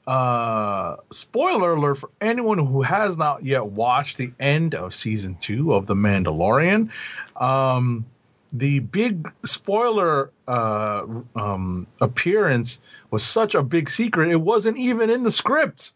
[0.06, 5.74] uh, spoiler alert for anyone who has not yet watched the end of season two
[5.74, 6.90] of The Mandalorian.
[7.36, 8.06] Um,
[8.54, 11.04] the big spoiler uh,
[11.34, 12.78] um, appearance
[13.10, 15.92] was such a big secret; it wasn't even in the script.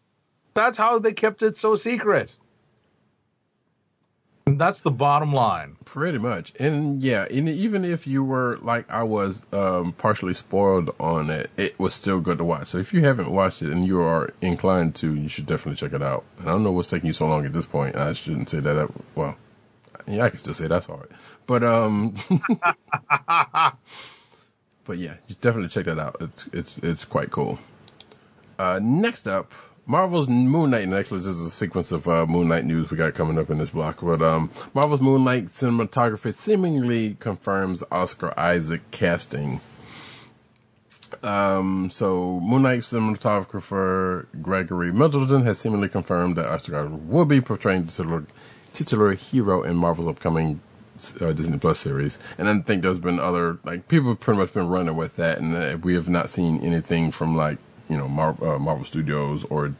[0.55, 2.35] That's how they kept it so secret.
[4.47, 5.77] And that's the bottom line.
[5.85, 10.89] pretty much and yeah and even if you were like i was um partially spoiled
[10.99, 13.87] on it it was still good to watch so if you haven't watched it and
[13.87, 16.89] you are inclined to you should definitely check it out and i don't know what's
[16.89, 19.37] taking you so long at this point i shouldn't say that well
[20.09, 21.09] yeah i can still say that's hard
[21.47, 22.15] but um
[24.85, 27.59] but yeah you definitely check that out it's it's it's quite cool
[28.59, 29.53] uh next up
[29.89, 33.39] Marvel's Moon Knight, this is a sequence of uh, Moon Knight news we got coming
[33.39, 34.01] up in this block.
[34.03, 39.63] But um, Marvel's Moon Knight cinematography seemingly confirms Oscar Isaac casting.
[41.23, 47.41] Um, so Moon Knight cinematographer Gregory Middleton has seemingly confirmed that Oscar Isaac will be
[47.41, 48.27] portraying the
[48.79, 50.61] titular, hero in Marvel's upcoming
[51.21, 52.19] uh, Disney Plus series.
[52.39, 55.39] And I think there's been other like people have pretty much been running with that,
[55.39, 59.45] and uh, we have not seen anything from like you know Mar- uh, Marvel Studios
[59.45, 59.75] or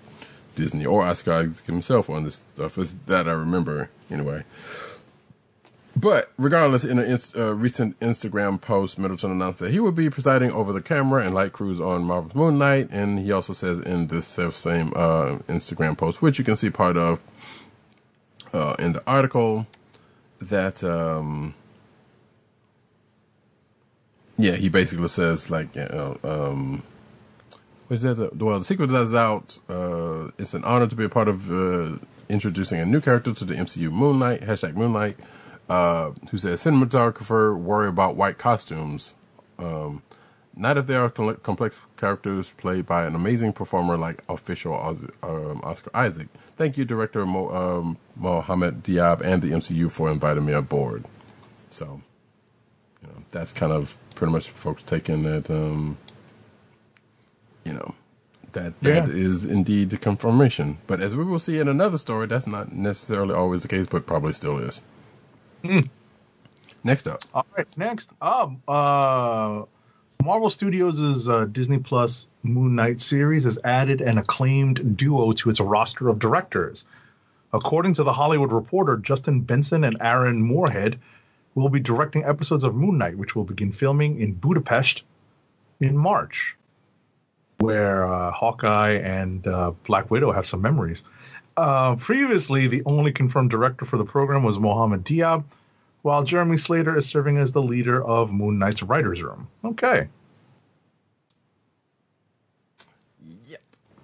[0.55, 2.77] Disney or Oscar himself on this stuff.
[2.79, 4.45] Is that I remember anyway.
[5.97, 10.53] But regardless, in a uh, recent Instagram post, Middleton announced that he would be presiding
[10.53, 14.07] over the camera and light crews on Marvel's Moon Knight, and he also says in
[14.07, 17.19] this same uh, Instagram post, which you can see part of
[18.53, 19.67] uh, in the article,
[20.41, 21.55] that um,
[24.37, 26.83] yeah, he basically says like, you know, um?
[27.91, 29.59] Well, the sequel is out.
[29.67, 31.97] Uh, it's an honor to be a part of uh,
[32.29, 35.17] introducing a new character to the MCU Moon Knight Hashtag Moon Knight.
[35.69, 39.15] Uh, who says cinematographer worry about white costumes.
[39.59, 40.03] Um,
[40.59, 44.75] not if they are complex characters played by an amazing performer like official
[45.23, 46.29] um, Oscar Isaac.
[46.57, 51.05] Thank you, director Mo- um, Mohamed Diab and the MCU for inviting me aboard.
[51.71, 52.03] So,
[53.03, 55.49] you know, that's kind of pretty much folks taking that.
[55.51, 55.97] Um,
[57.65, 57.95] you know,
[58.53, 59.01] that Yeah.
[59.01, 60.79] that is indeed the confirmation.
[60.87, 64.07] But as we will see in another story, that's not necessarily always the case, but
[64.07, 64.81] probably still is.
[66.85, 69.63] Next up, All right, next up, uh,
[70.25, 75.61] Marvel Studios' uh, Disney Plus Moon Knight series has added an acclaimed duo to its
[75.61, 76.85] roster of directors.
[77.53, 80.99] According to the Hollywood Reporter, Justin Benson and Aaron Moorhead
[81.55, 85.03] will be directing episodes of Moon Knight, which will begin filming in Budapest
[85.81, 86.57] in March,
[87.59, 91.05] where uh, Hawkeye and uh, Black Widow have some memories.
[91.57, 95.45] Uh, previously, the only confirmed director for the program was Mohammed Diab,
[96.03, 99.49] while Jeremy Slater is serving as the leader of Moon Knight's writers' room.
[99.65, 100.09] Okay.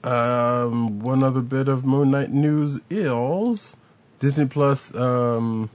[0.02, 3.74] Um, one other bit of Moon Knight news is
[4.18, 5.70] Disney Plus um,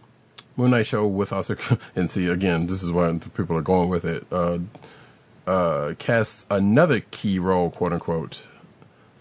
[0.55, 1.57] Moon Knight show with Oscar
[1.95, 2.67] and see again.
[2.67, 4.25] This is why people are going with it.
[4.31, 4.59] Uh,
[5.47, 8.45] uh, casts another key role, quote unquote.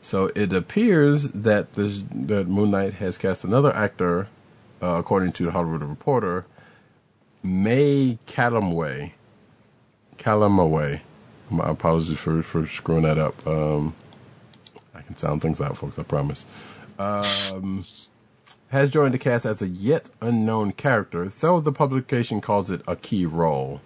[0.02, 4.28] So it appears that the that Moon Knight has cast another actor,
[4.82, 6.44] uh, according to the Hollywood Reporter,
[7.42, 9.12] May Calamway.
[10.18, 11.00] Calamaway.
[11.50, 13.46] My apologies for for screwing that up.
[13.46, 13.94] Um,
[14.94, 15.98] I can sound things out, folks.
[15.98, 16.44] I promise.
[16.98, 17.80] Um,
[18.68, 22.96] has joined the cast as a yet unknown character, though the publication calls it a
[22.96, 23.80] key role.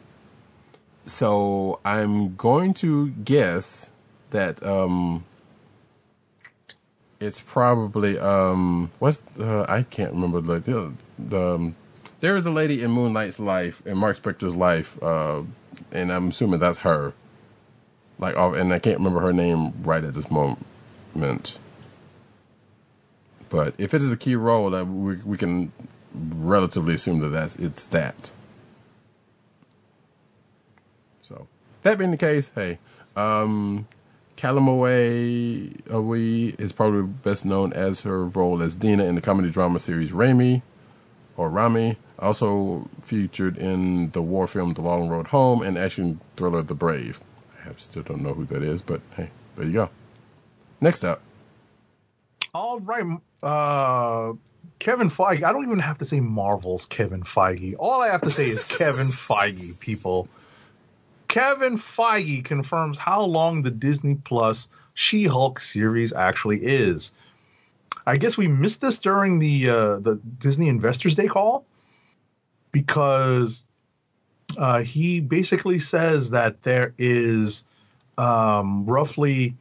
[1.07, 3.91] So I'm going to guess
[4.31, 5.25] that um,
[7.21, 11.77] it's probably um, what's I can't remember the the, the um,
[12.23, 15.43] there is a lady in Moon Knight's life in Mark Spector's life, uh,
[15.91, 17.13] and I'm assuming that's her.
[18.19, 21.59] Like, and I can't remember her name right at this moment.
[23.49, 25.73] But if it is a key role, that we we can
[26.15, 28.31] relatively assume that that's it's that.
[31.23, 31.49] So
[31.83, 32.79] that being the case, hey,
[33.17, 33.89] um,
[34.37, 39.81] Calamaway Awi is probably best known as her role as Dina in the comedy drama
[39.81, 40.63] series Ramy
[41.37, 46.63] or Ramy, also featured in the war film The Long Road Home and action thriller
[46.63, 47.21] The Brave.
[47.65, 49.91] I still don't know who that is, but hey, there you go.
[50.81, 51.21] Next up,
[52.55, 53.05] All right.
[53.43, 54.33] Uh,
[54.79, 55.45] Kevin Feige.
[55.45, 57.75] I don't even have to say Marvel's Kevin Feige.
[57.79, 60.29] All I have to say is Kevin Feige, people.
[61.29, 67.13] Kevin Feige confirms how long the Disney Plus She Hulk series actually is.
[68.07, 71.65] I guess we missed this during the uh, the Disney Investors Day call
[72.73, 73.65] because
[74.57, 77.65] uh, he basically says that there is
[78.19, 79.55] um, roughly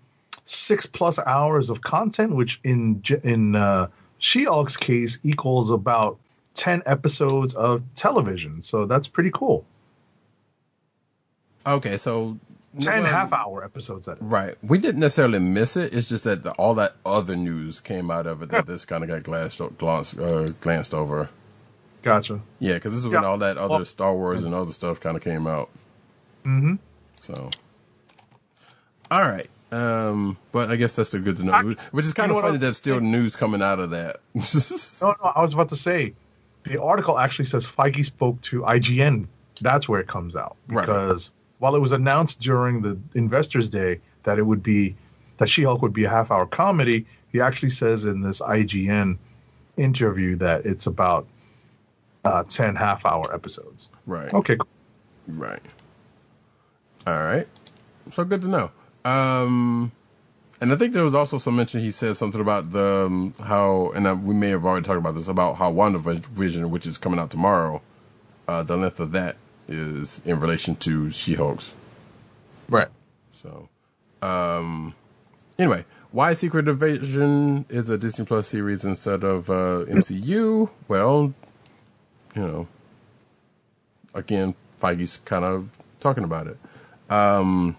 [0.45, 6.17] six plus hours of content, which in in uh, She-Hulk's case equals about
[6.53, 8.61] ten episodes of television.
[8.61, 9.65] So that's pretty cool.
[11.65, 12.37] okay, so
[12.79, 14.05] Ten well, half-hour episodes.
[14.05, 14.23] That is.
[14.23, 14.55] Right.
[14.63, 15.93] We didn't necessarily miss it.
[15.93, 19.03] It's just that the, all that other news came out of it that this kind
[19.03, 21.29] of got glanced, glanced, uh, glanced over.
[22.01, 22.39] Gotcha.
[22.59, 23.27] Yeah, because this is when Yeah.
[23.29, 25.69] all that other Well- Star Wars and other stuff kind of came out.
[26.45, 26.75] Mm-hmm.
[27.23, 27.49] So,
[29.09, 29.49] all right.
[29.71, 31.53] Um, but I guess that's the good to know.
[31.53, 34.17] I- Which is kind you know of funny that's still news coming out of that.
[34.33, 36.13] No, no, I was about to say,
[36.63, 39.27] the article actually says Feige spoke to IGN.
[39.61, 40.85] That's where it comes out Right.
[40.85, 44.95] because while it was announced during the Investors Day that it would be
[45.37, 49.17] that She-Hulk would be a half-hour comedy, he actually says in this IGN
[49.77, 51.25] interview that it's about
[52.25, 53.89] uh, ten half-hour episodes.
[54.05, 54.33] right.
[54.33, 54.67] Okay, cool.
[55.27, 55.61] Right.
[57.07, 57.47] All right.
[58.11, 58.71] So good to know.
[59.05, 59.91] Um,
[60.59, 61.79] and I think there was also some mention.
[61.81, 65.15] He said something about the um, how, and uh, we may have already talked about
[65.15, 67.81] this about how WandaVision, which is coming out tomorrow,
[68.47, 69.37] uh, the length of that
[69.67, 71.75] is in relation to She-Hulk's.
[72.69, 72.89] right.
[73.31, 73.69] So,
[74.21, 74.93] um,
[75.57, 80.69] anyway, why Secret Invasion is a Disney Plus series instead of uh, MCU?
[80.87, 81.33] Well,
[82.35, 82.67] you know,
[84.13, 86.57] again, Feige's kind of talking about it.
[87.09, 87.75] Um,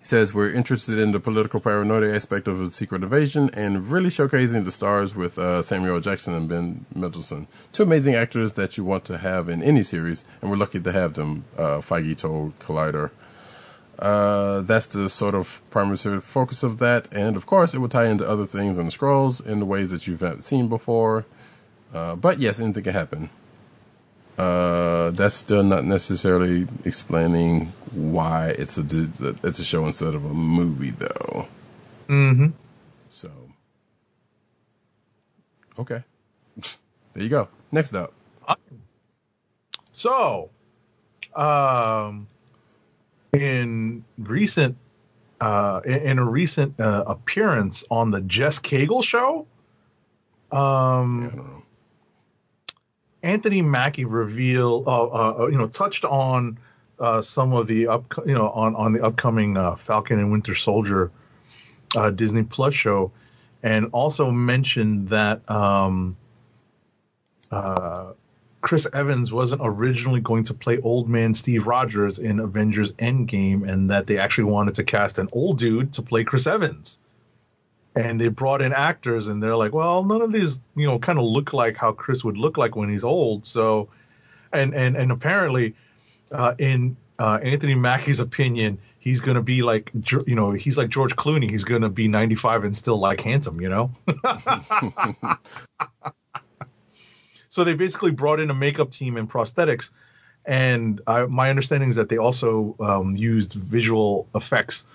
[0.00, 4.08] he says we're interested in the political paranoia aspect of the secret invasion and really
[4.08, 8.84] showcasing the stars with uh, Samuel Jackson and Ben Mendelsohn, two amazing actors that you
[8.84, 11.44] want to have in any series, and we're lucky to have them.
[11.56, 13.10] Uh, Feige told Collider.
[13.98, 18.06] Uh, that's the sort of primary focus of that, and of course, it will tie
[18.06, 21.26] into other things in the scrolls in the ways that you've seen before.
[21.92, 23.28] Uh, but yes, anything can happen.
[24.38, 28.84] Uh, that's still not necessarily explaining why it's a
[29.44, 31.46] it's a show instead of a movie, though.
[32.08, 32.48] Mm-hmm.
[33.10, 33.30] So,
[35.78, 36.02] okay,
[37.14, 37.48] there you go.
[37.72, 38.12] Next up,
[39.92, 40.50] So,
[41.34, 42.26] um,
[43.32, 44.76] in recent,
[45.40, 49.46] uh, in, in a recent uh, appearance on the Jess Cagle show,
[50.52, 51.62] um, Yeah, I don't know.
[53.22, 56.58] Anthony Mackie revealed, uh, uh, you know, touched on
[56.98, 60.54] uh, some of the up, you know, on on the upcoming uh, Falcon and Winter
[60.54, 61.10] Soldier
[61.96, 63.12] uh, Disney Plus show,
[63.62, 66.16] and also mentioned that um,
[67.50, 68.12] uh,
[68.62, 73.90] Chris Evans wasn't originally going to play Old Man Steve Rogers in Avengers Endgame, and
[73.90, 76.98] that they actually wanted to cast an old dude to play Chris Evans
[77.94, 81.18] and they brought in actors and they're like well none of these you know kind
[81.18, 83.46] of look like how chris would look like when he's old.
[83.46, 83.88] So
[84.52, 85.74] and and and apparently
[86.32, 89.90] uh, in uh, anthony mackie's opinion he's going to be like
[90.26, 91.50] you know he's like george clooney.
[91.50, 93.90] He's going to be 95 and still like handsome you know?
[97.52, 99.90] So they basically brought in a makeup team and prosthetics
[100.46, 104.86] and I, my understanding is that they also um, used visual effects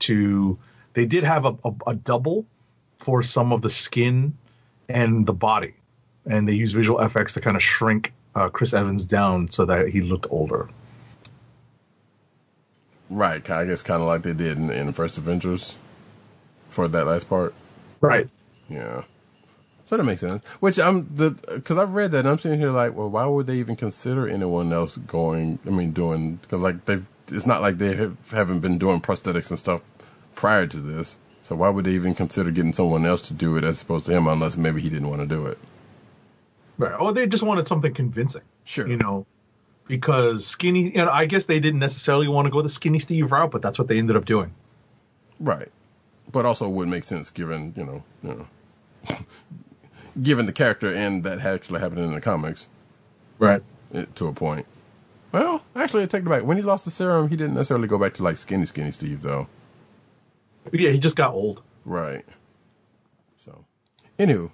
[0.00, 0.58] to
[0.94, 2.46] they did have a, a, a double
[2.98, 4.36] for some of the skin
[4.88, 5.74] and the body
[6.26, 9.88] and they used visual effects to kind of shrink uh, chris evans down so that
[9.88, 10.68] he looked older
[13.10, 15.78] Right, I guess kind of like they did in, in the first Avengers
[16.68, 17.54] for that last part.
[18.00, 18.28] right
[18.68, 19.02] Yeah.
[19.84, 20.42] So that makes sense.
[20.60, 23.46] Which I'm the because I've read that and I'm sitting here like, well, why would
[23.46, 25.58] they even consider anyone else going?
[25.66, 29.50] I mean, doing because like they've it's not like they have, haven't been doing prosthetics
[29.50, 29.82] and stuff
[30.34, 31.18] prior to this.
[31.42, 34.12] So why would they even consider getting someone else to do it as opposed to
[34.12, 34.26] him?
[34.26, 35.58] Unless maybe he didn't want to do it.
[36.78, 38.88] right or they just wanted something convincing Sure.
[38.88, 39.26] you know
[39.86, 43.30] because skinny you know i guess they didn't necessarily want to go the skinny steve
[43.30, 44.52] route but that's what they ended up doing
[45.38, 45.68] Right.
[46.32, 48.46] But also would make sense given you know you
[49.08, 49.16] know
[50.22, 52.68] given the character and that actually happened in the comics.
[53.38, 53.62] right
[53.92, 54.66] it, to a point.
[55.32, 56.44] Well, actually, I take it back.
[56.44, 59.22] When he lost the serum, he didn't necessarily go back to like skinny, skinny Steve,
[59.22, 59.48] though.
[60.72, 62.24] Yeah he just got old Right.
[63.36, 63.64] So,
[64.18, 64.50] anywho,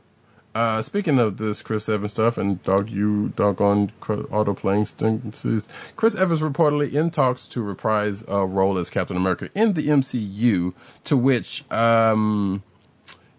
[0.54, 6.16] uh, speaking of this Chris Evans stuff and dog you doggone auto playing stances, Chris
[6.16, 10.74] Evans reportedly in talks to reprise a role as Captain America in the MCU,
[11.04, 12.62] to which um,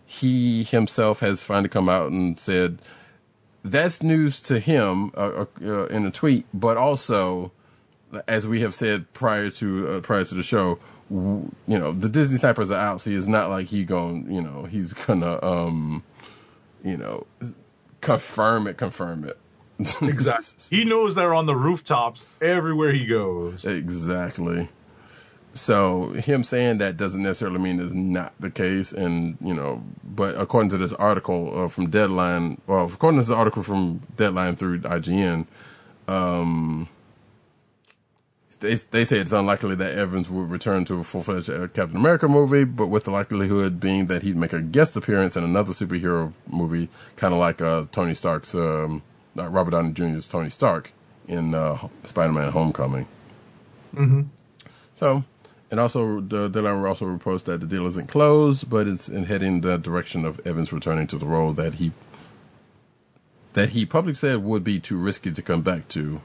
[0.05, 2.79] he himself has finally come out and said
[3.63, 7.51] that's news to him uh, uh, in a tweet, but also,
[8.27, 10.79] as we have said prior to uh, prior to the show,
[11.11, 14.63] you know the Disney snipers are out, so it's not like he going, you know,
[14.63, 16.03] he's gonna, um,
[16.83, 17.27] you know,
[17.99, 19.37] confirm it, confirm it.
[20.03, 24.69] exactly he knows they're on the rooftops everywhere he goes exactly.
[25.53, 30.39] So him saying that doesn't necessarily mean it's not the case, and you know, but
[30.39, 34.79] according to this article uh, from Deadline, well, according to this article from Deadline through
[34.79, 35.45] IGN,
[36.07, 36.87] um,
[38.61, 41.97] they they say it's unlikely that Evans would return to a full fledged uh, Captain
[41.97, 45.73] America movie, but with the likelihood being that he'd make a guest appearance in another
[45.73, 49.01] superhero movie, kind of like uh, Tony Stark's, um,
[49.35, 50.91] like Robert Downey Jr.'s Tony Stark
[51.27, 53.07] in uh, Spider-Man: Homecoming.
[53.95, 54.21] Mm-hmm.
[54.93, 55.23] So,
[55.71, 59.61] and also the Deadline also reports that the deal isn't closed, but it's in heading
[59.61, 61.91] the direction of Evans returning to the role that he
[63.53, 66.21] that he publicly said would be too risky to come back to.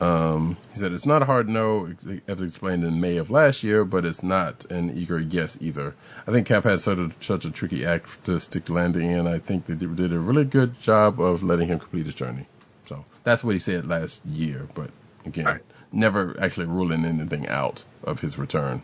[0.00, 1.94] Um, he said it's not a hard no,
[2.26, 5.94] as explained in May of last year, but it's not an eager yes either.
[6.26, 9.26] I think Cap had such a, such a tricky act to stick landing in.
[9.26, 12.46] I think they did, did a really good job of letting him complete his journey.
[12.86, 14.90] So that's what he said last year, but
[15.24, 15.60] again, Right.
[15.92, 18.82] never actually ruling anything out of his return.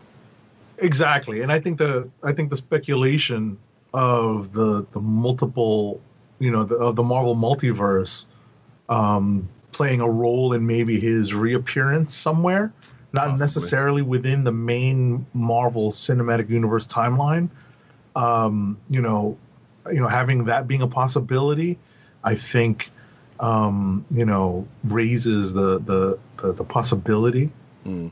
[0.79, 3.59] Exactly, and I think the I think the speculation
[3.93, 6.01] of the the multiple,
[6.39, 8.25] you know, the, of the Marvel multiverse,
[8.89, 12.73] um, playing a role in maybe his reappearance somewhere,
[13.13, 13.45] not Possibly.
[13.45, 17.49] necessarily within the main Marvel Cinematic Universe timeline.
[18.17, 19.37] Um, you know,
[19.87, 21.79] you know, having that being a possibility,
[22.25, 22.91] I think
[23.41, 27.51] um, you know, raises the the the, the possibility,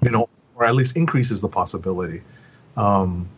[0.03, 2.23] you know, or at least increases the possibility,
[2.77, 3.29] um,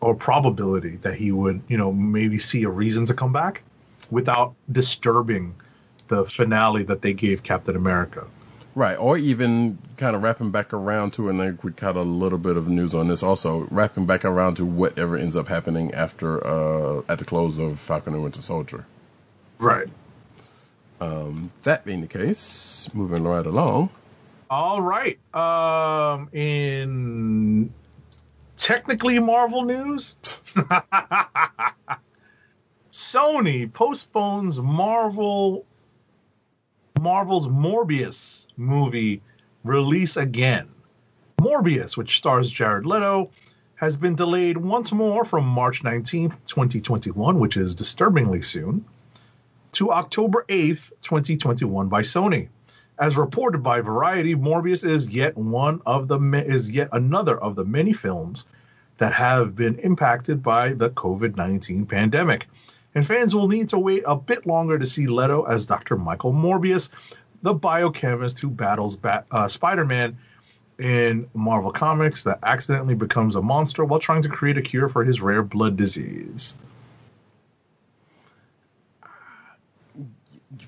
[0.00, 3.62] or probability that he would, you know, maybe see a reason to come back
[4.10, 5.54] without disturbing
[6.14, 8.26] the finale that they gave Captain America.
[8.74, 12.38] Right, or even kind of wrapping back around to, and like we got a little
[12.38, 16.44] bit of news on this also, wrapping back around to whatever ends up happening after
[16.44, 18.84] uh at the close of Falcon and Winter Soldier.
[19.58, 19.88] Right.
[21.64, 23.90] That being the case, moving right along.
[24.50, 25.18] All right.
[25.34, 27.72] Um, in
[28.56, 30.16] technically Marvel news,
[32.92, 35.64] Sony postpones Marvel
[37.04, 39.20] Marvel's Morbius movie
[39.62, 40.66] release again.
[41.38, 43.28] Morbius, which stars Jared Leto,
[43.74, 48.86] has been delayed once more from March 19th, 2021, which is disturbingly soon,
[49.72, 52.48] to October 8th, 2021 by Sony.
[52.98, 57.66] As reported by Variety, Morbius is yet one of the is yet another of the
[57.66, 58.46] many films
[58.96, 62.46] that have been impacted by the COVID-19 pandemic.
[62.94, 65.96] And fans will need to wait a bit longer to see Leto as Dr.
[65.96, 66.90] Michael Morbius,
[67.42, 70.16] the biochemist who battles Bat- uh, Spider-Man
[70.78, 75.04] in Marvel Comics that accidentally becomes a monster while trying to create a cure for
[75.04, 76.54] his rare blood disease.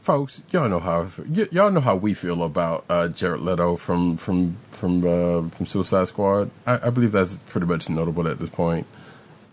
[0.01, 4.17] folks, y'all know how y- y'all know how we feel about uh, Jared Leto from
[4.17, 6.51] from from uh, from Suicide Squad.
[6.67, 8.87] I, I believe that's pretty much notable at this point.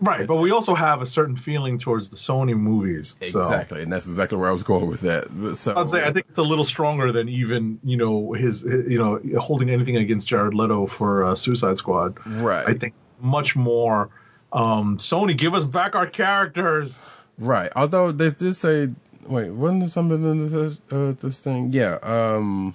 [0.04, 3.16] Right, but we also have a certain feeling towards the Sony movies.
[3.22, 3.40] So.
[3.42, 5.24] Exactly, and that's exactly where I was going with that.
[5.56, 8.90] So I'd say I think it's a little stronger than even you know his, his-
[8.90, 12.18] you know holding anything against Jared Leto for uh, Suicide Squad.
[12.26, 14.10] right, I think much more.
[14.52, 17.00] Um, Sony, give us back our characters.
[17.38, 17.72] right.
[17.74, 18.88] Although they did say,
[19.26, 21.72] wait, wasn't there something in this uh, this thing?
[21.72, 21.98] Yeah.
[22.02, 22.74] Um,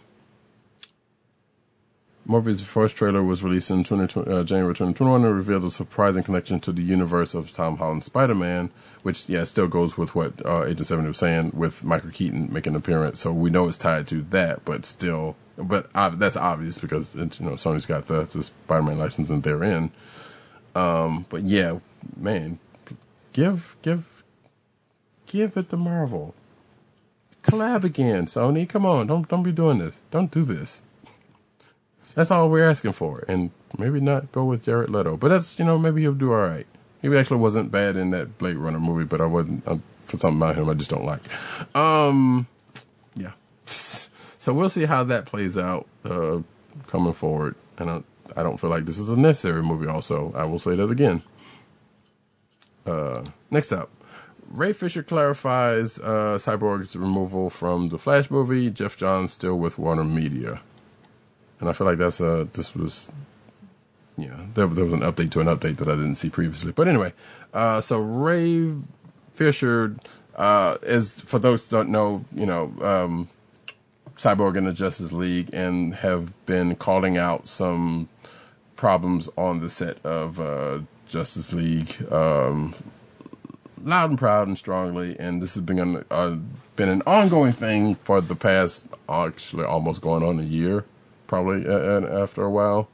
[2.30, 6.60] Morbius' first trailer was released in 2020, uh, January 2021 and revealed a surprising connection
[6.60, 8.70] to the universe of Tom Holland's Spider-Man,
[9.02, 12.74] which, yeah, still goes with what uh, Agent 70 was saying with Michael Keaton making
[12.74, 13.20] an appearance.
[13.20, 17.40] So we know it's tied to that, but still, but uh, that's obvious because, it,
[17.40, 19.92] you know, Sony's got the, the Spider-Man license and they're in.
[20.76, 21.80] Um, but yeah,
[22.16, 22.60] man,
[23.34, 24.24] give, give,
[25.26, 26.36] give it to Marvel.
[27.42, 28.70] Collab again, Sony.
[28.70, 30.02] Come on, don't don't be doing this.
[30.12, 30.84] Don't do this.
[32.20, 35.16] That's all we're asking for, and maybe not go with Jared Leto.
[35.16, 36.68] But that's you know maybe he'll do all right.
[37.02, 40.42] He actually wasn't bad in that Blade Runner movie, but I wasn't uh, for something
[40.42, 41.22] about him I just don't like.
[41.74, 42.46] Um,
[43.16, 43.32] yeah.
[44.42, 46.40] So we'll see how that plays out uh,
[46.88, 47.56] coming forward.
[47.78, 48.04] And I,
[48.38, 49.88] I don't feel like this is a necessary movie.
[49.88, 51.24] Also, I will say that again.
[52.86, 53.90] Uh, next up,
[54.50, 58.70] Ray Fisher clarifies uh, Cyborg's removal from the Flash movie.
[58.72, 60.62] Geoff Johns still with Warner Media,
[61.60, 63.10] and I feel like that's a this was
[64.18, 66.72] yeah there, there was an update to an update that I didn't see previously.
[66.72, 67.14] But anyway,
[67.54, 68.74] uh, so Ray
[69.34, 69.96] Fisher
[70.36, 72.74] uh, is for those who don't know, you know.
[72.82, 73.30] Um,
[74.16, 78.10] Cyborg in the Justice League and have been calling out some
[78.76, 82.76] problems on the set of uh, Justice League um,
[83.84, 85.18] loud and proud and strongly.
[85.20, 86.38] And this has been an, uh,
[86.76, 90.86] been an ongoing thing for the past, actually, almost going on a year,
[91.30, 92.90] probably uh, after a while.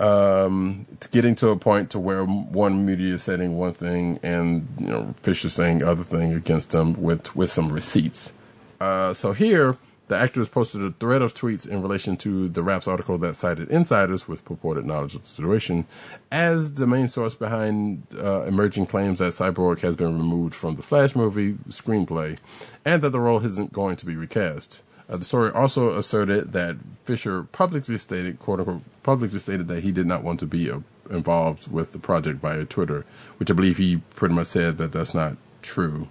[0.00, 4.86] Um, getting to a point to where one media is saying one thing and you
[4.86, 8.32] know Fisher saying other thing against them with with some receipts.
[8.80, 9.76] Uh, so here,
[10.06, 13.70] the actors posted a thread of tweets in relation to the Wrap's article that cited
[13.70, 15.84] insiders with purported knowledge of the situation
[16.30, 20.82] as the main source behind uh, emerging claims that Cyborg has been removed from the
[20.82, 22.38] Flash movie screenplay
[22.84, 24.82] and that the role isn't going to be recast.
[25.08, 29.92] Uh, the story also asserted that Fisher publicly stated, quote unquote, publicly stated that he
[29.92, 30.80] did not want to be uh,
[31.10, 33.06] involved with the project via Twitter,
[33.38, 36.08] which I believe he pretty much said that that's not true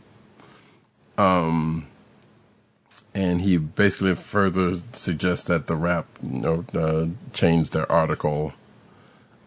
[1.17, 1.87] Um,
[3.13, 8.53] and he basically further suggests that the Wrap, you know, uh, changed their article,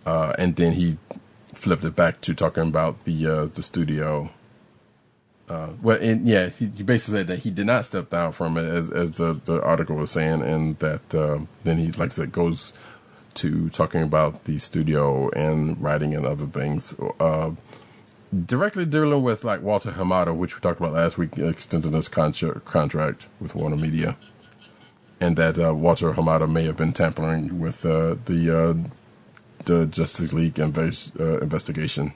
[0.07, 0.99] uh, and then he
[1.55, 4.31] flipped it back to talking about the uh, the studio.
[5.51, 8.65] Uh, well, and yeah, he, basically said that he did not step down from it,
[8.65, 12.31] as as the, the article was saying, and that uh, then he, like I said,
[12.31, 12.73] goes
[13.35, 16.95] to talking about the studio and writing and other things.
[17.19, 17.51] Uh,
[18.47, 22.61] directly dealing with like Walter Hamada, which we talked about last week, extending his contra-
[22.61, 24.17] contract with Warner Media,
[25.19, 28.75] and that uh, Walter Hamada may have been tampering with uh, the uh,
[29.65, 31.11] the Justice League inves-
[31.43, 32.15] investigation.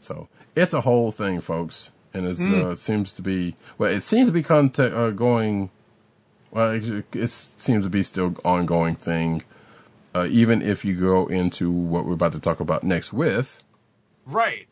[0.00, 1.92] So it's a whole thing, folks.
[2.14, 5.70] And it's, uh, it seems to be well, it seems to be contact, uh, going.
[6.50, 9.42] Well, it, it seems to be still ongoing thing.
[10.14, 13.62] Uh, even if you go into what we're about to talk about next with,
[14.24, 14.66] Right.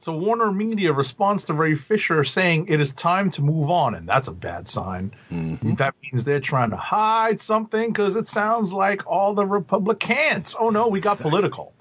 [0.00, 4.08] So Warner Media responds to Ray Fisher saying it is time to move on, and
[4.08, 5.12] that's a bad sign.
[5.30, 10.54] That means they're trying to hide something because it sounds like all the Republicans.
[10.58, 11.30] Oh no, we got Exactly.
[11.30, 11.74] political.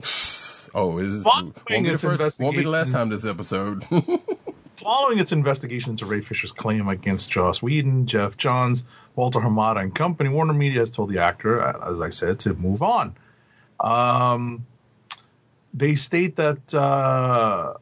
[0.74, 3.84] oh, is this, won't be the first, won't be the last time this episode.
[4.76, 8.84] Following its investigation into Ray Fisher's claim against Joss Whedon, Geoff Johns,
[9.14, 12.82] Walter Hamada, and company, Warner Media has told the actor, as I said, to move
[12.82, 13.14] on.
[13.78, 14.66] Um,
[15.72, 17.74] they state that uh,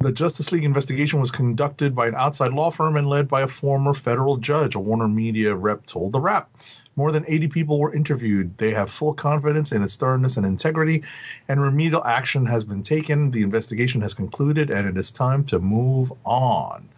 [0.00, 3.48] the Justice League investigation was conducted by an outside law firm and led by a
[3.48, 4.74] former federal judge.
[4.74, 6.50] A Warner Media rep told the Wrap.
[6.98, 8.58] More than 80 people were interviewed.
[8.58, 11.04] They have full confidence in its thoroughness and integrity,
[11.46, 13.30] and remedial action has been taken.
[13.30, 16.88] The investigation has concluded, and it is time to move on.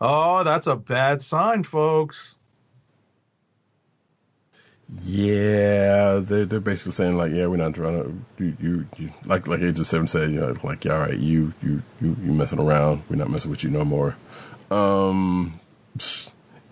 [0.00, 2.38] Oh, that's a bad sign, folks.
[5.04, 9.46] Yeah, they're they're basically saying like, yeah, we're not trying to you you, you like
[9.46, 12.58] like Agent Seven said, you know, like, yeah, all right, you you you you messing
[12.58, 14.16] around, we're not messing with you no more.
[14.72, 15.60] Um,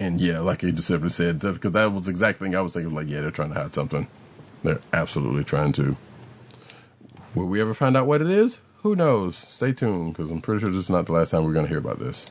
[0.00, 2.94] and yeah, like Seven said, because that was the exact thing I was thinking.
[2.94, 4.06] Like, yeah, they're trying to hide something.
[4.62, 5.96] They're absolutely trying to.
[7.34, 8.60] Will we ever find out what it is?
[8.82, 9.36] Who knows?
[9.36, 11.70] Stay tuned because I'm pretty sure this is not the last time we're going to
[11.70, 12.30] hear about this.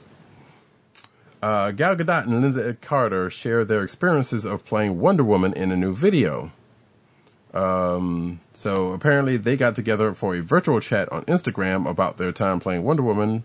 [1.41, 5.75] Uh, Gal Gadot and Lynda Carter share their experiences of playing Wonder Woman in a
[5.75, 6.51] new video.
[7.53, 12.59] Um, so apparently they got together for a virtual chat on Instagram about their time
[12.59, 13.43] playing Wonder Woman.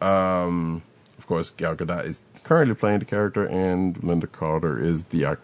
[0.00, 0.82] Um,
[1.16, 5.36] of course, Gal Gadot is currently playing the character, and Lynda Carter is the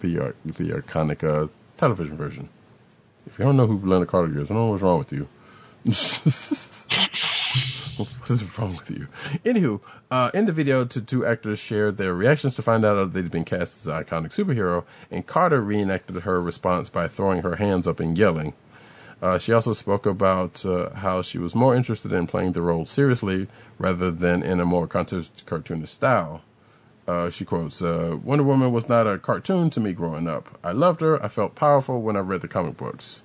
[0.00, 2.48] the the iconic uh, television version.
[3.26, 5.28] If you don't know who Lynda Carter is, I don't know what's wrong with you.
[7.98, 9.08] what is wrong with you?
[9.44, 9.80] Anywho,
[10.10, 13.44] uh, in the video, the two actors shared their reactions to find out they'd been
[13.44, 18.00] cast as an iconic superhero, and Carter reenacted her response by throwing her hands up
[18.00, 18.54] and yelling.
[19.20, 22.86] Uh, she also spoke about uh, how she was more interested in playing the role
[22.86, 26.42] seriously rather than in a more cartoon- cartoonish style.
[27.06, 30.58] Uh, she quotes, uh, Wonder Woman was not a cartoon to me growing up.
[30.62, 31.22] I loved her.
[31.24, 33.22] I felt powerful when I read the comic books.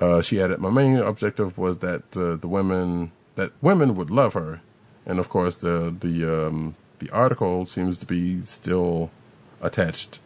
[0.00, 4.32] Uh, she added, my main objective was that uh, the women that women would love
[4.32, 4.60] her,
[5.04, 9.10] and of course the the um, the article seems to be still
[9.60, 10.20] attached.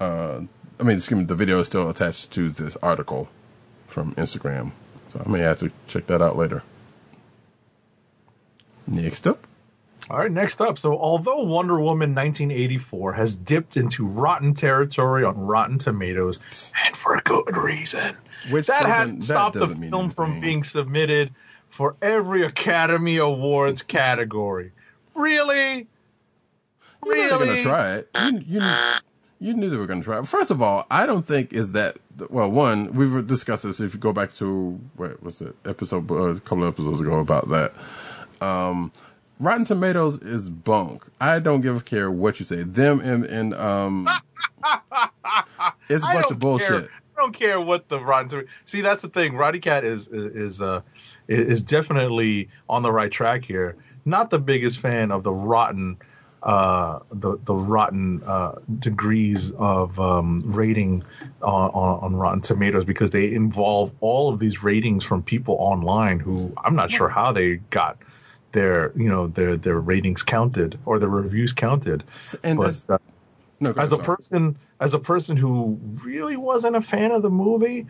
[0.00, 3.28] I mean, excuse me, the video is still attached to this article
[3.92, 4.72] from Instagram,
[5.12, 6.62] so I may have to check that out later.
[8.86, 9.46] Next up,
[10.10, 10.76] All right, next up.
[10.78, 16.40] So, although Wonder Woman 1984 has dipped into rotten territory on Rotten Tomatoes,
[16.84, 18.16] and for a good reason,
[18.50, 21.32] Which that hasn't that stopped the film from being submitted
[21.68, 24.72] for every Academy Awards category.
[25.14, 25.86] Really?
[27.04, 27.46] You know they're Really?
[27.46, 28.08] gonna try it.
[28.46, 28.60] You, you,
[29.42, 30.28] you knew they were gonna try it.
[30.28, 31.98] First of all, I don't think is that
[32.30, 32.50] well.
[32.50, 33.80] One, we've discussed this.
[33.80, 37.18] If you go back to what was it episode uh, a couple of episodes ago
[37.18, 37.72] about that.
[38.40, 38.92] Um,
[39.40, 41.04] Rotten Tomatoes is bunk.
[41.20, 42.62] I don't give a care what you say.
[42.62, 44.08] Them and and um,
[45.88, 46.68] it's a bunch of bullshit.
[46.68, 46.88] Care.
[47.16, 48.50] I don't care what the Rotten Tomatoes.
[48.66, 49.34] See, that's the thing.
[49.34, 50.82] Roddy Cat is is uh
[51.26, 53.74] is definitely on the right track here.
[54.04, 55.98] Not the biggest fan of the rotten
[56.42, 61.04] uh the the rotten uh degrees of um rating
[61.42, 66.18] on, on on Rotten Tomatoes because they involve all of these ratings from people online
[66.18, 67.98] who I'm not sure how they got
[68.52, 72.04] their you know their their ratings counted or their reviews counted.
[72.42, 72.98] And but that's, uh,
[73.60, 77.86] no, as a person as a person who really wasn't a fan of the movie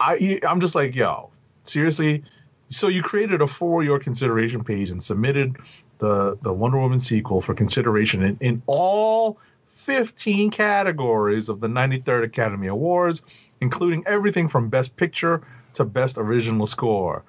[0.00, 1.30] i i'm just like yo
[1.68, 2.24] seriously?
[2.68, 5.56] So you created a for your consideration page and submitted
[5.98, 12.24] the the wonder woman sequel for consideration in, in all 15 categories of the 93rd
[12.24, 13.22] academy awards
[13.60, 15.42] including everything from best picture
[15.72, 17.22] to best original score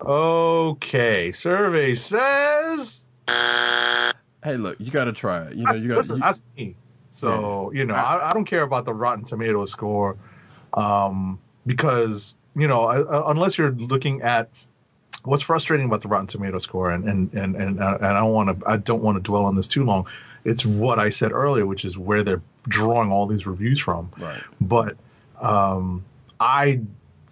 [0.00, 3.04] okay survey says
[4.44, 5.54] Hey, look, you got to try it.
[5.54, 5.98] You know, you got.
[5.98, 6.74] listen, that's me.
[7.12, 10.16] So you know, I, I don't care about the Rotten Tomato score,
[10.74, 14.50] um, because you know, I, I- unless you're looking at
[15.24, 18.32] what's frustrating about the Rotten Tomato score, and and and and, uh, and I don't
[18.32, 20.06] want to, I don't want to dwell on this too long.
[20.44, 24.10] It's what I said earlier, which is where they're drawing all these reviews from.
[24.18, 24.42] Right.
[24.60, 24.96] But
[25.40, 26.04] um,
[26.40, 26.80] I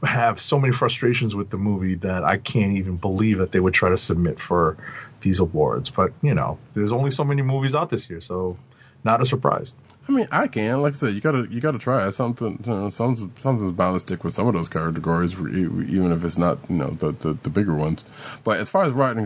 [0.03, 3.75] have so many frustrations with the movie that I can't even believe that they would
[3.75, 4.77] try to submit for
[5.21, 5.91] these awards.
[5.91, 8.57] But you know, there's only so many movies out this year, so
[9.05, 9.75] not a surprise.
[10.09, 10.83] I mean, I can.
[10.83, 12.11] Like I said, you gotta you gotta try.
[12.11, 16.25] Something you know, something something's bound to stick with some of those categories, even if
[16.25, 18.05] it's not you know the the, the bigger ones.
[18.43, 19.25] But as far as Rotten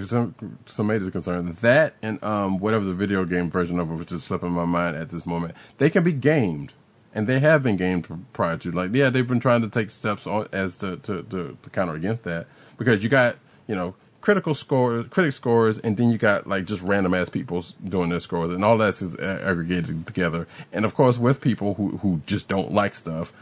[0.67, 4.25] Tomatoes is concerned, that and um whatever the video game version of it, which is
[4.25, 6.73] slipping my mind at this moment, they can be gamed,
[7.15, 8.71] and they have been gamed prior to.
[8.73, 12.25] Like, yeah, they've been trying to take steps as to to to, to counter against
[12.25, 12.47] that
[12.77, 13.37] because you got
[13.69, 13.95] you know
[14.25, 18.21] critical scores, critic scores, and then you got like just random ass people doing their
[18.21, 20.47] scores, and all that's aggregated together.
[20.73, 23.35] And of course, with people who who just don't like stuff,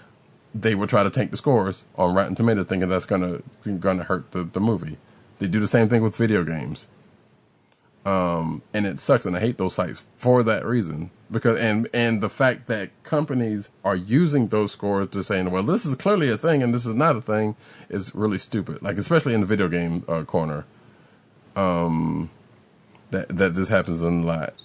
[0.52, 3.42] they will try to tank the scores on Rotten Tomatoes, thinking that's gonna
[3.78, 4.98] gonna hurt the the movie.
[5.38, 6.88] They do the same thing with video games.
[8.04, 11.10] Um, and it sucks, and I hate those sites for that reason.
[11.30, 15.86] Because and and the fact that companies are using those scores to saying, well, this
[15.86, 17.56] is clearly a thing and this is not a thing,
[17.88, 18.82] is really stupid.
[18.82, 20.64] Like especially in the video game uh, corner,
[21.56, 22.28] um,
[23.10, 24.62] that that this happens a lot.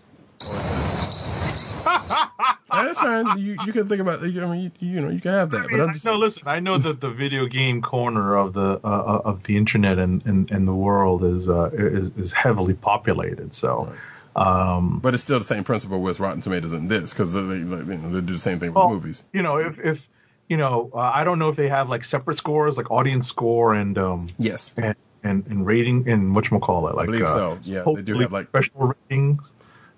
[2.69, 3.37] That's fine.
[3.39, 4.21] You you can think about.
[4.21, 5.61] I mean, you, you know, you can have that.
[5.61, 6.43] I but I'm just no, listen.
[6.45, 10.25] I know that the video game corner of the uh, uh, of the internet and,
[10.25, 13.53] and, and the world is uh, is is heavily populated.
[13.53, 13.91] So,
[14.35, 17.45] um, But it's still the same principle with Rotten Tomatoes and this because they, you
[17.65, 19.23] know, they do the same thing with movies.
[19.33, 20.09] you know, if if
[20.49, 23.73] you know, uh, I don't know if they have like separate scores, like audience score
[23.73, 24.73] and um Yes.
[24.77, 27.73] and and, and rating and what you call it, like believe uh, so.
[27.73, 29.53] Yeah, they do have, like- special ratings,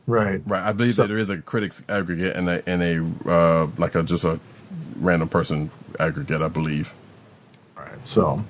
[0.10, 0.42] right?
[0.48, 0.64] Right.
[0.64, 3.96] I believe So- that there is a critics aggregate and a and a uh, like
[3.96, 4.40] a just a
[4.98, 6.42] random person aggregate.
[6.42, 6.94] I believe.
[7.78, 8.08] Right.
[8.08, 8.44] So,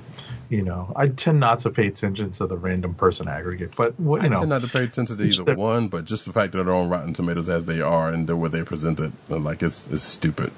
[0.49, 4.21] you know, I tend not to pay attention to the random person aggregate, but what
[4.21, 6.53] you I know, tend not to pay attention to either one, but just the fact
[6.53, 9.37] that they're on Rotten Tomatoes as they are and the way they present it, uh,
[9.39, 10.51] like it's it's stupid.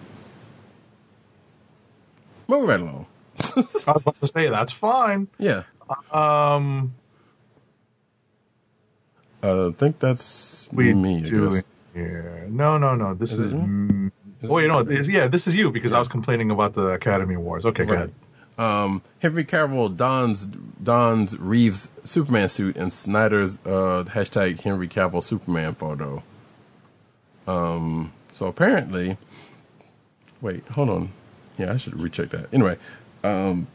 [2.48, 3.08] Moving right along.
[3.40, 5.28] I was about to say that's fine.
[5.40, 5.64] Yeah.
[6.12, 6.96] Um,
[9.44, 11.22] I think that's we me.
[11.22, 11.66] Do it.
[12.50, 13.14] No, no, no.
[13.14, 13.54] This Is is.
[13.54, 14.12] mm,
[14.44, 17.66] oh, you know, yeah, this is you because I was complaining about the Academy Awards.
[17.66, 18.14] Okay, go ahead.
[18.58, 20.46] Um, Henry Cavill dons
[20.84, 26.22] dons Reeve's Superman suit and Snyder's uh, hashtag Henry Cavill Superman photo.
[27.48, 29.18] Um, so apparently,
[30.42, 31.12] wait, hold on.
[31.58, 32.54] Yeah, I should recheck that.
[32.54, 32.78] Anyway,
[33.24, 33.68] um,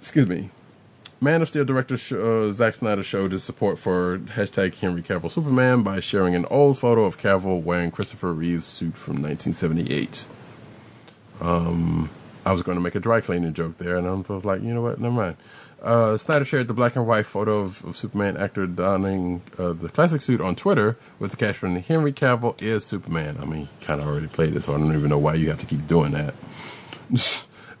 [0.00, 0.50] excuse me.
[1.20, 5.30] Man of Steel director sh- uh, Zack Snyder showed his support for hashtag Henry Cavill
[5.30, 10.26] Superman by sharing an old photo of Cavill wearing Christopher Reeve's suit from 1978.
[11.40, 12.10] Um,
[12.44, 14.74] I was going to make a dry cleaning joke there, and I was like, you
[14.74, 15.36] know what, never mind.
[15.82, 19.88] Uh, Snyder shared the black and white photo of, of Superman actor donning uh, the
[19.88, 23.38] classic suit on Twitter with the caption, Henry Cavill is Superman.
[23.40, 25.60] I mean, kind of already played it, so I don't even know why you have
[25.60, 26.34] to keep doing that.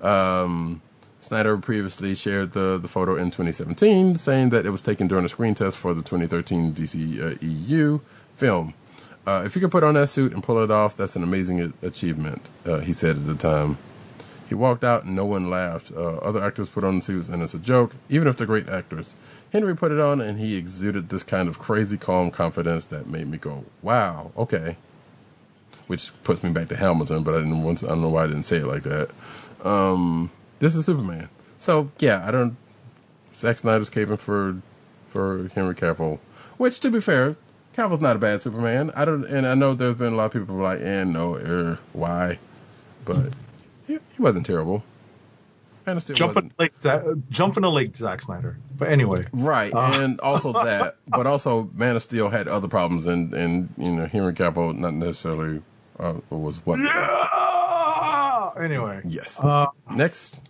[0.00, 0.80] um,
[1.26, 5.28] Snyder previously shared the, the photo in 2017, saying that it was taken during a
[5.28, 7.98] screen test for the 2013 DC uh, EU
[8.36, 8.74] film.
[9.26, 11.74] Uh, if you could put on that suit and pull it off, that's an amazing
[11.82, 13.76] achievement, uh, he said at the time.
[14.48, 15.90] He walked out and no one laughed.
[15.90, 18.68] Uh, other actors put on the suits and it's a joke, even if they're great
[18.68, 19.16] actors.
[19.52, 23.26] Henry put it on and he exuded this kind of crazy calm confidence that made
[23.26, 24.76] me go, wow, okay.
[25.88, 28.22] Which puts me back to Hamilton, but I didn't want to, I don't know why
[28.22, 29.10] I didn't say it like that.
[29.64, 31.28] Um, this is Superman.
[31.58, 32.56] So yeah, I don't.
[33.34, 34.60] Zack Snyder's caping for
[35.10, 36.18] for Henry Cavill,
[36.56, 37.36] which to be fair,
[37.76, 38.90] Cavill's not a bad Superman.
[38.94, 41.78] I don't, and I know there's been a lot of people like, and no, er,
[41.92, 42.38] why?
[43.04, 43.32] But
[43.86, 44.82] he, he wasn't terrible.
[45.86, 46.56] Man of Steel Jump in wasn't.
[46.56, 48.56] the lake, Za- jump in the lake, Zack Snyder.
[48.76, 53.32] But anyway, Right, and also that, but also Man of Steel had other problems, and
[53.34, 55.62] and you know Henry Cavill not necessarily
[56.00, 56.80] uh, was what.
[56.80, 57.28] yeah!
[58.58, 59.02] Anyway.
[59.04, 59.38] Yes.
[59.40, 60.40] Uh, Next,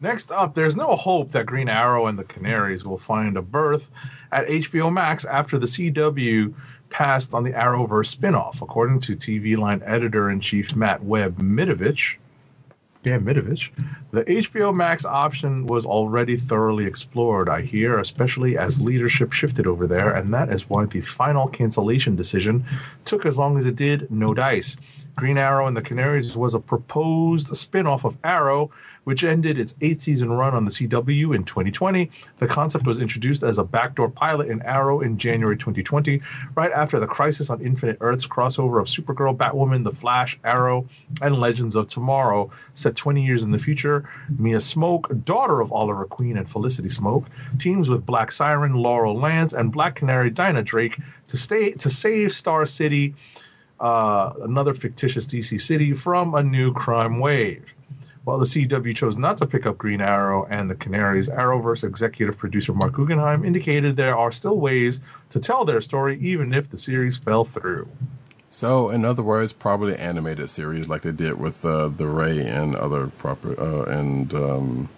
[0.00, 3.90] Next up, there's no hope that Green Arrow and the Canaries will find a berth
[4.30, 6.54] at HBO Max after the CW
[6.90, 12.16] passed on the Arrowverse spinoff, according to TV line editor in chief Matt Webb Mitovich.
[13.06, 13.70] Yeah, Mitovich.
[14.10, 19.86] The HBO Max option was already thoroughly explored, I hear, especially as leadership shifted over
[19.86, 22.64] there, and that is why the final cancellation decision
[23.04, 24.10] took as long as it did.
[24.10, 24.76] No dice.
[25.14, 28.72] Green Arrow and the Canaries was a proposed spin-off of Arrow,
[29.06, 32.10] which ended its eight-season run on the CW in 2020.
[32.38, 36.20] The concept was introduced as a backdoor pilot in Arrow in January 2020,
[36.56, 40.88] right after the Crisis on Infinite Earths crossover of Supergirl, Batwoman, The Flash, Arrow,
[41.22, 44.10] and Legends of Tomorrow, set 20 years in the future.
[44.40, 47.26] Mia Smoak, daughter of Oliver Queen and Felicity Smoak,
[47.60, 52.32] teams with Black Siren, Laurel Lance, and Black Canary Dinah Drake to stay to save
[52.32, 53.14] Star City
[53.80, 57.74] uh, another fictitious DC city from a new crime wave.
[58.26, 62.36] While the CW chose not to pick up Green Arrow and the Canaries, Arrowverse executive
[62.36, 65.00] producer Marc Guggenheim indicated there are still ways
[65.30, 67.88] to tell their story even if the series fell through.
[68.50, 72.74] So, in other words, probably animated series like they did with uh, the Ray and
[72.74, 74.88] other proper uh, and um,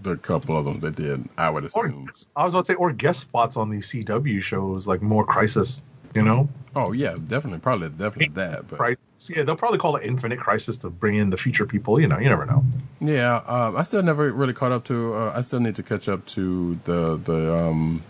[0.00, 1.28] the couple of them they did.
[1.36, 2.08] I would Or assume.
[2.36, 5.82] I was about to say, or guest spots on these CW shows, like more Crisis.
[6.14, 8.68] You know, Oh yeah, definitely, probably, definitely that.
[8.68, 8.98] But Crisis.
[9.28, 12.00] Yeah, they'll probably call it Infinite Crisis to bring in the future people.
[12.00, 12.64] You know, you never know.
[13.00, 15.14] Yeah, um, I still never really caught up to.
[15.14, 18.02] Uh, I still need to catch up to the the um,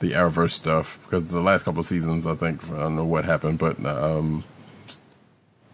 [0.00, 3.24] the Arrowverse stuff because the last couple of seasons, I think I don't know what
[3.24, 4.44] happened, but um,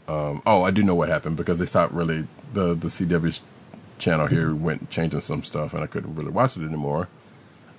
[0.07, 3.41] um, oh, I do know what happened because they stopped really the the CW
[3.99, 7.09] channel here went changing some stuff, and I couldn't really watch it anymore.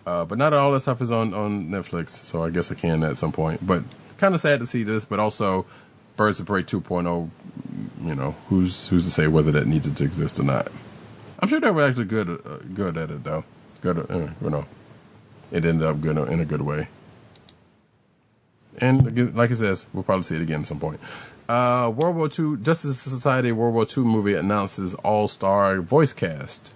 [0.10, 3.04] Uh, but not all that stuff is on on Netflix, so I guess I can
[3.04, 3.66] at some point.
[3.66, 3.84] But
[4.18, 5.68] kind of sad to see this, but also
[6.16, 7.30] Birds of Prey 2.0.
[8.02, 10.72] You know, who's who's to say whether that needed to exist or not?
[11.40, 13.44] I'm sure they were actually good uh, good at it though.
[13.82, 14.66] Good, uh, you know,
[15.52, 16.88] it ended up good in a good way.
[18.80, 21.00] And like it says, we'll probably see it again at some point.
[21.48, 26.74] Uh, World War II Justice Society World War II movie announces all star voice cast.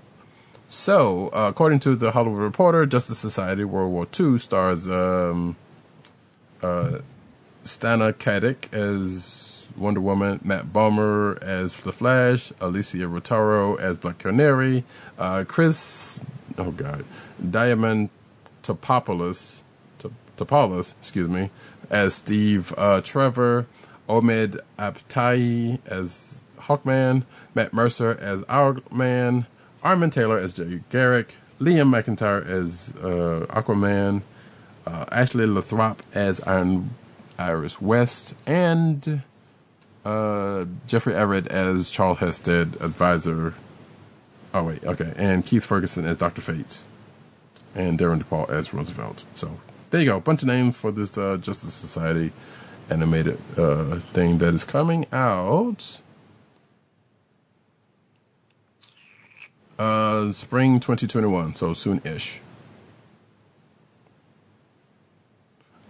[0.73, 5.55] So, uh, according to the Hollywood Reporter, Justice Society World War II stars um,
[6.63, 6.97] uh,
[7.63, 14.83] Stana Katic as Wonder Woman, Matt Bomer as The Flash, Elysia Rotaru as Black Canary,
[15.19, 16.25] uh, Chris,
[16.57, 17.05] oh god,
[17.51, 18.09] Diamond
[18.63, 19.61] Topopoulos,
[19.99, 21.51] Top- Topoulos, excuse me,
[21.91, 23.67] as Steve uh, Trevor,
[24.09, 29.45] Omid Abtahi as Hawkman, Matt Mercer as Owlman,
[29.83, 34.21] Armen Taylor as Jay Garrick, Liam McIntyre as uh, Aquaman,
[34.87, 36.91] uh, Ashley Lathrop as Iron
[37.37, 39.21] Iris West, and
[40.05, 43.53] uh, Jeffrey Everett as Charles Hested, advisor.
[44.53, 46.79] Oh wait, okay, and Keith Ferguson as Doctor Fate,
[47.75, 49.25] and Darin De Paul as Roosevelt.
[49.35, 52.31] So there you go, bunch of names for this uh, Justice Society
[52.89, 56.01] animated uh, thing that is coming out.
[59.77, 62.39] Uh, spring 2021, so soon-ish.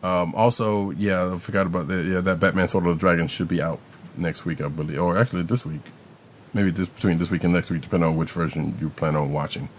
[0.01, 2.05] Um, also, yeah, I forgot about that.
[2.05, 3.79] Yeah, that Batman Soul of the Dragon should be out
[4.17, 5.81] next week, I believe, or actually this week.
[6.53, 9.31] Maybe this between this week and next week, depending on which version you plan on
[9.31, 9.69] watching.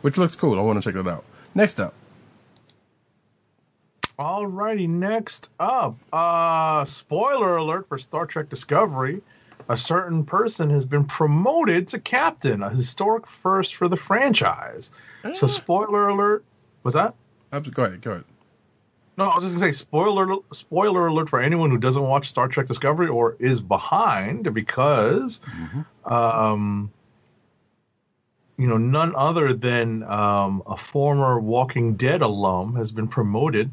[0.00, 0.58] Which looks cool.
[0.58, 1.24] I want to check that out.
[1.54, 1.92] Next up,
[4.18, 9.22] Alrighty, next up, uh, spoiler alert for Star Trek Discovery.
[9.68, 14.90] A certain person has been promoted to captain, a historic first for the franchise.
[15.34, 16.44] So, spoiler alert.
[16.84, 17.14] Was that?
[17.50, 18.24] Go ahead, go ahead.
[19.18, 22.46] No, I was just gonna say spoiler spoiler alert for anyone who doesn't watch Star
[22.46, 25.40] Trek Discovery or is behind because,
[26.04, 26.90] um,
[28.56, 33.70] you know, none other than um, a former Walking Dead alum has been promoted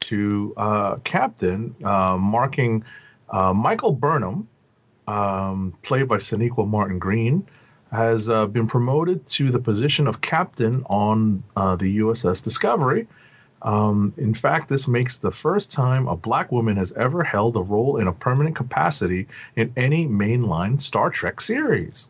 [0.00, 2.84] to uh, captain, uh, marking
[3.30, 4.46] uh, Michael Burnham,
[5.06, 7.46] um, played by Sonequa Martin Green,
[7.92, 13.06] has uh, been promoted to the position of captain on uh, the USS Discovery.
[13.62, 17.60] Um, in fact, this makes the first time a black woman has ever held a
[17.60, 22.08] role in a permanent capacity in any mainline Star Trek series.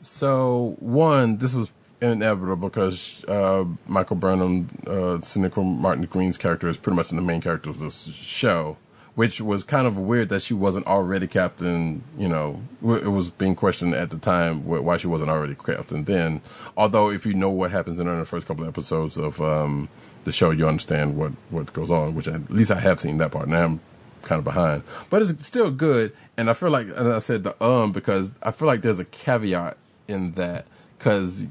[0.00, 6.76] So one, this was inevitable because uh, Michael Burnham, uh, Sonequa Martin Green's character is
[6.76, 8.76] pretty much the main character of this show,
[9.16, 12.04] which was kind of weird that she wasn't already captain.
[12.18, 16.42] You know, it was being questioned at the time why she wasn't already captain then.
[16.76, 19.88] Although, if you know what happens in the first couple of episodes of um,
[20.24, 22.14] the show, you understand what what goes on.
[22.14, 23.48] Which at least I have seen that part.
[23.48, 23.80] Now I'm
[24.20, 26.14] kind of behind, but it's still good.
[26.36, 29.06] And I feel like, and I said the um because I feel like there's a
[29.06, 29.78] caveat
[30.08, 30.66] in that
[30.98, 31.46] because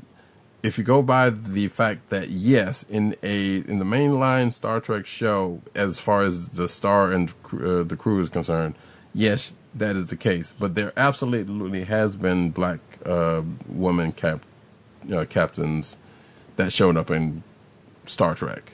[0.65, 5.05] if you go by the fact that yes, in a in the mainline Star Trek
[5.05, 8.73] show, as far as the star and uh, the crew is concerned,
[9.13, 10.53] yes, that is the case.
[10.57, 14.41] But there absolutely has been black uh, woman cap
[15.13, 15.97] uh, captains
[16.55, 17.43] that showed up in
[18.07, 18.73] Star Trek.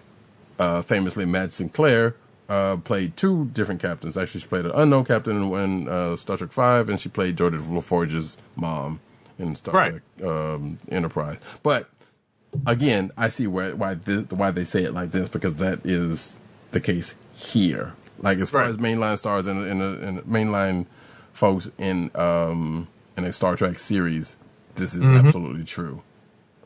[0.58, 2.16] Uh, famously, Madge Sinclair
[2.48, 4.16] uh, played two different captains.
[4.16, 7.36] Actually, she played an unknown captain in, in uh, Star Trek Five, and she played
[7.36, 9.02] Geordi La Forge's mom
[9.40, 9.92] in Star Right.
[10.20, 11.40] Trek um, Enterprise.
[11.64, 11.90] But
[12.66, 16.38] again, I see where why th- why they say it like this because that is
[16.72, 17.94] the case here.
[18.20, 18.70] Like as far Right.
[18.70, 20.86] as mainline stars and in, in, in mainline
[21.34, 22.88] folks in um,
[23.18, 24.38] in a Star Trek series,
[24.76, 26.02] this is absolutely true.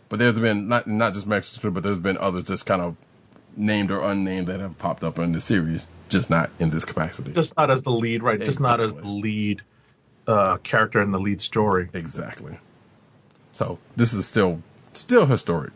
[0.09, 2.95] But there's been not not just Mexico, but there's been others just kind of
[3.57, 7.31] named or unnamed that have popped up in the series, just not in this capacity.
[7.31, 8.39] Just not as the lead, right?
[8.39, 9.61] Just not as the lead
[10.27, 11.89] uh, character in the lead story.
[11.93, 12.57] Exactly.
[13.51, 14.61] So this is still
[14.93, 15.73] still historic,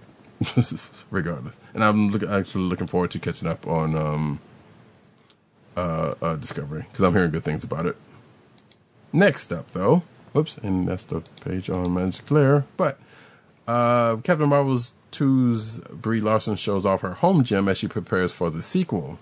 [1.12, 1.60] regardless.
[1.74, 4.40] And I'm look, actually looking forward to catching up on um,
[5.78, 7.96] uh, uh, Discovery because I'm hearing good things about it.
[9.12, 10.04] Next up, though,
[10.34, 12.66] whoops, and that's the page on Madge Sinclair.
[12.78, 13.00] But
[13.68, 18.50] uh, Captain Marvel's 2's Brie Larson shows off her home gym as she prepares for
[18.52, 19.18] the sequel.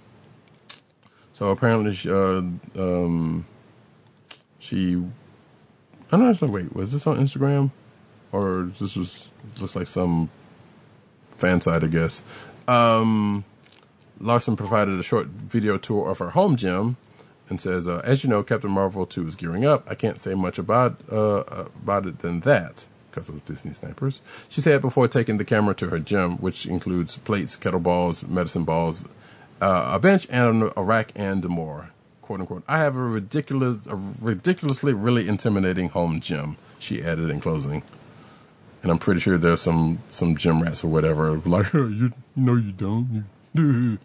[1.33, 2.41] So apparently, she, uh,
[2.75, 3.45] um,
[4.59, 4.95] she.
[6.11, 6.47] I'm not sure.
[6.47, 7.71] Wait, was this on Instagram,
[8.31, 9.27] or this was
[9.59, 10.29] looks like some
[11.37, 12.23] fan site, I guess.
[12.67, 13.43] Um,
[14.19, 16.97] Larson provided a short video tour of her home gym
[17.49, 19.85] and says, uh, "As you know, Captain Marvel 2 is gearing up.
[19.89, 21.43] I can't say much about uh,
[21.83, 25.89] about it than that because of Disney snipers." She said before taking the camera to
[25.89, 29.05] her gym, which includes plates, kettlebells, medicine balls,
[29.61, 31.91] uh, a bench, and a rack, and more.
[32.27, 36.57] "Quote unquote." I have a ridiculous, a ridiculously, really intimidating home gym.
[36.77, 37.83] She added in closing.
[38.83, 42.55] And I'm pretty sure there's some some gym rats or whatever like you, you know
[42.55, 43.25] you don't.
[43.53, 43.97] You,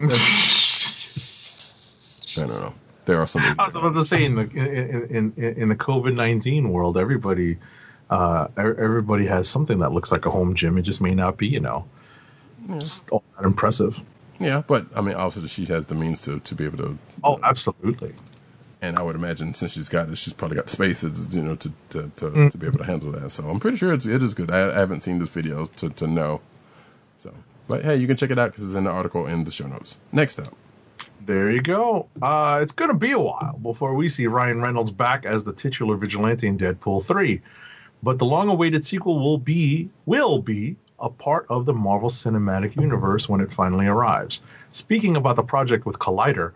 [2.38, 2.74] I don't know.
[3.06, 3.42] There are some.
[3.58, 7.58] I was about to say in the in in, in the COVID nineteen world, everybody
[8.08, 10.78] uh, everybody has something that looks like a home gym.
[10.78, 11.86] It just may not be, you know,
[12.68, 14.00] it's all that impressive.
[14.42, 16.98] Yeah, but I mean, obviously she has the means to to be able to.
[17.22, 18.14] Oh, absolutely.
[18.80, 21.72] And I would imagine since she's got it, she's probably got spaces, you know, to
[21.90, 22.50] to to, mm.
[22.50, 23.30] to be able to handle that.
[23.30, 24.50] So I'm pretty sure it's, it is good.
[24.50, 26.40] I, I haven't seen this video to to know.
[27.18, 27.32] So,
[27.68, 29.66] but hey, you can check it out because it's in the article in the show
[29.66, 29.96] notes.
[30.10, 30.54] Next up.
[31.24, 32.08] There you go.
[32.20, 35.52] Uh, it's going to be a while before we see Ryan Reynolds back as the
[35.52, 37.40] titular vigilante in Deadpool 3.
[38.02, 43.28] But the long-awaited sequel will be will be a part of the Marvel Cinematic Universe
[43.28, 44.40] when it finally arrives.
[44.70, 46.52] Speaking about the project with Collider,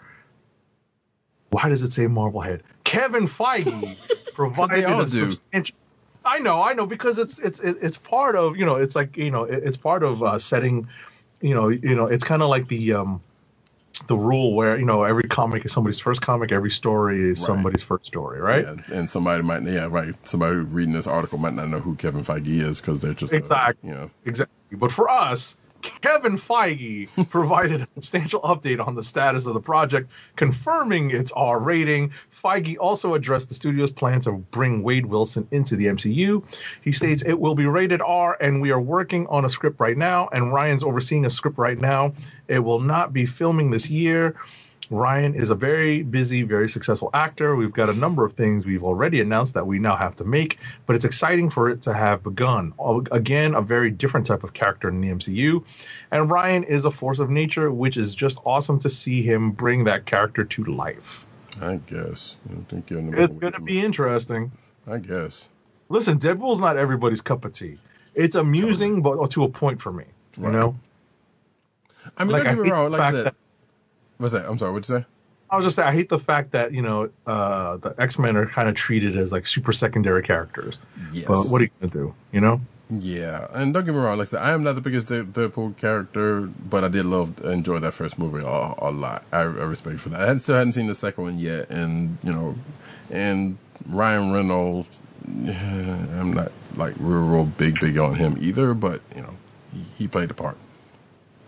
[1.50, 2.62] why does it say Marvel Head?
[2.84, 3.96] Kevin Feige
[4.34, 5.76] provided a substantial.
[6.24, 9.30] I know, I know, because it's it's it's part of you know it's like you
[9.30, 10.88] know it's part of uh, setting,
[11.40, 13.20] you know you know it's kind of like the um
[14.06, 17.46] the rule where you know every comic is somebody's first comic, every story is right.
[17.46, 18.64] somebody's first story, right?
[18.64, 20.14] Yeah, and somebody might, yeah, right.
[20.26, 23.36] Somebody reading this article might not know who Kevin Feige is because they're just uh,
[23.36, 24.76] exactly, a, you know, exactly.
[24.76, 25.56] But for us,
[26.00, 31.60] Kevin Feige provided a substantial update on the status of the project, confirming its R
[31.60, 32.12] rating.
[32.32, 36.42] Feige also addressed the studio's plan to bring Wade Wilson into the MCU.
[36.82, 39.96] He states it will be rated R, and we are working on a script right
[39.96, 42.12] now, and Ryan's overseeing a script right now.
[42.48, 44.36] It will not be filming this year.
[44.90, 47.56] Ryan is a very busy, very successful actor.
[47.56, 50.58] We've got a number of things we've already announced that we now have to make,
[50.86, 52.72] but it's exciting for it to have begun.
[53.10, 55.64] Again, a very different type of character in the MCU.
[56.12, 59.84] And Ryan is a force of nature, which is just awesome to see him bring
[59.84, 61.26] that character to life.
[61.60, 62.36] I guess.
[62.50, 64.52] I think you're it's going to be interesting.
[64.86, 65.48] I guess.
[65.88, 67.78] Listen, Deadpool's not everybody's cup of tea.
[68.14, 70.04] It's amusing, but to a point for me.
[70.38, 70.52] You right.
[70.52, 70.76] know?
[72.16, 72.90] I mean, like, don't get me wrong.
[72.90, 73.34] Like I said, that,
[74.18, 74.46] What's that?
[74.46, 74.72] I'm sorry.
[74.72, 75.06] What'd you say?
[75.48, 78.36] I was just saying, I hate the fact that you know uh, the X Men
[78.36, 80.78] are kind of treated as like super secondary characters.
[81.12, 81.26] Yes.
[81.26, 82.14] But what are you gonna do?
[82.32, 82.60] You know?
[82.88, 84.18] Yeah, and don't get me wrong.
[84.18, 87.80] Like I said, I am not the biggest Deadpool character, but I did love enjoy
[87.80, 89.24] that first movie a, a lot.
[89.32, 90.28] I, I respect for that.
[90.28, 92.54] I still hadn't seen the second one yet, and you know,
[93.10, 99.22] and Ryan Reynolds, I'm not like real, real big, big on him either, but you
[99.22, 99.34] know,
[99.72, 100.56] he, he played the part.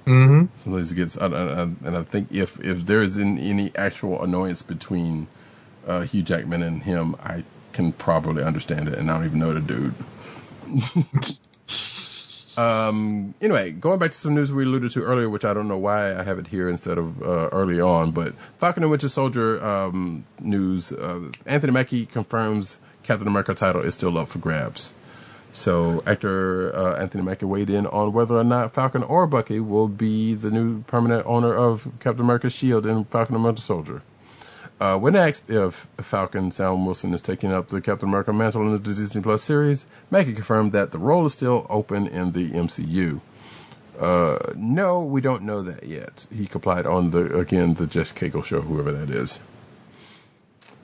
[0.09, 0.47] Mm-hmm.
[0.63, 5.27] Sometimes it gets, and I think if if there is any actual annoyance between
[5.87, 7.45] uh, Hugh Jackman and him, I
[7.75, 9.95] can probably understand it, and I don't even know the dude.
[12.59, 13.35] um.
[13.43, 16.19] Anyway, going back to some news we alluded to earlier, which I don't know why
[16.19, 20.25] I have it here instead of uh, early on, but Falcon and Winter Soldier um,
[20.41, 20.91] news.
[20.91, 24.95] Uh, Anthony Mackie confirms Captain America title is still up for grabs.
[25.51, 29.89] So actor uh, Anthony Mackie weighed in on whether or not Falcon or Bucky will
[29.89, 34.03] be the new permanent owner of Captain America's shield in Falcon and Winter Soldier.
[34.81, 38.73] Uh, when asked if Falcon Sam Wilson is taking up the Captain America mantle in
[38.73, 43.20] the Disney Plus series, Mackie confirmed that the role is still open in the MCU.
[43.99, 46.29] Uh, no, we don't know that yet.
[46.33, 49.41] He complied on the again the Jess Cagle show, whoever that is.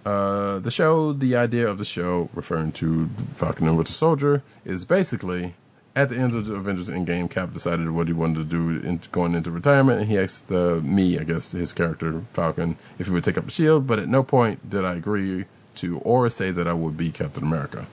[0.04, 4.84] Uh, the show, the idea of the show, referring to Falcon and Winter Soldier, is
[4.84, 5.54] basically
[5.96, 9.00] at the end of the Avengers Endgame, Cap decided what he wanted to do in,
[9.12, 13.12] going into retirement, and he asked uh, me, I guess, his character Falcon, if he
[13.12, 13.86] would take up the shield.
[13.86, 15.44] But at no point did I agree
[15.76, 17.86] to or say that I would be Captain America.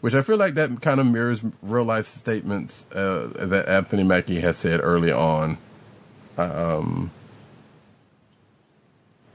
[0.00, 4.40] Which I feel like that kind of mirrors real life statements uh, that Anthony Mackie
[4.40, 5.58] has said early on.
[6.36, 7.10] Um,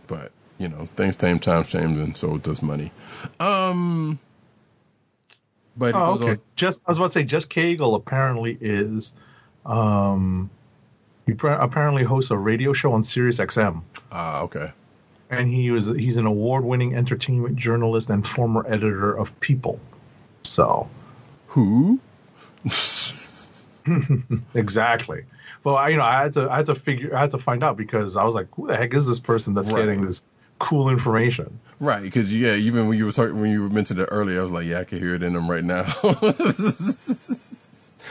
[0.08, 0.32] but
[0.62, 2.92] you know, things time, time change, and so does money.
[3.40, 4.20] Um,
[5.76, 6.30] but oh, okay.
[6.32, 9.14] On, just I was about to say, Jess Cagle apparently is
[9.66, 10.50] um,
[11.26, 13.82] He pr- apparently hosts a radio show on Sirius XM.
[14.12, 14.72] Ah, okay.
[15.30, 19.80] and he was he's an award-winning entertainment journalist and former editor of People.
[20.44, 20.90] So
[21.48, 22.00] Who?
[24.54, 25.24] exactly.
[25.64, 27.64] Well, I you know I had to I had to figure I had to find
[27.64, 29.86] out because I was like, who the heck is this person that's Right.
[29.86, 30.24] getting this
[30.62, 31.60] cool information?
[31.80, 34.52] Right, because yeah, even when you were talking when you mentioned it earlier, I was
[34.52, 35.86] like, yeah, I can hear it in them right now.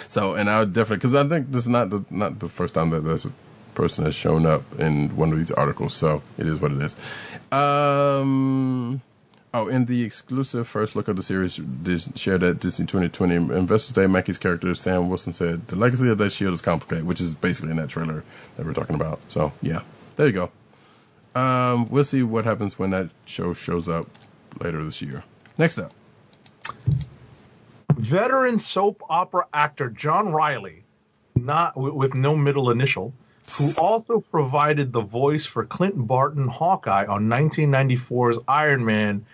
[0.09, 2.75] so, and I would definitely because I think this is not the not the first
[2.75, 3.29] time that this
[3.75, 5.95] person has shown up in one of these articles.
[5.95, 6.97] So it is what it is.
[7.53, 9.03] Um.
[9.53, 11.61] Oh, in the exclusive first look of the series
[12.15, 16.31] shared at Disney 2020, Investors Day, Mackie's character Sam Wilson said, "The legacy of that
[16.31, 18.23] shield is complicated," which is basically in that trailer
[18.57, 19.21] that we're talking about.
[19.29, 19.83] So yeah,
[20.17, 20.51] there you go.
[21.35, 24.09] Um, we'll see what happens when that show shows up
[24.61, 25.23] later this year.
[25.59, 25.93] Next up,
[27.97, 30.85] Veteran soap opera actor John Reilly,
[31.37, 33.13] not with, no middle initial,
[33.59, 39.25] who also provided the voice for Clint Barton Hawkeye on 1994's Iron Man,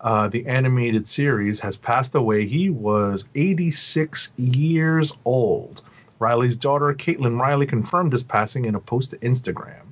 [0.00, 2.46] uh, the animated series, has passed away.
[2.46, 5.82] He was 86 years old.
[6.18, 9.85] Reilly's daughter, Caitlin Reilly, confirmed his passing in a post to Instagram.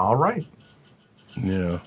[0.00, 0.46] All right.
[1.36, 1.80] yeah.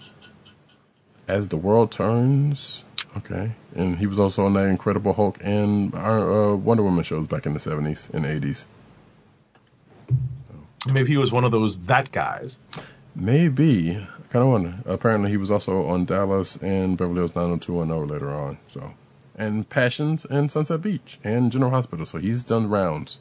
[1.27, 2.83] As the world turns,
[3.17, 7.27] okay, and he was also on that Incredible Hulk and our uh, Wonder Woman shows
[7.27, 8.67] back in the seventies and eighties.
[10.91, 12.59] Maybe he was one of those that guys.
[13.15, 13.91] Maybe.
[13.97, 14.75] I kind of wonder.
[14.85, 18.57] Apparently, he was also on Dallas and Beverly Hills 90210 later on.
[18.67, 18.93] So,
[19.37, 22.05] and Passions and Sunset Beach and General Hospital.
[22.05, 23.19] So he's done rounds.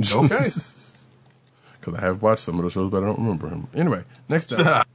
[0.00, 0.48] Okay.
[1.90, 3.68] Because I have watched some of the shows, but I don't remember him.
[3.74, 4.86] Anyway, next up.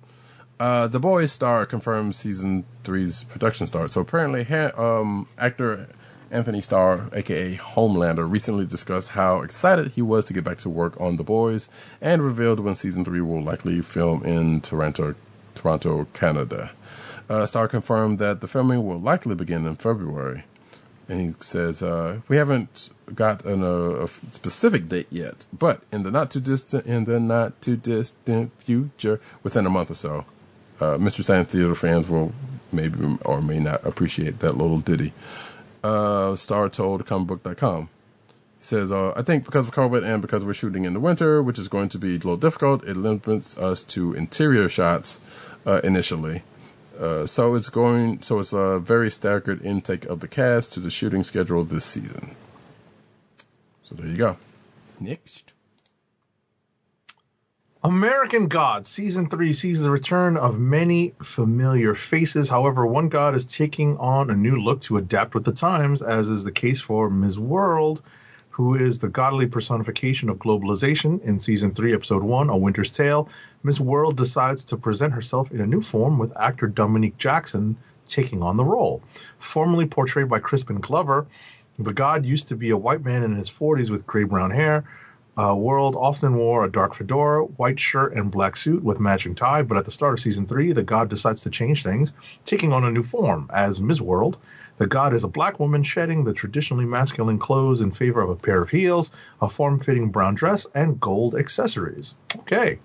[0.60, 3.92] Uh, the Boys star confirms season three's production start.
[3.92, 4.46] So apparently,
[4.78, 5.88] um, actor
[6.32, 11.00] Antony Starr, aka Homelander, recently discussed how excited he was to get back to work
[11.00, 11.70] on The Boys,
[12.02, 15.16] and revealed when season three will likely film in Toronto,
[15.54, 16.72] Toronto, Canada.
[17.30, 20.44] Uh, Starr confirmed that the filming will likely begin in February.
[21.08, 26.12] And he says, uh, "We haven't got an, a specific date yet, but in the
[26.12, 30.26] not too distant, in the not too distant future, within a month or so,
[30.80, 32.34] uh, Mystery Science Theater fans will
[32.72, 35.14] maybe or may not appreciate that little ditty."
[35.84, 37.90] Uh, Starr told comicbook.com.
[38.58, 41.44] He says, uh, I think because of COVID and because we're shooting in the winter,
[41.44, 45.22] which is going to be a little difficult, it limits us to interior shots
[45.68, 46.42] uh, initially.
[47.00, 48.22] Uh, so it's going.
[48.22, 52.36] So it's a very staggered intake of the cast to the shooting schedule this season.
[53.88, 54.38] So there you go.
[55.00, 55.54] Next.
[57.84, 62.50] American God season three sees the return of many familiar faces.
[62.50, 66.30] However, one God is taking on a new look to adapt with the times, as
[66.30, 67.38] is the case for Ms.
[67.38, 68.02] World,
[68.50, 71.22] who is the godly personification of globalization.
[71.22, 73.30] In season three, episode one, A Winter's Tale,
[73.62, 73.80] Ms.
[73.80, 78.58] World decides to present herself in a new form with actor Dominique Jackson taking on
[78.58, 79.04] the role.
[79.38, 81.28] Formerly portrayed by Crispin Glover,
[81.78, 84.86] the God used to be a white man in his 40s with gray brown hair.
[85.38, 89.64] Uh, World often wore a dark fedora, white shirt, and black suit with matching tie,
[89.64, 92.14] but at the start of season three, the god decides to change things,
[92.46, 94.02] taking on a new form as Ms.
[94.02, 94.38] World.
[94.78, 98.36] The god is a black woman shedding the traditionally masculine clothes in favor of a
[98.36, 99.12] pair of heels,
[99.42, 102.16] a form fitting brown dress, and gold accessories.
[102.38, 102.80] Okay.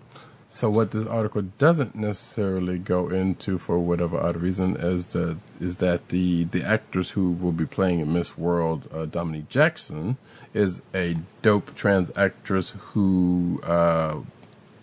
[0.52, 5.76] So what this article doesn't necessarily go into, for whatever odd reason, is that is
[5.76, 10.16] that the the actress who will be playing Miss World, uh, Dominique Jackson,
[10.52, 14.16] is a dope trans actress who uh,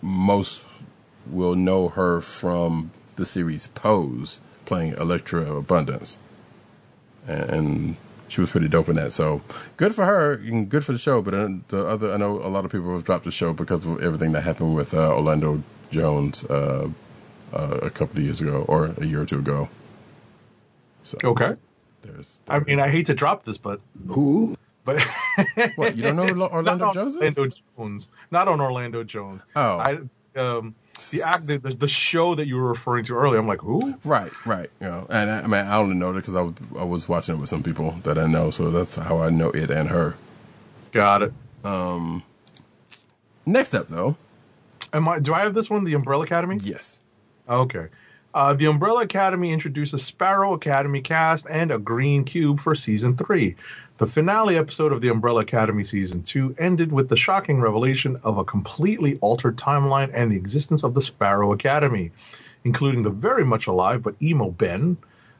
[0.00, 0.64] most
[1.26, 6.16] will know her from the series Pose, playing Elektra Abundance,
[7.26, 7.96] and
[8.28, 9.12] she was pretty dope in that.
[9.12, 9.42] So
[9.76, 11.22] good for her and good for the show.
[11.22, 13.84] But uh, the other, I know a lot of people have dropped the show because
[13.86, 16.88] of everything that happened with uh, Orlando Jones uh,
[17.52, 19.68] uh, a couple of years ago or a year or two ago.
[21.04, 21.54] So Okay.
[22.02, 24.56] there's, I mean, I hate to drop this, but Who?
[24.84, 25.02] but
[25.76, 27.16] what you don't know Orlando Jones?
[27.16, 27.46] Orlando
[27.76, 29.44] Jones, not on Orlando Jones.
[29.56, 29.78] Oh.
[29.78, 29.98] I
[30.38, 30.74] um
[31.10, 33.38] the act the, the, show that you were referring to earlier.
[33.38, 33.94] I'm like, who?
[34.04, 34.70] Right, right.
[34.80, 37.08] You know, and I, I mean, I only know that because I was, I was
[37.08, 39.88] watching it with some people that I know, so that's how I know it and
[39.88, 40.16] her.
[40.92, 41.32] Got it.
[41.64, 42.22] Um,
[43.46, 44.16] next up, though,
[44.92, 45.18] Am I?
[45.18, 45.84] Do I have this one?
[45.84, 46.58] The Umbrella Academy.
[46.62, 46.98] yes,
[47.48, 47.88] Okay.
[48.34, 53.56] Uh, the Umbrella Academy introduces Sparrow Academy cast and a green cube for season three.
[53.98, 58.38] The finale episode of the Umbrella Academy season two ended with the shocking revelation of
[58.38, 62.12] a completely altered timeline and the existence of the Sparrow Academy,
[62.62, 64.98] including the very much alive but emo Ben.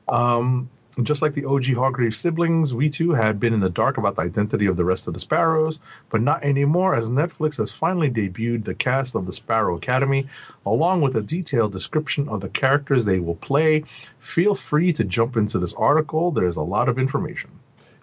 [0.09, 0.69] Um,
[1.05, 4.23] just like the OG Hargreeves siblings, we too had been in the dark about the
[4.23, 5.79] identity of the rest of the Sparrows,
[6.11, 10.27] but not anymore as Netflix has finally debuted the cast of the Sparrow Academy,
[10.67, 13.85] along with a detailed description of the characters they will play.
[14.19, 16.33] Feel free to jump into this article.
[16.33, 17.51] There's a lot of information.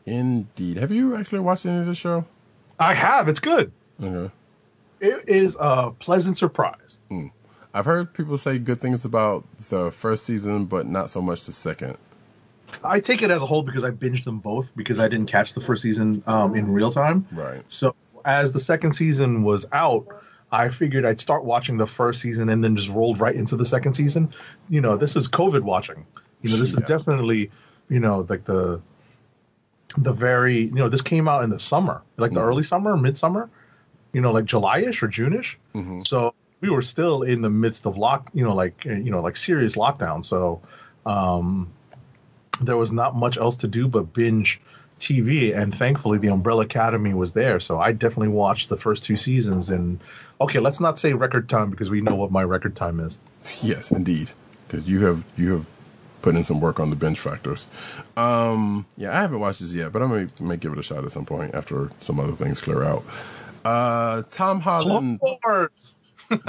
[0.06, 0.78] Indeed.
[0.78, 2.26] Have you actually watched any of the show?
[2.80, 3.28] I have.
[3.28, 3.72] It's good.
[4.02, 4.32] Okay.
[5.00, 7.00] It is a pleasant surprise.
[7.74, 11.52] I've heard people say good things about the first season, but not so much the
[11.52, 11.98] second.
[12.84, 15.54] I take it as a whole because I binged them both because I didn't catch
[15.54, 17.28] the first season um, in real time.
[17.34, 17.64] Right.
[17.68, 20.08] So as the second season was out,
[20.52, 23.66] I figured I'd start watching the first season and then just rolled right into the
[23.66, 24.34] second season.
[24.70, 26.06] You know, this is COVID watching.
[26.42, 27.52] You know, this is definitely,
[27.90, 28.80] you know, like the
[29.98, 33.50] the very, you know, this came out in the summer, like the early summer, midsummer,
[34.14, 35.58] you know, like July-ish or June-ish.
[36.02, 39.22] So we were still in the midst of lock, you know, like uh, you know,
[39.22, 40.24] like serious lockdown.
[40.24, 40.62] So
[41.06, 41.72] um
[42.62, 44.62] there was not much else to do but binge
[45.00, 47.60] TV, and thankfully the Umbrella Academy was there.
[47.60, 49.70] So I definitely watched the first two seasons.
[49.70, 50.00] And
[50.40, 53.20] okay, let's not say record time because we know what my record time is.
[53.62, 54.32] Yes, indeed.
[54.68, 55.66] Because you have you have
[56.26, 57.68] put in some work on the bench factors.
[58.18, 61.06] Um, yeah, I haven't watched this yet, but I may may give it a shot
[61.06, 63.06] at some point after some other things clear out.
[63.64, 65.20] Uh, Tom Clone Holland.
[65.22, 65.96] Wars.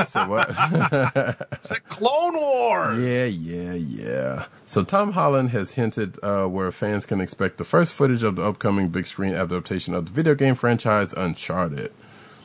[0.07, 0.48] So what?
[1.53, 2.98] It's a Clone Wars.
[2.98, 4.47] Yeah, yeah, yeah.
[4.65, 8.43] So Tom Holland has hinted uh, where fans can expect the first footage of the
[8.43, 11.93] upcoming big screen adaptation of the video game franchise Uncharted.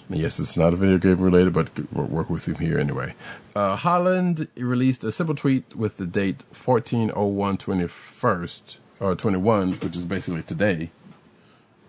[0.10, 3.14] Yes, it's not a video game related, but we'll work with him here anyway.
[3.56, 10.04] Uh, Holland released a simple tweet with the date 1401 21st, or 21, which is
[10.04, 10.92] basically today.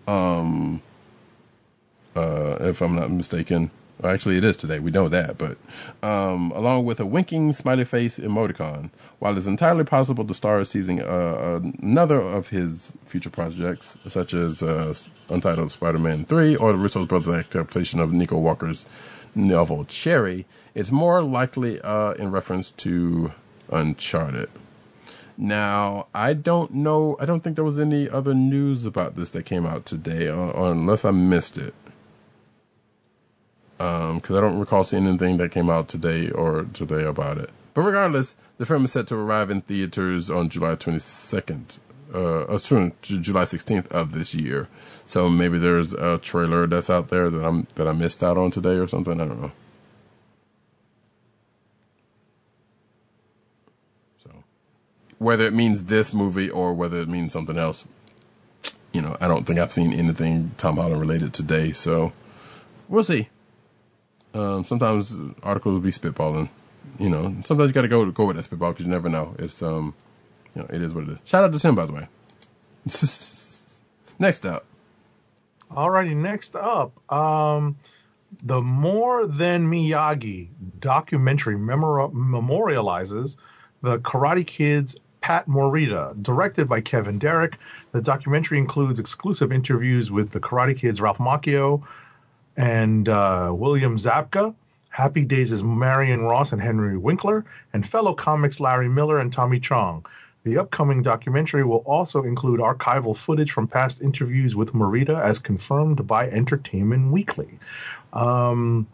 [0.07, 0.81] Um,
[2.15, 3.71] uh, if I'm not mistaken.
[4.03, 4.79] Well, actually, it is today.
[4.79, 5.57] We know that, but
[6.05, 8.89] um, along with a winking smiley face emoticon.
[9.19, 14.33] While it's entirely possible the star is teasing uh, another of his future projects, such
[14.33, 14.93] as uh,
[15.29, 18.85] Untitled Spider-Man 3 or the Russo brothers' adaptation of Nico Walker's
[19.35, 23.31] novel Cherry, it's more likely uh, in reference to
[23.69, 24.49] Uncharted.
[25.37, 27.15] Now, I don't know.
[27.21, 30.71] I don't think there was any other news about this that came out today, or
[30.73, 31.73] unless I missed it
[34.15, 37.49] because I don't recall seeing anything that came out today or today about it.
[37.73, 41.79] But regardless, the film is set to arrive in theaters on July 22nd,
[42.13, 44.69] uh, uh, soon, July 16th of this year.
[45.05, 48.51] So maybe there's a trailer that's out there that I'm that I missed out on
[48.51, 49.19] today or something.
[49.19, 49.51] I don't know.
[54.23, 54.43] So
[55.17, 57.85] whether it means this movie or whether it means something else,
[58.93, 61.73] you know, I don't think I've seen anything Tom Holland related today.
[61.73, 62.13] So
[62.87, 63.29] we'll see.
[64.33, 66.49] Um, sometimes articles will be spitballing,
[66.99, 67.35] you know.
[67.43, 69.35] Sometimes you got to go go with that spitball because you never know.
[69.39, 69.93] It's um,
[70.55, 71.19] you know, it is what it is.
[71.25, 72.07] Shout out to Tim, by the way.
[74.19, 74.65] Next up,
[75.75, 77.77] Alrighty, next up, um,
[78.43, 80.49] the More Than Miyagi
[80.79, 83.37] documentary memorializes
[83.81, 87.57] the Karate Kid's Pat Morita, directed by Kevin Derek.
[87.91, 91.81] The documentary includes exclusive interviews with the Karate Kid's Ralph Macchio
[92.57, 94.53] and uh, William Zabka.
[94.89, 99.59] Happy Days' is Marion Ross and Henry Winkler, and fellow comics Larry Miller and Tommy
[99.59, 100.05] Chong.
[100.43, 106.05] The upcoming documentary will also include archival footage from past interviews with Morita, as confirmed
[106.05, 107.57] by Entertainment Weekly.
[108.11, 108.85] Um,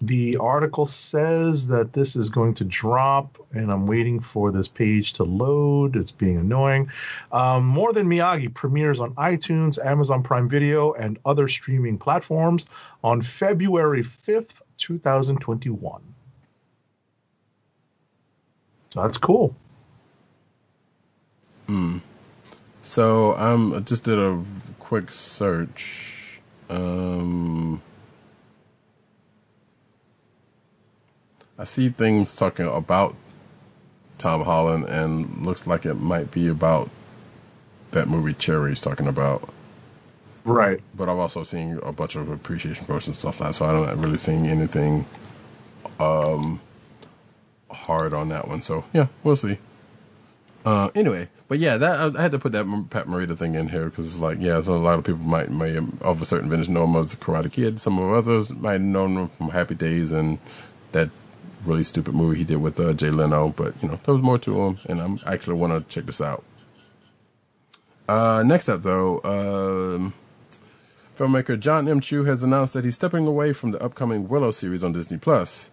[0.00, 5.14] the article says that this is going to drop, and I'm waiting for this page
[5.14, 5.96] to load.
[5.96, 6.90] It's being annoying.
[7.32, 12.66] Um, More Than Miyagi premieres on iTunes, Amazon Prime Video, and other streaming platforms
[13.02, 16.02] on February 5th, 2021.
[18.90, 19.56] So that's cool.
[21.66, 21.98] Hmm.
[22.82, 24.44] so um, I just did a
[24.78, 26.40] quick search.
[26.68, 27.80] Um,
[31.58, 33.14] I see things talking about
[34.18, 36.90] Tom Holland, and looks like it might be about
[37.92, 39.48] that movie Cherry he's talking about.
[40.44, 40.80] Right.
[40.94, 43.82] but I've also seen a bunch of appreciation posts and stuff like that, so I'm
[43.86, 45.06] not really seeing anything
[45.98, 46.60] um
[47.70, 48.62] hard on that one.
[48.62, 49.58] So yeah, we'll see.
[50.64, 53.86] Uh, anyway, but yeah, that I had to put that Pat Morita thing in here
[53.86, 56.84] because like yeah, so a lot of people might may of a certain vintage know
[56.84, 57.80] him as a Karate Kid.
[57.80, 60.38] Some of others might have known him from Happy Days and
[60.92, 61.10] that
[61.66, 63.48] really stupid movie he did with uh, Jay Leno.
[63.48, 66.06] But you know, there was more to him, and I'm I actually want to check
[66.06, 66.44] this out.
[68.08, 70.14] Uh, next up though, um.
[71.16, 72.00] Filmmaker John M.
[72.00, 75.70] Chu has announced that he's stepping away from the upcoming Willow series on Disney Plus.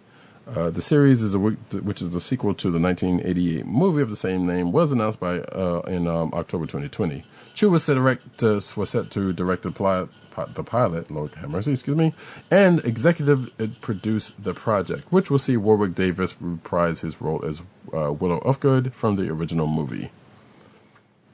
[0.47, 4.15] Uh, the series is a which is the sequel to the 1988 movie of the
[4.15, 7.23] same name was announced by uh, in um, October 2020.
[7.53, 10.09] Chu was set, direct, uh, was set to direct the pilot,
[10.53, 12.13] the pilot, Lord have mercy, excuse me,
[12.49, 17.61] and executive uh, produce the project, which will see Warwick Davis reprise his role as
[17.93, 20.11] uh, Willow Ufgood from the original movie,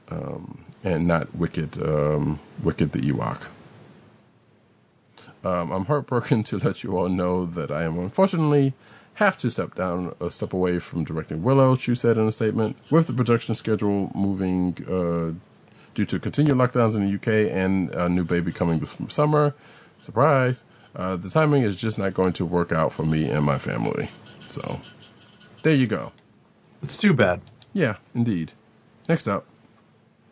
[0.10, 3.48] um, and not Wicket, um, Wicket the Ewok.
[5.44, 8.73] Um, I'm heartbroken to let you all know that I am unfortunately
[9.15, 12.77] have to step down, a step away from directing Willow, Chu said in a statement.
[12.91, 15.34] With the production schedule moving uh,
[15.98, 19.56] due to continued lockdowns in the UK and a new baby coming this summer,
[19.99, 20.64] surprise,
[20.95, 24.07] uh, the timing is just not going to work out for me and my family.
[24.52, 24.80] So,
[25.64, 26.11] there you go.
[26.84, 27.41] It's too bad.
[27.74, 28.52] Yeah, indeed.
[29.10, 29.48] Next up.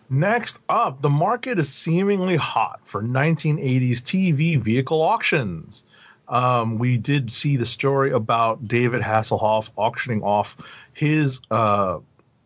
[0.08, 5.84] Next up, the market is seemingly hot for 1980s TV vehicle auctions.
[6.28, 10.58] Um, we did see the story about David Hasselhoff auctioning off
[10.94, 11.98] his uh,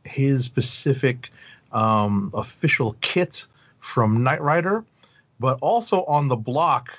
[0.06, 1.32] his specific
[1.72, 3.48] um, official kit
[3.80, 4.84] from Knight Rider,
[5.40, 6.92] but also on the block,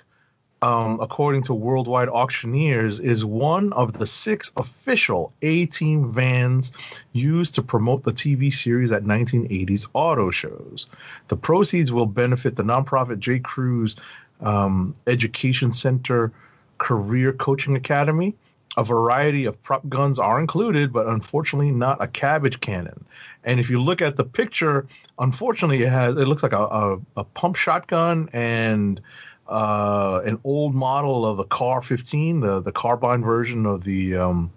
[0.62, 6.72] um, according to Worldwide Auctioneers, is one of the six official A Team vans
[7.12, 10.88] used to promote the TV series at 1980s auto shows.
[11.28, 13.38] The proceeds will benefit the nonprofit J.
[13.38, 13.97] Cruz
[14.40, 16.32] um, Education Center
[16.78, 18.34] Career Coaching Academy.
[18.76, 23.05] A variety of prop guns are included, but unfortunately not a cabbage cannon.
[23.42, 24.86] And if you look at the picture,
[25.18, 29.01] unfortunately, it has it looks like a, a, a pump shotgun and
[29.48, 34.52] uh, an old model of the Car 15, the the carbine version of the um,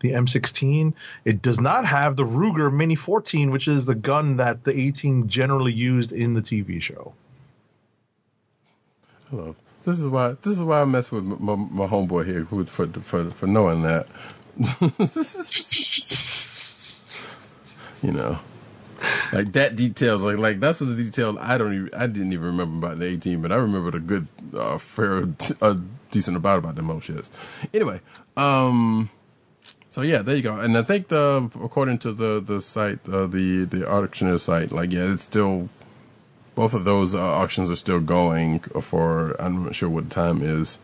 [0.00, 0.94] the M16.
[1.24, 4.90] It does not have the Ruger Mini 14, which is the gun that the A
[4.92, 7.12] Team generally used in the TV show.
[9.30, 9.56] Hello.
[9.88, 12.86] This is why this is why I mess with my, my homeboy here who for
[12.88, 14.06] for for knowing that.
[18.02, 18.38] you know,
[19.32, 22.86] like that details like like that's the detail I don't even I didn't even remember
[22.86, 25.26] about the A Team, but I remembered a good uh, fair
[25.62, 25.78] a
[26.10, 27.30] decent about about old shits.
[27.72, 28.02] Anyway,
[28.36, 29.08] um.
[29.88, 30.60] So yeah, there you go.
[30.60, 34.92] And I think the according to the the site, uh, the the auctioneer site, like
[34.92, 35.70] yeah, it's still
[36.58, 40.42] both of those uh, auctions are still going for I'm not sure what the time
[40.42, 40.80] is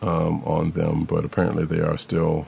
[0.00, 2.46] um, on them, but apparently they are still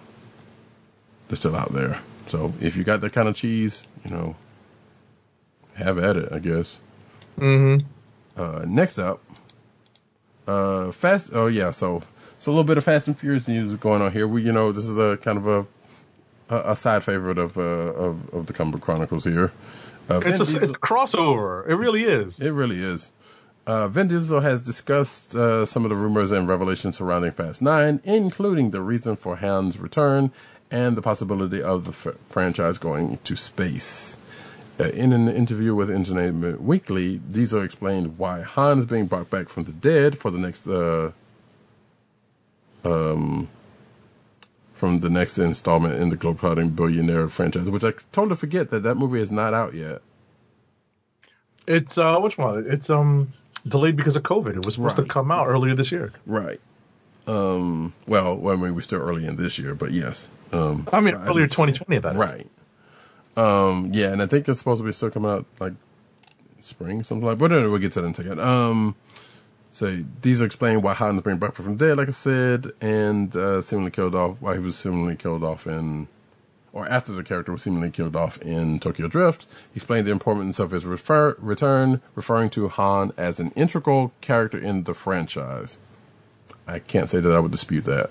[1.28, 2.00] they're still out there.
[2.28, 4.36] So if you got that kind of cheese, you know,
[5.74, 6.80] have at it, I guess.
[7.38, 7.86] Mm-hmm.
[8.40, 9.22] Uh, next up,
[10.48, 11.28] uh, fast.
[11.34, 12.02] Oh yeah, so
[12.36, 14.26] it's a little bit of Fast and Furious news going on here.
[14.26, 15.66] We, you know, this is a kind of a
[16.48, 19.52] a, a side favorite of uh, of of the Cumber Chronicles here.
[20.08, 21.66] Uh, It's a, it's a crossover.
[21.68, 22.40] It really is.
[22.40, 23.10] It really is.
[23.66, 28.00] Uh, Vin Diesel has discussed uh, some of the rumors and revelations surrounding Fast 9,
[28.04, 30.30] including the reason for Han's return
[30.70, 34.18] and the possibility of the f- franchise going to space.
[34.78, 39.48] Uh, in an interview with Entertainment Weekly, Diesel explained why Han is being brought back
[39.48, 41.12] from the dead for the next, uh,
[42.84, 43.48] um,
[44.84, 48.96] from the next installment in the Globetrotting Billionaire franchise, which I totally forget that that
[48.96, 50.02] movie is not out yet.
[51.66, 52.66] It's uh, which one?
[52.68, 53.32] It's um
[53.66, 54.56] delayed because of COVID.
[54.58, 55.06] It was supposed Right.
[55.06, 56.12] to come out earlier this year.
[56.26, 56.60] Right.
[57.26, 57.94] Um.
[58.06, 60.28] Well, well, I mean, we're still early in this year, but yes.
[60.52, 60.86] Um.
[60.92, 61.98] I mean, earlier it's- 2020.
[62.00, 62.16] That is.
[62.18, 62.46] Right.
[63.38, 63.88] Um.
[63.94, 65.72] Yeah, and I think it's supposed to be still coming out like
[66.60, 67.38] spring, something like.
[67.38, 68.38] But anyway, we'll get to that in a second.
[68.40, 68.96] Um.
[69.74, 73.34] So these are explain why Han's bring back from the dead, like I said, and
[73.34, 74.40] uh, seemingly killed off.
[74.40, 76.06] Why he was seemingly killed off in,
[76.72, 79.46] or after the character was seemingly killed off in Tokyo Drift.
[79.72, 84.58] He explained the importance of his refer- return, referring to Han as an integral character
[84.58, 85.78] in the franchise.
[86.68, 88.10] I can't say that I would dispute that.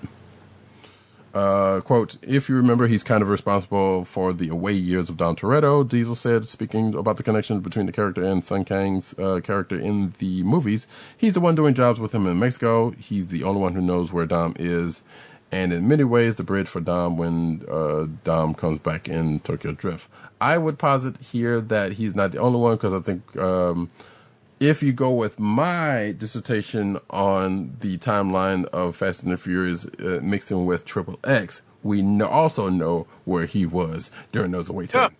[1.34, 5.34] Uh, quote, if you remember, he's kind of responsible for the away years of Dom
[5.34, 9.76] Toretto, Diesel said, speaking about the connection between the character and Sung Kang's uh, character
[9.76, 10.86] in the movies.
[11.16, 12.92] He's the one doing jobs with him in Mexico.
[12.92, 15.02] He's the only one who knows where Dom is.
[15.50, 19.72] And in many ways, the bridge for Dom when uh, Dom comes back in Tokyo
[19.72, 20.08] Drift.
[20.40, 23.90] I would posit here that he's not the only one because I think um,
[24.64, 30.20] if you go with my dissertation on the timeline of Fast and the Furious uh,
[30.22, 35.14] mixing with Triple X, we know, also know where he was during those away time.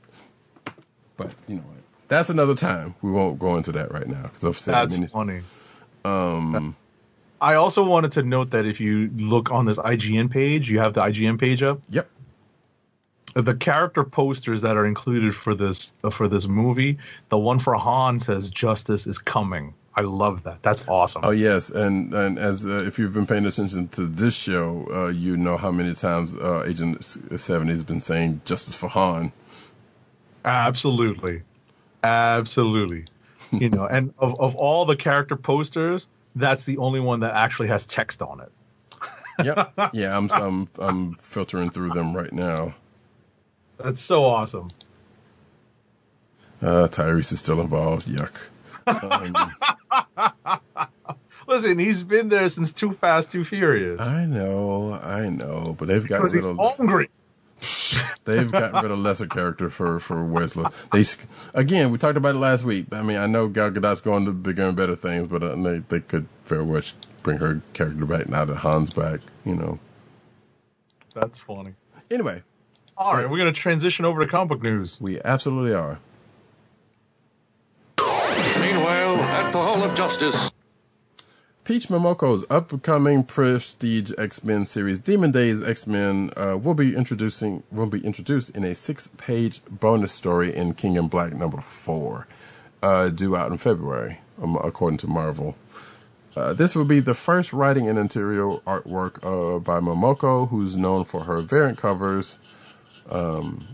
[1.17, 1.77] But you know what?
[2.09, 2.95] That's another time.
[3.03, 5.07] We won't go into that right now because I've said That's many.
[5.09, 5.43] funny.
[6.05, 6.75] Um,
[7.41, 10.95] I also wanted to note that if you look on this IGN page, you have
[10.95, 11.81] the IGN page up.
[11.91, 12.09] Yep.
[13.35, 16.99] The character posters that are included for this uh, for this movie,
[17.31, 20.63] the one for Han says "Justice is coming." I love that.
[20.63, 21.23] That's awesome.
[21.25, 25.09] Oh yes, and and as uh, if you've been paying attention to this show, uh,
[25.09, 27.03] you know how many times uh, Agent
[27.37, 29.33] Seventy has been saying "Justice for Han."
[30.45, 31.43] Absolutely.
[32.03, 33.05] Absolutely.
[33.53, 37.69] you know, and of, of all the character posters, that's the only one that actually
[37.69, 38.53] has text on it.
[39.45, 39.73] Yep.
[39.93, 42.75] yeah, I'm I'm I'm filtering through them right now.
[43.79, 44.69] That's so awesome.
[46.63, 48.07] Uh, Tyrese is still involved.
[48.07, 48.35] Yuck.
[48.87, 49.35] Um,
[51.47, 54.01] Listen, he's been there since Too Fast, Too Furious.
[54.09, 57.11] I know, I know, but they've gotten Because rid he's of hungry.
[58.25, 60.65] they've gotten rid of lesser character for for Wesley.
[60.93, 61.05] They
[61.55, 62.87] again, we talked about it last week.
[62.93, 65.79] I mean, I know Gal Gadot's going to bigger and better things, but uh, they
[65.79, 69.21] they could very much bring her character back now that Han's back.
[69.45, 69.79] You know.
[71.15, 71.75] That's funny.
[72.11, 72.43] Anyway,
[72.97, 75.01] All right, we're going to transition over to comic book news.
[75.01, 75.99] we absolutely are.
[77.99, 80.51] Meanwhile, at the Hall of Justice.
[81.65, 87.99] Peach Momoko's upcoming Prestige X-Men series, Demon Days X-Men, uh, will be introducing will be
[87.99, 92.29] introduced in a six-page bonus story in King in Black number four,
[92.83, 95.57] uh, due out in February, um, according to Marvel.
[96.37, 101.05] Uh, this will be the first writing and interior artwork uh, by Momoko, who's known
[101.05, 102.39] for her variant covers.
[103.11, 103.67] Um,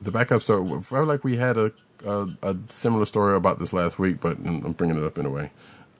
[0.00, 1.72] the backup story, I felt like we had a,
[2.06, 5.50] a a similar story about this last week, but I'm bringing it up anyway.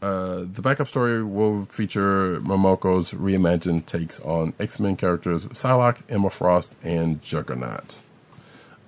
[0.00, 6.30] Uh, the backup story will feature Momoko's reimagined takes on X Men characters Psylocke, Emma
[6.30, 8.02] Frost, and Juggernaut.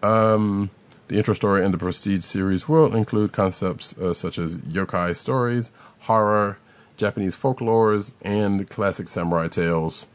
[0.03, 0.71] Um,
[1.09, 5.73] the intro story in the Prestige series will include concepts uh, such as yokai stories,
[6.01, 6.59] horror,
[6.97, 10.07] Japanese folklores, and classic samurai tales,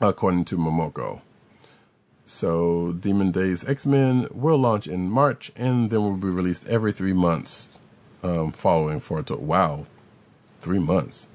[0.00, 1.22] according to Momoko.
[2.26, 6.92] So, Demon Days X Men will launch in March and then will be released every
[6.92, 7.78] three months
[8.22, 9.36] um, following for it to.
[9.36, 9.86] Wow,
[10.60, 11.28] three months.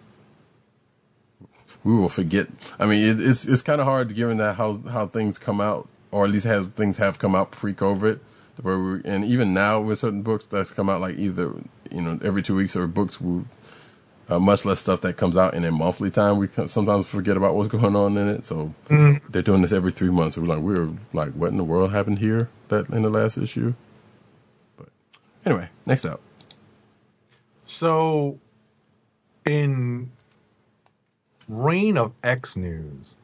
[1.84, 2.47] We will forget.
[2.77, 5.88] I mean, it, it's it's kind of hard given that how how things come out,
[6.11, 8.19] or at least have things have come out pre-COVID.
[8.63, 11.53] And even now with certain books that's come out like either
[11.89, 13.45] you know every two weeks or books will
[14.32, 16.38] uh, much less stuff that comes out in a monthly time.
[16.38, 18.45] We sometimes forget about what's going on in it.
[18.45, 18.74] So
[19.30, 20.36] they're doing this every three months.
[20.36, 22.49] So we're like, we're like, what in the world happened here?
[22.70, 23.74] That in the last issue.
[24.78, 24.88] But
[25.45, 26.22] anyway, next up.
[27.66, 28.38] So,
[29.45, 30.12] in
[31.48, 33.16] Reign of X News,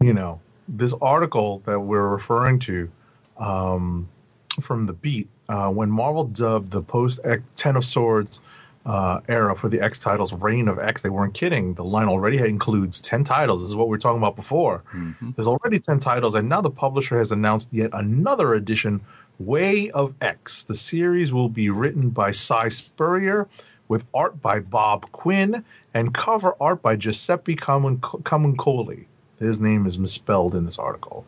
[0.00, 2.90] you know, this article that we're referring to
[3.38, 4.08] um,
[4.60, 7.20] from the beat, uh, when Marvel dubbed the post
[7.56, 8.40] Ten of Swords
[8.84, 11.74] uh, era for the X titles Reign of X, they weren't kidding.
[11.74, 13.62] The line already includes 10 titles.
[13.62, 14.82] This is what we were talking about before.
[15.36, 19.00] There's already 10 titles, and now the publisher has announced yet another edition,
[19.38, 20.64] Way of X.
[20.64, 23.48] The series will be written by Si Spurrier
[23.88, 25.64] with art by Bob Quinn
[25.94, 29.04] and cover art by Giuseppe Camun- Camuncoli.
[29.38, 31.24] His name is misspelled in this article.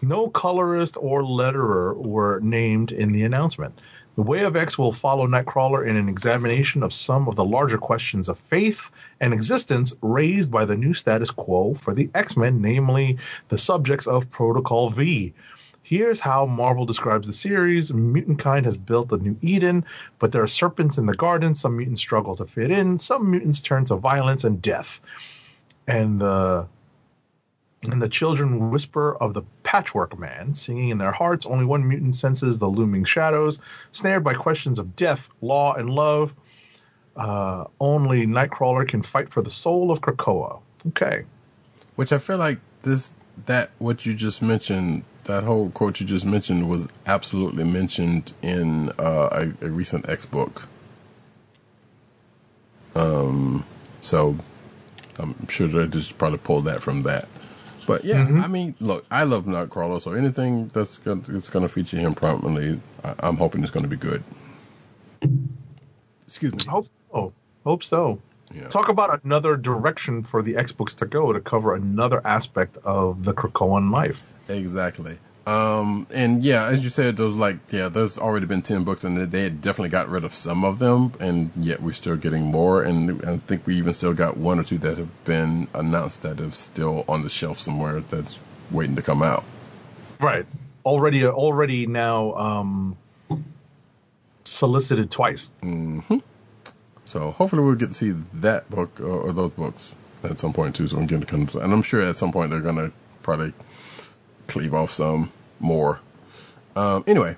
[0.00, 3.78] No colorist or letterer were named in the announcement.
[4.16, 7.78] The Way of X will follow Nightcrawler in an examination of some of the larger
[7.78, 8.88] questions of faith
[9.18, 13.18] and existence raised by the new status quo for the X Men, namely
[13.48, 15.34] the subjects of Protocol V.
[15.82, 19.84] Here's how Marvel describes the series Mutant kind has built a new Eden,
[20.20, 21.54] but there are serpents in the garden.
[21.56, 25.00] Some mutants struggle to fit in, some mutants turn to violence and death.
[25.88, 26.68] And the
[27.92, 31.46] and the children whisper of the patchwork man, singing in their hearts.
[31.46, 33.60] Only one mutant senses the looming shadows,
[33.92, 36.34] snared by questions of death, law, and love.
[37.16, 40.60] Uh, only Nightcrawler can fight for the soul of Krakoa.
[40.88, 41.24] Okay.
[41.96, 43.12] Which I feel like this
[43.46, 48.90] that what you just mentioned, that whole quote you just mentioned was absolutely mentioned in
[48.98, 49.28] uh,
[49.60, 50.68] a, a recent X book.
[52.94, 53.64] Um,
[54.00, 54.36] so
[55.18, 57.28] I'm sure they just probably pulled that from that.
[57.86, 58.40] But yeah, mm-hmm.
[58.42, 62.14] I mean, look, I love Nightcrawler, so anything that's gonna, that's going to feature him
[62.14, 64.22] prominently, I, I'm hoping it's going to be good.
[66.26, 66.64] Excuse me.
[66.68, 67.32] Hope so.
[67.64, 68.20] Hope so.
[68.54, 68.68] Yeah.
[68.68, 73.24] Talk about another direction for the X books to go to cover another aspect of
[73.24, 74.22] the Krakoan life.
[74.48, 75.18] Exactly.
[75.46, 79.30] Um, and yeah, as you said, those like, yeah, there's already been 10 books and
[79.30, 82.82] they had definitely got rid of some of them and yet we're still getting more.
[82.82, 86.40] And I think we even still got one or two that have been announced that
[86.40, 88.40] are still on the shelf somewhere that's
[88.70, 89.44] waiting to come out.
[90.18, 90.46] Right.
[90.86, 92.96] Already, already now um,
[94.44, 95.50] solicited twice.
[95.60, 96.00] Hmm.
[97.04, 100.74] So hopefully we'll get to see that book or, or those books at some point
[100.74, 100.88] too.
[100.88, 102.92] So I'm getting to and I'm sure at some point they're going to
[103.22, 103.52] probably
[104.46, 106.00] cleave off some more.
[106.76, 107.36] Um, anyway,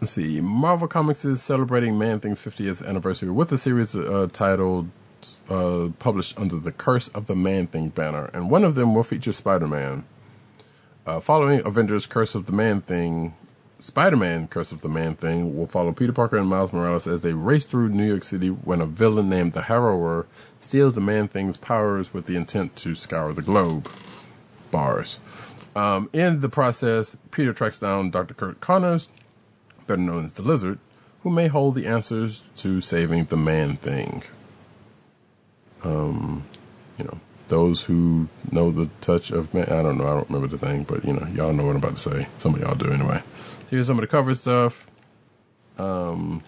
[0.00, 0.40] let's see.
[0.40, 4.88] Marvel Comics is celebrating Man Thing's 50th anniversary with a series uh, titled,
[5.48, 9.04] uh, published under the Curse of the Man Thing banner, and one of them will
[9.04, 10.04] feature Spider Man.
[11.06, 13.34] Uh, following Avengers Curse of the Man Thing,
[13.80, 17.22] Spider Man Curse of the Man Thing will follow Peter Parker and Miles Morales as
[17.22, 20.26] they race through New York City when a villain named the Harrower
[20.60, 23.88] steals the Man Thing's powers with the intent to scour the globe.
[24.70, 25.18] Bars.
[25.76, 28.34] Um, in the process, Peter tracks down Dr.
[28.34, 29.08] Curt Connors,
[29.86, 30.78] better known as the Lizard,
[31.22, 34.22] who may hold the answers to saving the Man Thing.
[35.82, 36.44] Um,
[36.98, 39.64] you know, those who know the touch of man.
[39.64, 40.06] I don't know.
[40.06, 42.26] I don't remember the thing, but you know, y'all know what I'm about to say.
[42.38, 43.22] Some of y'all do anyway.
[43.70, 44.86] Here's some of the cover stuff.
[45.78, 46.42] Um,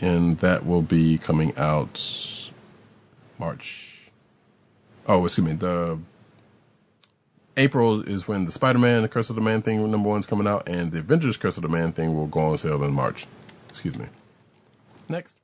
[0.00, 2.50] and that will be coming out
[3.38, 4.10] March.
[5.06, 5.54] Oh, excuse me.
[5.54, 5.98] The
[7.58, 10.68] April is when the Spider-Man, the Curse of the Man thing number one's coming out,
[10.68, 13.26] and the Avengers Curse of the Man thing will go on sale in March.
[13.68, 14.06] Excuse me.
[15.08, 15.36] Next.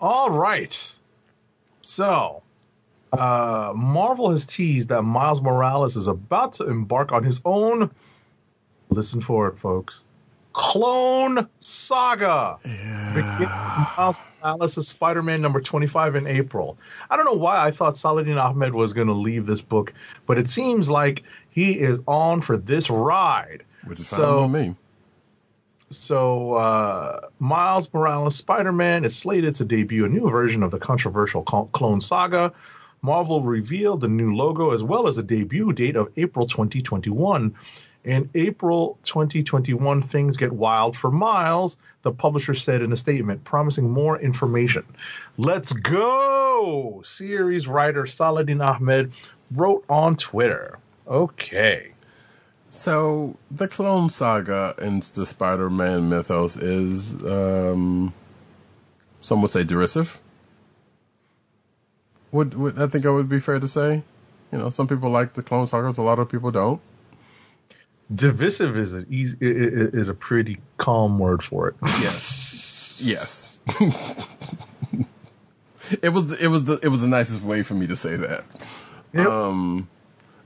[0.00, 0.96] All right.
[1.82, 2.42] So,
[3.12, 7.90] uh, Marvel has teased that Miles Morales is about to embark on his own.
[8.88, 10.04] Listen for it, folks.
[10.52, 12.58] Clone Saga.
[12.62, 16.78] Beginning Miles Morales' Spider-Man number 25 in April.
[17.10, 19.92] I don't know why I thought Saladin Ahmed was going to leave this book,
[20.26, 23.62] but it seems like he is on for this ride.
[23.84, 24.74] Which is So- fine with me.
[25.92, 30.78] So, uh, Miles Morales Spider Man is slated to debut a new version of the
[30.78, 32.52] controversial Clone Saga.
[33.02, 37.52] Marvel revealed the new logo as well as a debut date of April 2021.
[38.04, 43.90] In April 2021, things get wild for Miles, the publisher said in a statement, promising
[43.90, 44.84] more information.
[45.36, 47.02] Let's go!
[47.04, 49.12] Series writer Saladin Ahmed
[49.52, 50.78] wrote on Twitter.
[51.06, 51.92] Okay.
[52.70, 58.14] So the Clone Saga in the Spider-Man mythos is, um,
[59.20, 60.20] some would say derisive.
[62.32, 64.02] Would, would I think it would be fair to say?
[64.52, 66.80] You know, some people like the Clone Sagas, a lot of people don't.
[68.12, 71.76] Divisive is a easy, is a pretty calm word for it.
[71.82, 73.02] Yes.
[73.06, 73.60] Yes.
[76.02, 78.44] it was it was the it was the nicest way for me to say that.
[79.12, 79.26] Yep.
[79.26, 79.88] Um,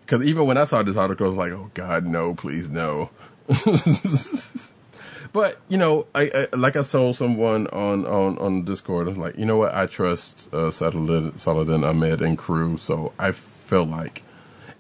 [0.00, 3.08] because even when I saw this article, I was like, "Oh God, no, please, no."
[5.32, 9.38] but you know, I, I like I told someone on on on Discord, I'm like,
[9.38, 9.74] you know what?
[9.74, 14.22] I trust uh, Saladin, Saladin Ahmed and crew, so I feel like,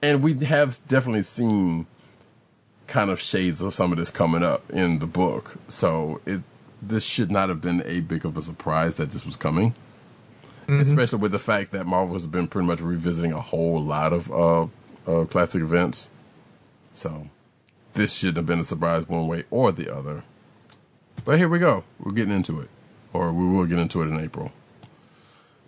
[0.02, 1.86] and we have definitely seen
[2.86, 5.56] kind of shades of some of this coming up in the book.
[5.68, 6.42] So it
[6.82, 9.74] this should not have been a big of a surprise that this was coming.
[10.80, 14.30] Especially with the fact that Marvel has been pretty much revisiting a whole lot of
[14.30, 14.62] uh,
[15.06, 16.08] uh, classic events.
[16.94, 17.28] So
[17.94, 20.24] this shouldn't have been a surprise one way or the other.
[21.24, 21.84] But here we go.
[21.98, 22.68] We're getting into it.
[23.12, 24.52] Or we will get into it in April.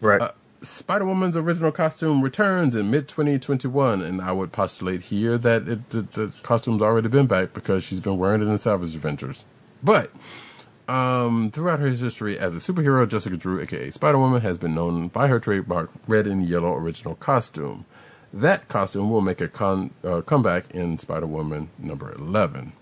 [0.00, 0.32] right.
[0.66, 5.90] Spider Woman's original costume returns in mid 2021, and I would postulate here that it,
[5.90, 9.44] the, the costume's already been back because she's been wearing it in Savage Adventures.
[9.82, 10.10] But
[10.88, 15.08] um, throughout her history as a superhero, Jessica Drew, aka Spider Woman, has been known
[15.08, 17.84] by her trademark red and yellow original costume.
[18.32, 22.72] That costume will make a con- uh, comeback in Spider Woman number 11.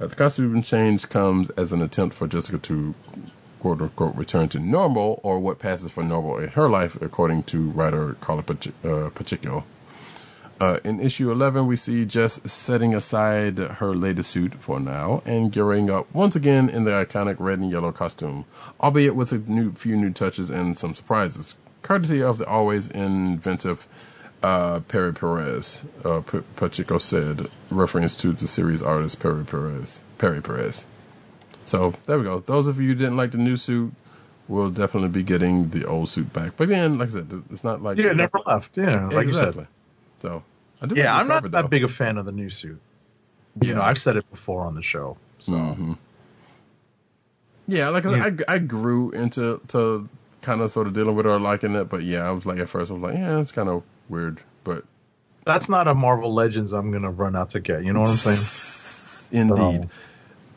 [0.00, 2.94] Uh, the costume change comes as an attempt for Jessica to
[3.64, 7.70] quote unquote return to normal or what passes for normal in her life, according to
[7.70, 8.44] writer Karla
[8.84, 9.64] uh, Pacheco.
[10.60, 15.50] Uh, in issue 11, we see Jess setting aside her latest suit for now and
[15.50, 18.44] gearing up once again in the iconic red and yellow costume,
[18.82, 23.88] albeit with a new, few new touches and some surprises, courtesy of the always inventive
[24.42, 30.02] uh, Pere Perez, uh, P- Pacheco said, reference to the series artist Pere Perez.
[30.18, 30.84] Pere Perez.
[31.64, 32.40] So there we go.
[32.40, 33.92] Those of you who didn't like the new suit
[34.48, 36.52] will definitely be getting the old suit back.
[36.56, 38.76] But again, like I said, it's not like yeah, it never left.
[38.76, 39.62] Yeah, like exactly.
[39.62, 39.66] you
[40.20, 40.30] said.
[40.30, 40.42] So
[40.82, 40.94] I do.
[40.96, 42.80] Yeah, I'm not that big a fan of the new suit.
[43.60, 45.16] You know, I've said it before on the show.
[45.38, 45.96] So Mhm.
[47.66, 50.08] Yeah, like I, said, I, I grew into to
[50.42, 52.58] kind of sort of dealing with it or liking it, but yeah, I was like
[52.58, 54.84] at first I was like, yeah, it's kind of weird, but
[55.46, 57.84] that's not a Marvel Legends I'm gonna run out to get.
[57.84, 59.30] You know what I'm saying?
[59.48, 59.88] Indeed.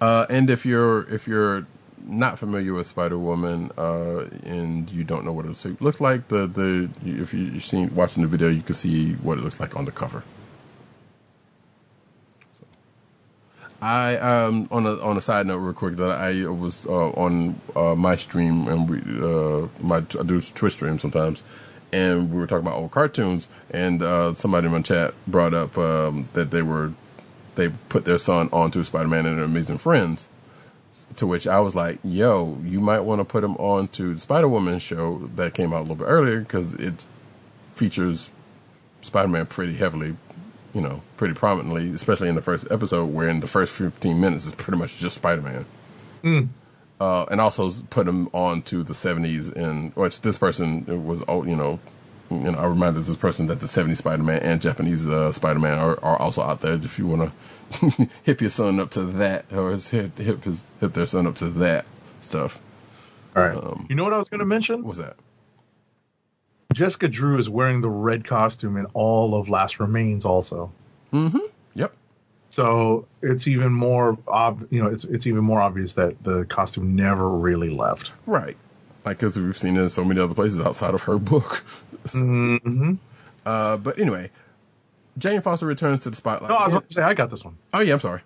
[0.01, 1.65] Uh, and if you're if you're
[2.05, 6.27] not familiar with Spider Woman uh, and you don't know what a suit looks like,
[6.29, 9.59] the the if you- you've seen watching the video, you can see what it looks
[9.59, 10.23] like on the cover.
[12.59, 12.65] So,
[13.81, 17.59] I um on a on a side note, real quick, that I was uh, on
[17.75, 21.43] uh, my stream and we uh, my I do Twitch stream sometimes,
[21.91, 25.77] and we were talking about old cartoons, and uh, somebody in my chat brought up
[25.77, 26.93] um, that they were
[27.57, 30.29] they put their son onto Spider Man and Amazing Friends.
[31.17, 34.19] To which I was like, "Yo, you might want to put him on to the
[34.19, 37.05] Spider Woman show that came out a little bit earlier because it
[37.75, 38.31] features
[39.01, 40.15] Spider Man pretty heavily,
[40.73, 44.45] you know, pretty prominently, especially in the first episode, where in the first fifteen minutes
[44.47, 45.65] is pretty much just Spider Man."
[46.99, 51.43] Uh, and also put him on to the seventies, and which this person was, oh,
[51.43, 51.79] you know,
[52.29, 55.99] you know, I reminded this person that the 70s Spider-Man and Japanese uh, Spider-Man are,
[56.03, 56.73] are also out there.
[56.73, 57.31] If you want
[57.71, 61.35] to hip your son up to that, or hip, hip his hip their son up
[61.35, 61.85] to that
[62.21, 62.59] stuff.
[63.35, 63.89] All right.
[63.89, 64.83] you know what I was going to mention?
[64.83, 65.15] What's that?
[66.73, 70.71] Jessica Drew is wearing the red costume in all of Last Remains, also.
[71.75, 71.93] Yep.
[72.49, 76.95] So it's even more, ob- you know, it's it's even more obvious that the costume
[76.95, 78.11] never really left.
[78.25, 78.57] Right.
[79.05, 81.63] Like because we've seen it in so many other places outside of her book.
[82.07, 82.93] Mm-hmm.
[83.45, 84.29] Uh, but anyway,
[85.17, 86.49] Jane Foster returns to the spotlight.
[86.49, 87.57] No, I was about to say I got this one.
[87.73, 88.21] oh yeah, I'm sorry.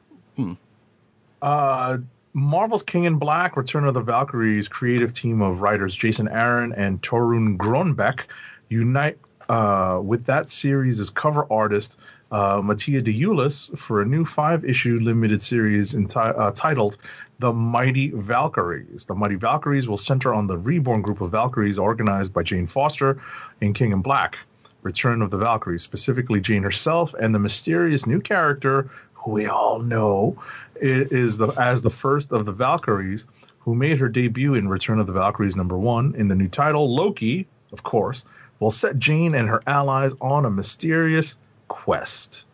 [1.42, 1.98] Uh,
[2.34, 7.02] Marvel's King in Black: Return of the Valkyries creative team of writers Jason Aaron and
[7.02, 8.26] Torunn Grønbekk
[8.70, 9.18] unite
[9.50, 11.98] uh, with that series' cover artist
[12.32, 16.98] uh, Mattia De Iulis for a new five-issue limited series enti- uh, titled
[17.42, 22.34] "The Mighty Valkyries." The Mighty Valkyries will center on the reborn group of Valkyries organized
[22.34, 23.20] by Jane Foster
[23.62, 24.38] in King in Black.
[24.84, 29.80] Return of the Valkyries, specifically Jane herself and the mysterious new character who we all
[29.80, 30.36] know
[30.76, 33.28] is the as the first of the Valkyries,
[33.60, 36.16] who made her debut in Return of the Valkyries number one.
[36.16, 38.26] In the new title, Loki, of course,
[38.60, 41.38] will set Jane and her allies on a mysterious
[41.68, 42.46] quest.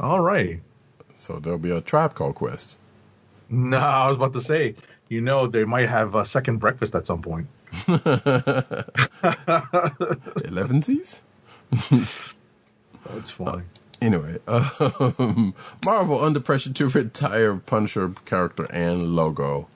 [0.00, 0.60] All right.
[1.16, 2.76] So there'll be a tribe called Quest.
[3.50, 4.74] No, I was about to say,
[5.08, 7.46] you know, they might have a second breakfast at some point.
[10.44, 11.20] Elevensies.
[13.10, 13.64] That's funny.
[14.00, 19.68] Anyway, um, Marvel under pressure to retire Punisher character and logo.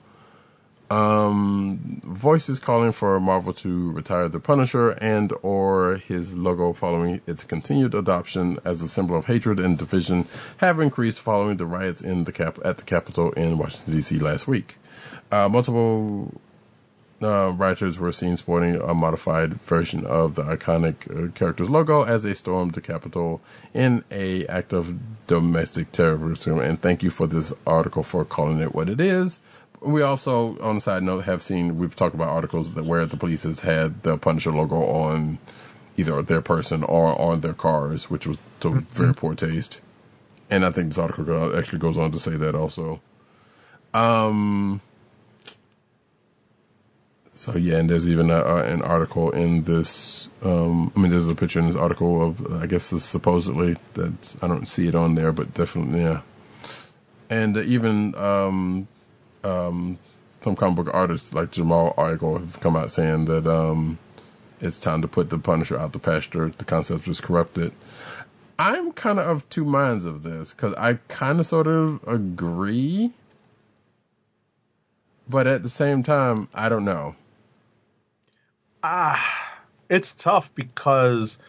[0.89, 7.43] Um, voices calling for Marvel to retire the Punisher and or his logo following its
[7.43, 10.27] continued adoption as a symbol of hatred and division
[10.57, 14.17] have increased following the riots in the cap at the Capitol in Washington D.C.
[14.17, 14.77] last week.
[15.31, 16.33] Uh, multiple
[17.21, 22.23] uh, writers were seen sporting a modified version of the iconic uh, character's logo as
[22.23, 23.41] they stormed the Capitol
[23.73, 26.59] in a act of domestic terrorism.
[26.59, 29.39] And thank you for this article for calling it what it is.
[29.81, 33.17] We also, on a side note, have seen we've talked about articles that where the
[33.17, 35.39] police has had the Punisher logo on
[35.95, 39.81] either their person or on their cars, which was to very poor taste.
[40.49, 43.01] And I think this article actually goes on to say that also.
[43.93, 44.81] Um,
[47.35, 50.27] so yeah, and there's even a, uh, an article in this.
[50.41, 54.35] Um, I mean, there's a picture in this article of I guess it's supposedly that
[54.41, 56.21] I don't see it on there, but definitely yeah.
[57.29, 58.87] And even um,
[59.43, 59.99] um,
[60.41, 63.97] some comic book artists like Jamal Argo have come out saying that um,
[64.61, 66.51] it's time to put the Punisher out the pasture.
[66.57, 67.73] The concept is corrupted.
[68.59, 73.13] I'm kind of of two minds of this because I kind of sort of agree,
[75.29, 77.15] but at the same time, I don't know.
[78.83, 79.59] Ah,
[79.89, 81.39] it's tough because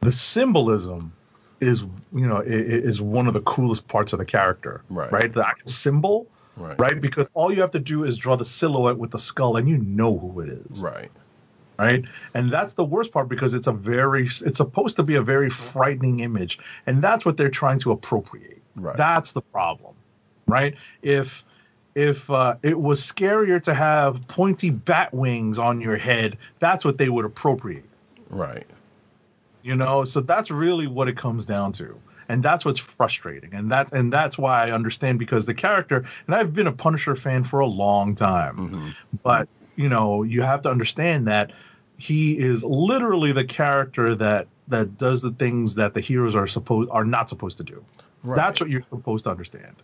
[0.00, 1.12] the symbolism
[1.60, 5.10] is you know is one of the coolest parts of the character Right.
[5.10, 6.26] right the actual symbol
[6.56, 6.78] Right.
[6.78, 9.68] right because all you have to do is draw the silhouette with the skull and
[9.68, 11.10] you know who it is Right.
[11.78, 12.02] right
[12.32, 15.50] and that's the worst part because it's a very it's supposed to be a very
[15.50, 18.96] frightening image and that's what they're trying to appropriate Right.
[18.96, 19.94] that's the problem
[20.48, 21.44] right if
[21.94, 26.96] if uh, it was scarier to have pointy bat wings on your head that's what
[26.98, 27.84] they would appropriate
[28.30, 28.66] Right.
[29.62, 33.54] you know so that's really what it comes down to and that's what's frustrating.
[33.54, 37.14] And that's and that's why i understand because the character and i've been a punisher
[37.14, 38.90] fan for a long time mm-hmm.
[39.22, 41.52] but you know you have to understand that
[41.98, 46.90] he is literally the character that that does the things that the heroes are supposed
[46.90, 47.84] are not supposed to do.
[48.22, 48.36] Right.
[48.36, 49.76] that's what you're supposed to understand.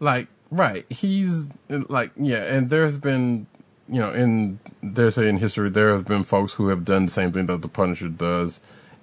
[0.00, 0.84] Like right.
[0.90, 3.46] He's like yeah and there's been
[3.88, 7.32] you know in there's in history there have been folks who have done the same
[7.32, 8.60] thing that the punisher does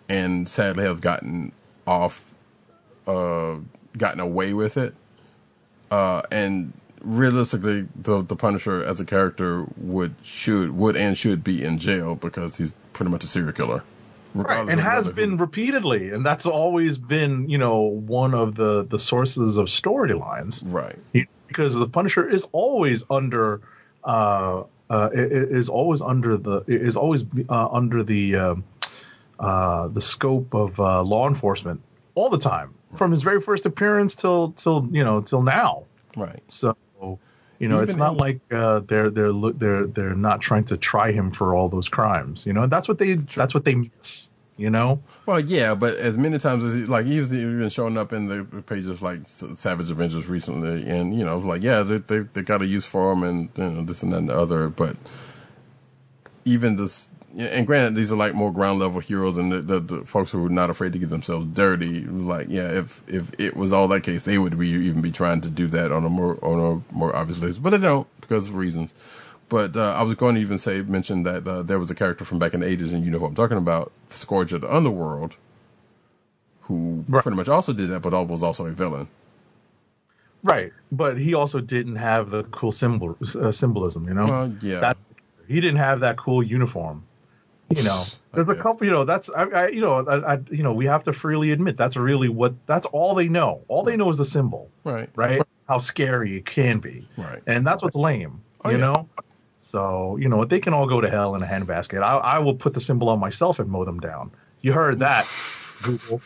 [0.10, 1.52] and sadly have gotten
[1.88, 2.24] off
[3.08, 3.58] uh
[3.98, 4.94] gotten away with it.
[5.92, 11.64] Uh and realistically the the punisher as a character would should would and should be
[11.64, 13.84] in jail because he's pretty much a serial killer.
[14.34, 18.84] Right and has been who- repeatedly and that's always been you know one of the
[18.84, 20.64] the sources of storylines.
[20.66, 20.98] Right.
[21.12, 23.62] He- because the Punisher is always under
[24.04, 28.64] uh, uh, is always under the is always uh, under the um
[29.40, 31.82] uh, the scope of uh, law enforcement
[32.16, 35.84] all the time from his very first appearance till till you know till now.
[36.16, 36.76] right So
[37.60, 41.12] you know, it's not in- like uh, they're they're they're they're not trying to try
[41.14, 42.46] him for all those crimes.
[42.46, 44.30] You know, that's what they that's what they miss.
[44.58, 48.14] You know, Well, yeah, but as many times as he, like he's even showing up
[48.14, 52.20] in the pages of like Savage Avengers recently, and you know, like yeah, they they,
[52.20, 54.68] they got a use for him, and you know this and that and the other.
[54.70, 54.96] But
[56.46, 60.06] even this, and granted, these are like more ground level heroes, and the, the, the
[60.06, 62.02] folks who are not afraid to get themselves dirty.
[62.06, 65.42] Like yeah, if if it was all that case, they would be even be trying
[65.42, 68.50] to do that on a more on a more obvious list, but they don't because
[68.50, 68.94] of reasons.
[69.50, 72.26] But uh, I was going to even say mention that uh, there was a character
[72.26, 74.74] from back in the eighties, and you know who I'm talking about, Scourge of the
[74.76, 75.38] Underworld,
[76.64, 77.24] who Right.
[77.24, 79.10] pretty much also did that, but was also a villain.
[80.44, 80.74] right?
[80.92, 84.08] But he also didn't have the cool symbol uh, symbolism.
[84.08, 84.98] You know, Well, yeah, that
[85.48, 87.08] he didn't have that cool uniform.
[87.70, 88.86] You know, there's a couple.
[88.86, 91.52] You know, that's I, I you know, I, I, you know, we have to freely
[91.52, 93.64] admit that's really what that's all they know.
[93.68, 95.42] All they know is the symbol, right, right?
[95.68, 97.42] How scary it can be, right.
[97.48, 98.42] and that's what's lame.
[98.64, 98.84] Oh, you yeah.
[98.84, 99.10] know.
[99.60, 102.04] So you know they can all go to hell in a handbasket.
[102.04, 104.32] I, I will put the symbol on myself and mow them down.
[104.62, 105.28] You heard that,
[105.82, 106.22] Google.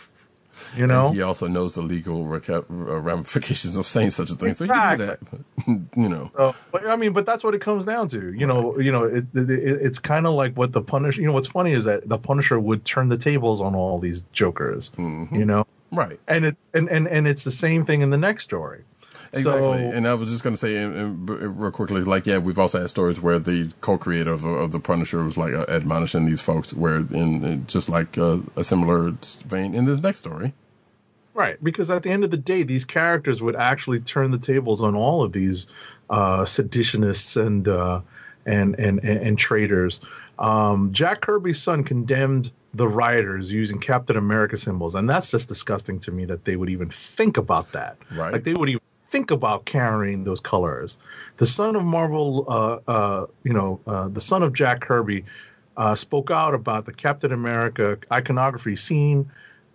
[0.76, 4.54] You know, And he also knows the legal reca- ramifications of saying such a thing,
[4.54, 5.20] so he can do that.
[5.96, 8.34] you know, So, but I mean, but that's what it comes down to.
[8.34, 11.22] You know, you know, it, it, it- it's kind of like what the Punisher.
[11.22, 14.24] You know, what's funny is that the Punisher would turn the tables on all these
[14.34, 14.92] jokers.
[14.98, 15.32] Mhm.
[15.32, 16.20] You know, right.
[16.28, 18.84] and it and, and and it's the same thing in the next story.
[19.34, 22.26] Exactly, So, and I was just going to say, and, and b- real quickly, like,
[22.26, 25.54] yeah, we've also had stories where the co-creator of the, of the Punisher was like
[25.54, 29.12] uh, admonishing these folks, where in, in just like uh, a similar
[29.46, 30.54] vein in this next story.
[31.34, 34.82] right, because at the end of the day, these characters would actually turn the tables
[34.82, 35.68] on all of these
[36.10, 38.02] uh, seditionists and uh,
[38.46, 40.02] and, and and and traitors.
[40.40, 46.00] Um, Jack Kirby's son condemned the rioters using Captain America symbols, and that's just disgusting
[46.02, 47.98] to me that they would even think about that.
[48.12, 48.34] Right.
[48.34, 50.98] Like they would even think about carrying those colors.
[51.38, 55.26] The son of Marvel, uh, uh, you know, uh, the son of Jack Kirby,
[55.78, 59.30] uh, spoke out about the Captain America iconography seen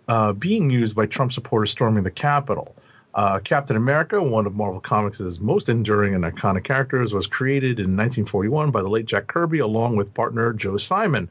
[0.07, 2.75] uh, being used by Trump supporters storming the Capitol.
[3.15, 7.95] Uh, Captain America, one of Marvel Comics' most enduring and iconic characters, was created in
[7.95, 11.29] 1941 by the late Jack Kirby along with partner Joe Simon.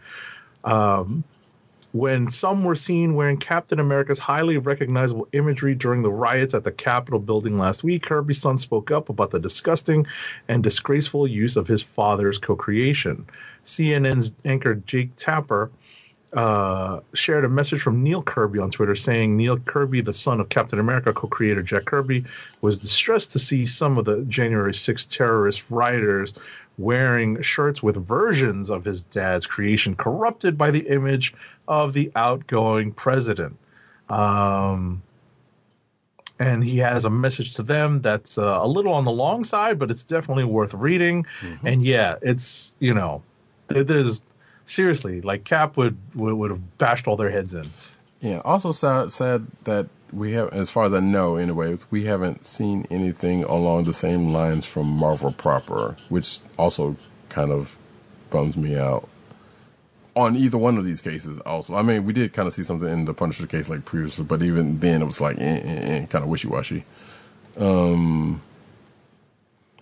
[0.64, 1.24] Um,
[1.92, 6.72] when some were seen wearing Captain America's highly recognizable imagery during the riots at the
[6.72, 10.06] Capitol building last week, Kirby's son spoke up about the disgusting
[10.48, 13.26] and disgraceful use of his father's co creation.
[13.66, 15.70] CNN's anchor Jake Tapper
[16.32, 20.48] uh, shared a message from Neil Kirby on Twitter saying Neil Kirby, the son of
[20.48, 22.24] Captain America co creator Jack Kirby,
[22.62, 26.32] was distressed to see some of the January 6th terrorist rioters
[26.78, 31.34] wearing shirts with versions of his dad's creation corrupted by the image
[31.68, 33.56] of the outgoing president.
[34.08, 35.02] Um,
[36.38, 39.78] and he has a message to them that's uh, a little on the long side,
[39.78, 41.24] but it's definitely worth reading.
[41.64, 43.22] And yeah, it's you know,
[43.68, 44.24] there, there's
[44.66, 47.70] seriously like Cap would, would would have bashed all their heads in.
[48.22, 48.40] Yeah.
[48.44, 52.86] Also, sad, sad that we have, as far as I know, anyway, we haven't seen
[52.88, 56.96] anything along the same lines from Marvel proper, which also
[57.28, 57.76] kind of
[58.30, 59.08] bums me out.
[60.14, 62.88] On either one of these cases, also, I mean, we did kind of see something
[62.88, 66.06] in the Punisher case like previously, but even then, it was like eh, eh, eh,
[66.06, 66.84] kind of wishy washy.
[67.56, 68.40] Um,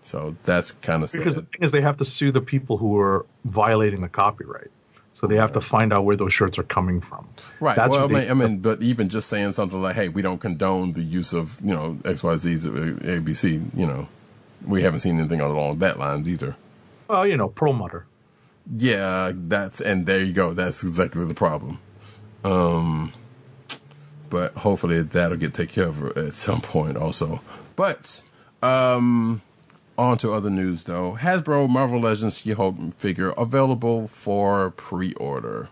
[0.03, 1.19] so that's kind of sad.
[1.19, 4.71] Because the thing is, they have to sue the people who are violating the copyright.
[5.21, 7.29] So they have to find out where those shirts are coming from.
[7.61, 7.77] Right.
[7.77, 10.09] That's well, I what they- mean, I mean, but even just saying something like, "Hey,
[10.09, 14.09] we don't condone the use of you know X, Y, Z's ABC," you know,
[14.67, 16.57] we haven't seen anything along that lines either.
[17.07, 18.07] Well, you know, Perlmutter.
[18.75, 20.55] Yeah, that's and there you go.
[20.55, 21.81] That's exactly the problem.
[22.43, 23.13] Um,
[24.31, 27.41] but hopefully that'll get taken care of at some point also.
[27.77, 28.23] But
[28.63, 29.43] um,
[30.01, 31.17] on to other news though.
[31.21, 35.69] Hasbro Marvel Legends She-Hulk figure available for pre-order.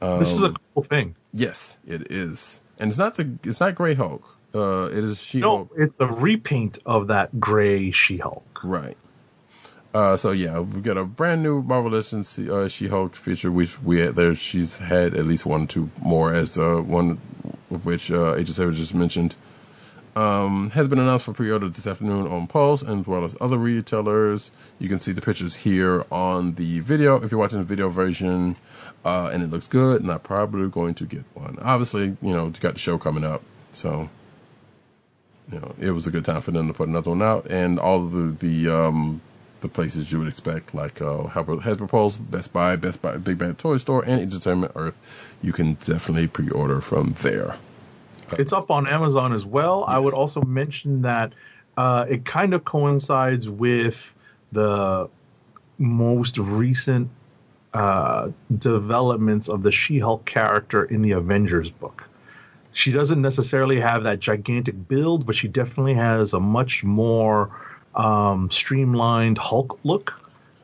[0.00, 1.16] this is a cool thing.
[1.32, 4.24] Yes, it is, and it's not the it's not Grey Hulk.
[4.54, 5.76] Uh, it is She-Hulk.
[5.76, 8.60] No, it's a repaint of that gray She-Hulk.
[8.62, 8.96] Right.
[9.92, 13.98] Uh, so yeah, we've got a brand new Marvel Legends uh, She-Hulk feature, which we
[13.98, 14.34] had there.
[14.34, 17.18] She's had at least one, or two more, as uh, one
[17.70, 19.34] of which uh, Agent Sarah just mentioned.
[20.16, 24.50] Um, has been announced for pre-order this afternoon on Pulse, as well as other retailers.
[24.78, 27.22] You can see the pictures here on the video.
[27.22, 28.56] If you're watching the video version,
[29.04, 31.58] uh, and it looks good, and I'm probably going to get one.
[31.60, 33.42] Obviously, you know, you got the show coming up,
[33.74, 34.08] so
[35.52, 37.78] you know, it was a good time for them to put another one out, and
[37.78, 39.20] all the the um,
[39.60, 43.58] the places you would expect, like uh, Hasbro, Pulse, Best Buy, Best Buy, Big Bad
[43.58, 44.98] Toy Store, and Entertainment Earth.
[45.42, 47.58] You can definitely pre-order from there.
[48.32, 49.84] It's up on Amazon as well.
[49.86, 51.32] I would also mention that
[51.76, 54.14] uh, it kind of coincides with
[54.52, 55.08] the
[55.78, 57.10] most recent
[57.74, 62.04] uh, developments of the She-Hulk character in the Avengers book.
[62.72, 67.50] She doesn't necessarily have that gigantic build, but she definitely has a much more
[67.94, 70.14] um, streamlined Hulk look,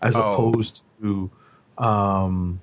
[0.00, 0.20] as Oh.
[0.20, 1.30] opposed to
[1.78, 2.60] um,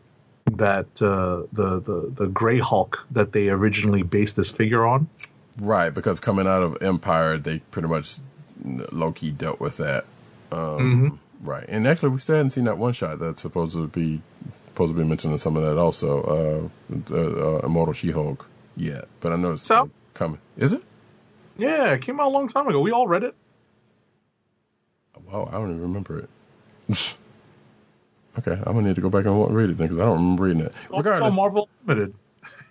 [0.58, 5.08] that uh, the the the Gray Hulk that they originally based this figure on.
[5.60, 8.18] Right, because coming out of Empyre, they pretty much
[8.64, 10.06] Loki dealt with that.
[10.52, 14.22] Um, Right, and actually, we still hadn't seen that one shot that's supposed to be
[14.68, 16.72] supposed to be mentioning some of that also.
[16.92, 18.46] Uh, uh, uh, Immortal She-Hulk
[18.76, 19.90] yet, but I know it's So?
[20.14, 20.40] coming.
[20.58, 20.84] Is it?
[21.58, 22.80] Yeah, it came out a long time ago.
[22.82, 23.36] We all read it.
[25.32, 26.20] Wow, I don't even remember
[26.90, 27.16] it.
[28.38, 30.44] okay, I'm gonna need to go back and read it then because I don't remember
[30.44, 30.74] reading it.
[30.96, 32.14] Regardless, Oh, Marvel Limited.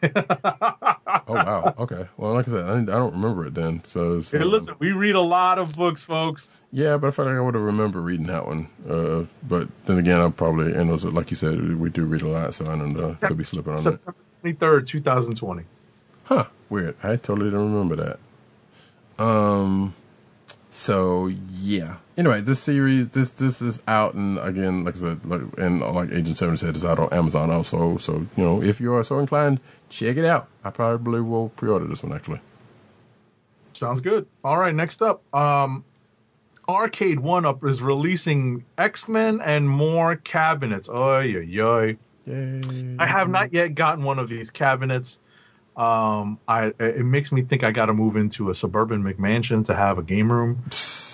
[0.15, 2.07] oh wow, okay.
[2.17, 3.83] Well, like I said, I, I don't remember it then.
[3.85, 6.53] So, so Hey, listen, we read a lot of books, folks.
[6.70, 8.69] Yeah, but I feel like I would have remembered reading that one.
[8.89, 12.28] Uh, but then again, I'm probably and also like you said, we do read a
[12.28, 13.17] lot, so I don't know.
[13.23, 13.78] Could be slipping on.
[13.78, 15.65] September twenty third, two thousand twenty.
[16.25, 16.45] Huh?
[16.69, 16.95] Weird.
[17.03, 19.23] I totally don't remember that.
[19.25, 19.95] Um.
[20.79, 21.97] So yeah.
[22.17, 26.13] Anyway, this series, this this is out, and again, like I said, like and like
[26.13, 27.97] Agent Seven said, it's out on Amazon also.
[27.97, 29.59] So you know, if you are so inclined,
[29.91, 30.47] check it out.
[30.63, 32.41] I probably will pre-order this one actually.
[33.73, 34.29] Sounds good.
[34.45, 35.85] All right, next up, um,
[36.69, 40.89] Arcade1Up is releasing X Men and more cabinets.
[40.91, 41.93] Oh yeah, yeah.
[42.25, 42.97] Yay!
[43.01, 45.19] I have not yet gotten one of these cabinets.
[45.79, 49.75] Um, I it makes me think I got to move into a suburban McMansion to
[49.77, 50.61] have a game room.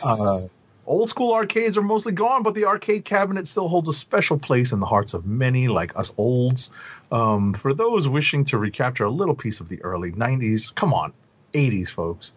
[0.02, 0.40] Uh,
[0.86, 4.72] old school arcades are mostly gone, but the arcade cabinet still holds a special place
[4.72, 6.70] in the hearts of many, like us olds.
[7.12, 11.12] Um, for those wishing to recapture a little piece of the early '90s, come on,
[11.52, 12.32] '80s folks.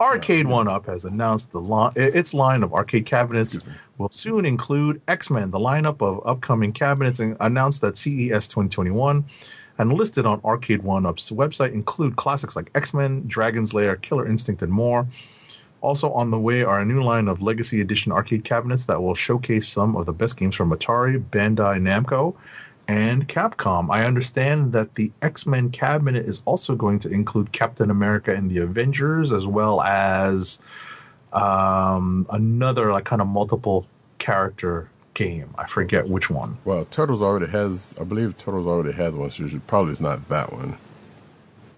[0.00, 3.58] Arcade One Up has announced the li- its line of arcade cabinets
[3.98, 5.50] will soon include X Men.
[5.50, 9.24] The lineup of upcoming cabinets and announced at CES 2021
[9.78, 14.26] and listed on Arcade One Up's website include classics like X Men, Dragon's Lair, Killer
[14.26, 15.06] Instinct, and more.
[15.82, 19.14] Also on the way are a new line of Legacy Edition arcade cabinets that will
[19.14, 22.34] showcase some of the best games from Atari, Bandai Namco,
[22.88, 23.90] and Capcom.
[23.90, 28.50] I understand that the X Men cabinet is also going to include Captain America and
[28.50, 30.60] the Avengers, as well as
[31.32, 33.86] um, another like kind of multiple
[34.18, 35.52] character game.
[35.58, 36.58] I forget which one.
[36.64, 37.94] Well, Turtles already has.
[38.00, 39.30] I believe Turtles already has one.
[39.30, 40.76] So should- probably it's not that one.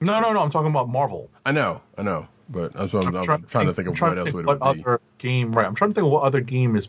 [0.00, 0.40] No, no, no.
[0.42, 1.30] I'm talking about Marvel.
[1.46, 4.46] I know, I know, but I'm, I'm, I'm trying, to think of what else would
[4.46, 4.66] what be.
[4.82, 5.52] other game.
[5.52, 5.66] Right.
[5.66, 6.88] I'm trying to think of what other game is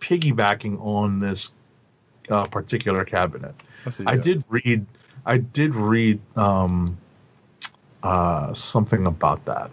[0.00, 1.52] piggybacking on this
[2.28, 3.54] uh, particular cabinet.
[3.84, 4.84] Let's see, I did read.
[5.26, 6.96] I did read um,
[8.02, 9.70] uh, something about that.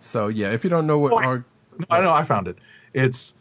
[0.00, 1.44] So yeah, if you don't know what Oh, our
[1.78, 2.12] No, I know.
[2.12, 2.56] I found it.
[2.92, 3.34] It's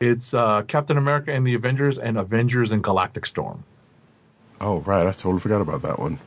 [0.00, 3.62] it's uh, Captain America and the Avengers and Avengers and Galactic Storm.
[4.60, 6.18] oh right, I totally forgot about that one.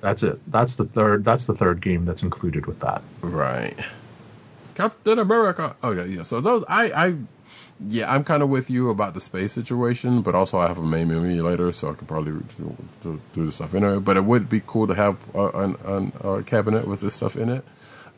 [0.00, 0.40] That's it.
[0.50, 1.24] That's the third.
[1.24, 3.02] That's the third game that's included with that.
[3.22, 3.78] Right,
[4.74, 5.76] Captain America.
[5.82, 6.22] Oh yeah, yeah.
[6.24, 7.14] So those I I
[7.88, 10.82] yeah, I'm kind of with you about the space situation, but also I have a
[10.82, 13.98] MAME emulator, so I could probably do, do, do the stuff anyway.
[13.98, 17.36] But it would be cool to have uh, an, an uh, cabinet with this stuff
[17.36, 17.64] in it.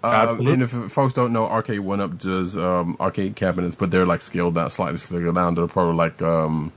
[0.06, 4.06] Uh, and if folks don't know, Arcade One Up does um, arcade cabinets, but they're
[4.06, 6.72] like scaled down, slightly scaled down to probably like um,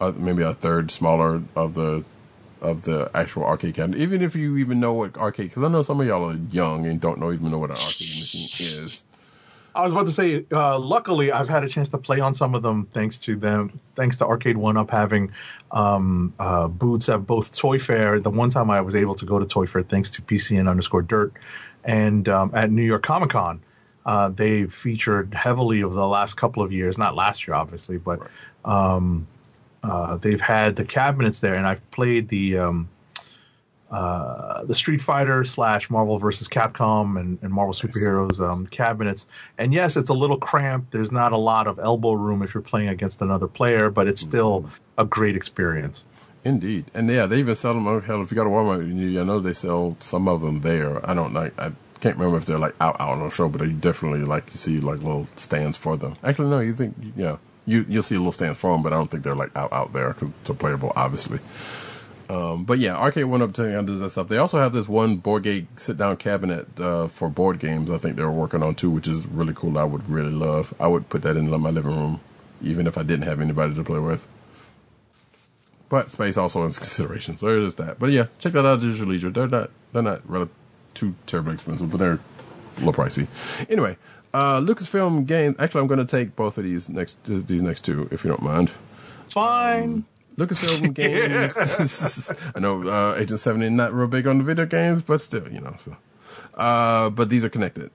[0.00, 2.04] uh, maybe a third smaller of the
[2.60, 4.00] of the actual arcade cabinet.
[4.00, 6.86] Even if you even know what arcade, because I know some of y'all are young
[6.86, 9.04] and don't know even know what an arcade machine is.
[9.74, 12.54] I was about to say, uh, luckily, I've had a chance to play on some
[12.54, 15.32] of them thanks to them, thanks to Arcade One Up having
[15.72, 18.20] um, uh, booths at both Toy Fair.
[18.20, 21.02] The one time I was able to go to Toy Fair thanks to PCN underscore
[21.02, 21.32] Dirt,
[21.84, 23.60] and um, at New York Comic Con,
[24.06, 26.98] uh, they featured heavily over the last couple of years.
[26.98, 28.20] Not last year, obviously, but
[28.64, 29.26] um,
[29.82, 32.58] uh, they've had the cabinets there, and I've played the.
[32.58, 32.88] Um,
[33.90, 39.28] uh, the Street Fighter slash Marvel versus Capcom and, and Marvel superheroes um, cabinets.
[39.56, 40.90] And yes, it's a little cramped.
[40.90, 44.20] There's not a lot of elbow room if you're playing against another player, but it's
[44.20, 46.06] still a great experience.
[46.44, 48.02] Indeed, and yeah, they even sell them.
[48.02, 51.08] Hell, if you go to Walmart, you, I know they sell some of them there.
[51.08, 51.58] I don't like.
[51.58, 54.50] I can't remember if they're like out out on the show, but they definitely like
[54.52, 56.16] you see like little stands for them.
[56.22, 58.96] Actually, no, you think yeah, you you'll see a little stands for them, but I
[58.96, 61.38] don't think they're like out out there 'cause it's playable, obviously.
[62.28, 64.28] Um, but yeah, Arcade One Up to does that stuff.
[64.28, 67.90] They also have this one board game sit down cabinet uh, for board games.
[67.90, 69.78] I think they're working on too, which is really cool.
[69.78, 70.74] I would really love.
[70.78, 72.20] I would put that in my living room,
[72.62, 74.26] even if I didn't have anybody to play with.
[75.94, 78.00] But space also is consideration, so there's that.
[78.00, 79.30] But yeah, check that out at your leisure.
[79.30, 80.48] They're not they're not really
[80.94, 82.18] too terribly expensive, but they're
[82.76, 83.28] a little pricey.
[83.70, 83.96] Anyway,
[84.32, 85.54] Uh, Lucasfilm Games.
[85.60, 88.42] Actually, I'm going to take both of these next these next two, if you don't
[88.42, 88.72] mind.
[89.28, 90.04] Fine.
[90.36, 92.32] Lucasfilm Games.
[92.56, 95.60] I know uh, Agent 70 not real big on the video games, but still, you
[95.60, 95.76] know.
[95.78, 95.96] So,
[96.56, 97.92] uh, but these are connected.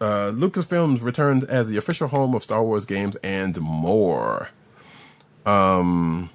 [0.00, 4.50] Uh, Lucasfilms returns as the official home of Star Wars games and more.
[5.44, 6.30] Um,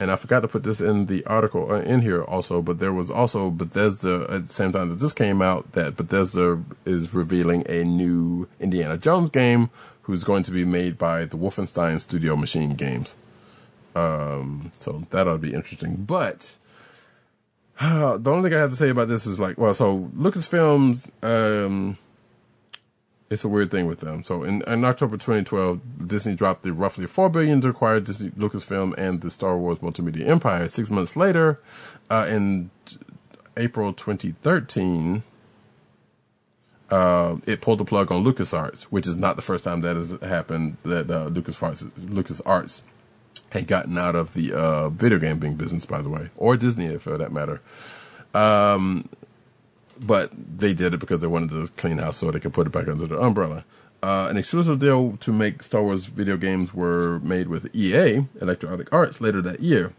[0.00, 2.92] and I forgot to put this in the article uh, in here also, but there
[2.92, 7.64] was also Bethesda at the same time that this came out that Bethesda is revealing
[7.68, 9.70] a new Indiana Jones game
[10.02, 13.16] who's going to be made by the Wolfenstein Studio Machine Games.
[13.96, 15.96] Um, so that ought to be interesting.
[15.96, 16.56] But
[17.80, 21.98] the only thing I have to say about this is like, well, so Lucasfilms, um,
[23.30, 24.24] it's a weird thing with them.
[24.24, 28.94] So in, in October 2012, Disney dropped the roughly four billion to acquire Disney Lucasfilm
[28.96, 30.68] and the Star Wars multimedia empire.
[30.68, 31.60] Six months later,
[32.08, 32.70] uh, in
[33.56, 35.22] April 2013,
[36.90, 40.12] uh, it pulled the plug on LucasArts, which is not the first time that has
[40.22, 40.78] happened.
[40.84, 42.80] That uh, LucasArts, LucasArts
[43.50, 46.96] had gotten out of the uh, video game being business, by the way, or Disney
[46.96, 47.60] for that matter.
[48.34, 49.08] Um,
[50.00, 52.70] but they did it because they wanted to clean house so they could put it
[52.70, 53.64] back under the umbrella.
[54.02, 58.92] Uh, an exclusive deal to make Star Wars video games were made with EA, Electronic
[58.92, 59.92] Arts, later that year.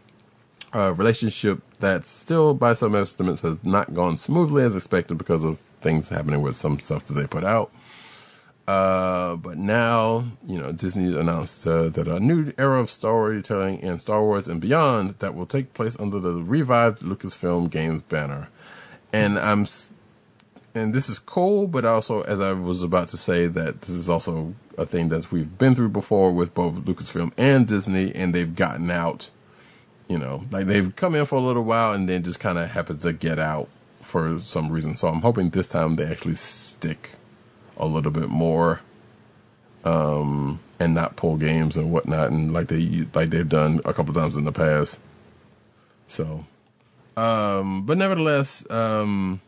[0.72, 5.58] A relationship that still, by some estimates, has not gone smoothly as expected because of
[5.82, 7.72] things happening with some stuff that they put out.
[8.70, 13.98] Uh, but now, you know, Disney announced uh, that a new era of storytelling in
[13.98, 18.48] Star Wars and beyond that will take place under the revived Lucasfilm Games banner.
[19.12, 19.66] And I'm,
[20.74, 24.08] and this is cool, but also, as I was about to say, that this is
[24.08, 28.54] also a thing that we've been through before with both Lucasfilm and Disney, and they've
[28.54, 29.30] gotten out,
[30.08, 32.70] you know, like they've come in for a little while and then just kind of
[32.70, 33.68] happens to get out
[34.00, 34.94] for some reason.
[34.94, 37.10] So I'm hoping this time they actually stick
[37.76, 38.80] a little bit more
[39.84, 44.12] um and not pull games and whatnot and like they like they've done a couple
[44.12, 45.00] times in the past
[46.06, 46.44] so
[47.20, 49.40] um but nevertheless um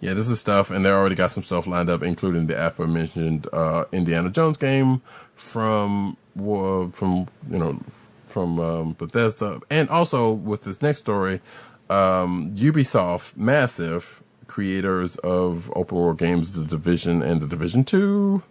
[0.00, 3.46] yeah this is stuff and they already got some stuff lined up including the aforementioned
[3.52, 5.00] uh indiana jones game
[5.34, 7.78] from uh, from you know
[8.26, 11.40] from um, bethesda and also with this next story
[11.88, 18.42] um ubisoft massive creators of open world games the division and the division 2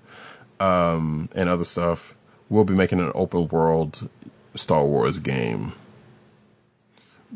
[0.59, 2.15] um, and other stuff
[2.49, 4.09] will be making an open world
[4.55, 5.73] Star Wars game.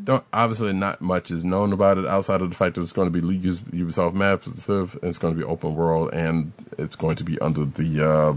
[0.02, 3.12] Don't, obviously, not much is known about it outside of the fact that it's going
[3.12, 7.38] to be Ubisoft Massive, it's going to be open world, and it's going to be
[7.40, 8.34] under the uh,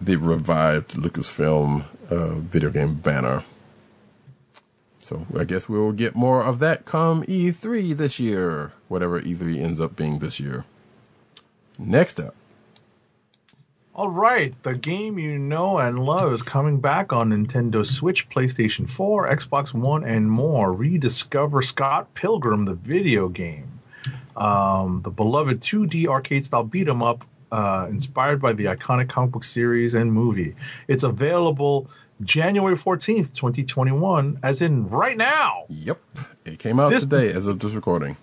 [0.00, 3.42] the revived Lucasfilm uh, video game banner.
[5.06, 9.62] So I guess we will get more of that come E3 this year, whatever E3
[9.62, 10.64] ends up being this year.
[11.78, 12.34] Next up.
[13.96, 18.86] All right, the game you know and love is coming back on Nintendo Switch, PlayStation
[18.86, 20.74] 4, Xbox One, and more.
[20.74, 23.80] Rediscover Scott Pilgrim, the video game.
[24.36, 29.30] Um, the beloved 2D arcade style beat 'em up, uh, inspired by the iconic comic
[29.30, 30.54] book series and movie.
[30.88, 31.88] It's available
[32.22, 35.64] January 14th, 2021, as in right now.
[35.70, 35.98] Yep.
[36.44, 38.18] It came out This- today as of this recording.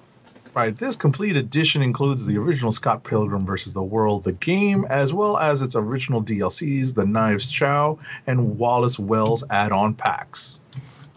[0.56, 5.12] Right, this complete edition includes the original Scott Pilgrim versus the World, the game, as
[5.12, 10.60] well as its original DLCs, the Knives Chau and Wallace Wells add-on packs.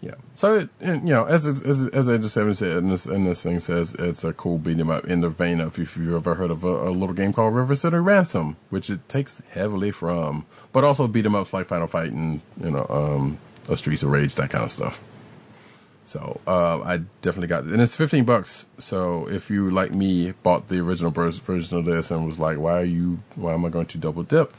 [0.01, 0.15] Yeah.
[0.33, 3.95] So, you know, as as as I just said, and this and this thing says
[3.97, 6.63] it's a cool beat 'em up in the vein of if you've ever heard of
[6.63, 11.07] a, a little game called River City Ransom, which it takes heavily from, but also
[11.07, 13.37] beat 'em ups like Final Fight and you know, um,
[13.75, 15.01] Streets of Rage, that kind of stuff.
[16.07, 18.65] So uh, I definitely got it, and it's fifteen bucks.
[18.79, 22.81] So if you like me bought the original version of this and was like, why
[22.81, 23.19] are you?
[23.35, 24.53] Why am I going to double dip?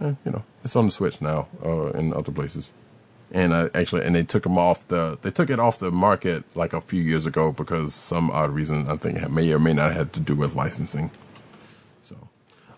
[0.00, 2.72] Eh, you know, it's on the Switch now uh, in other places
[3.30, 6.44] and I actually and they took them off the they took it off the market
[6.56, 9.74] like a few years ago because some odd reason I think it may or may
[9.74, 11.10] not have to do with licensing.
[12.02, 12.28] So,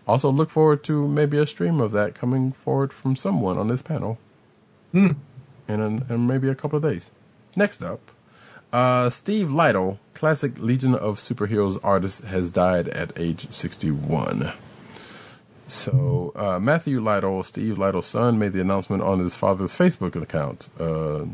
[0.07, 3.83] also look forward to maybe a stream of that coming forward from someone on this
[3.83, 4.19] panel,
[5.69, 7.13] in, an, in maybe a couple of days.
[7.57, 8.01] Next up,
[8.73, 14.53] uh, Steve Lightle, classic Legion of Superheroes artist, has died at age sixty one.
[15.67, 20.69] So uh, Matthew Lightle, Steve Lightle's son, made the announcement on his father's Facebook account,
[20.79, 21.27] uh,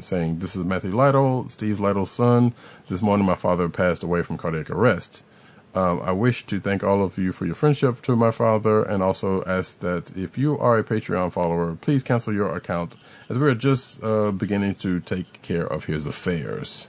[0.00, 2.54] saying, "This is Matthew Lightle, Steve Lightle's son.
[2.88, 5.24] This morning, my father passed away from cardiac arrest.
[5.74, 9.02] Um, I wish to thank all of you for your friendship to my father, and
[9.02, 12.96] also ask that if you are a Patreon follower, please cancel your account,
[13.30, 16.88] as we are just uh, beginning to take care of his affairs."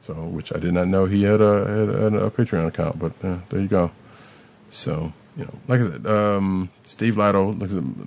[0.00, 3.12] So, which I did not know he had a had a, a Patreon account, but
[3.24, 3.90] uh, there you go.
[4.70, 7.60] So you know, like I said, um, Steve Lightle,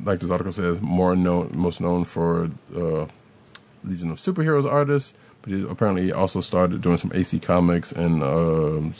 [0.05, 3.05] like, this article says, more known, most known for uh,
[3.83, 8.93] Legion of Superheroes artist, but he apparently also started doing some AC Comics and um,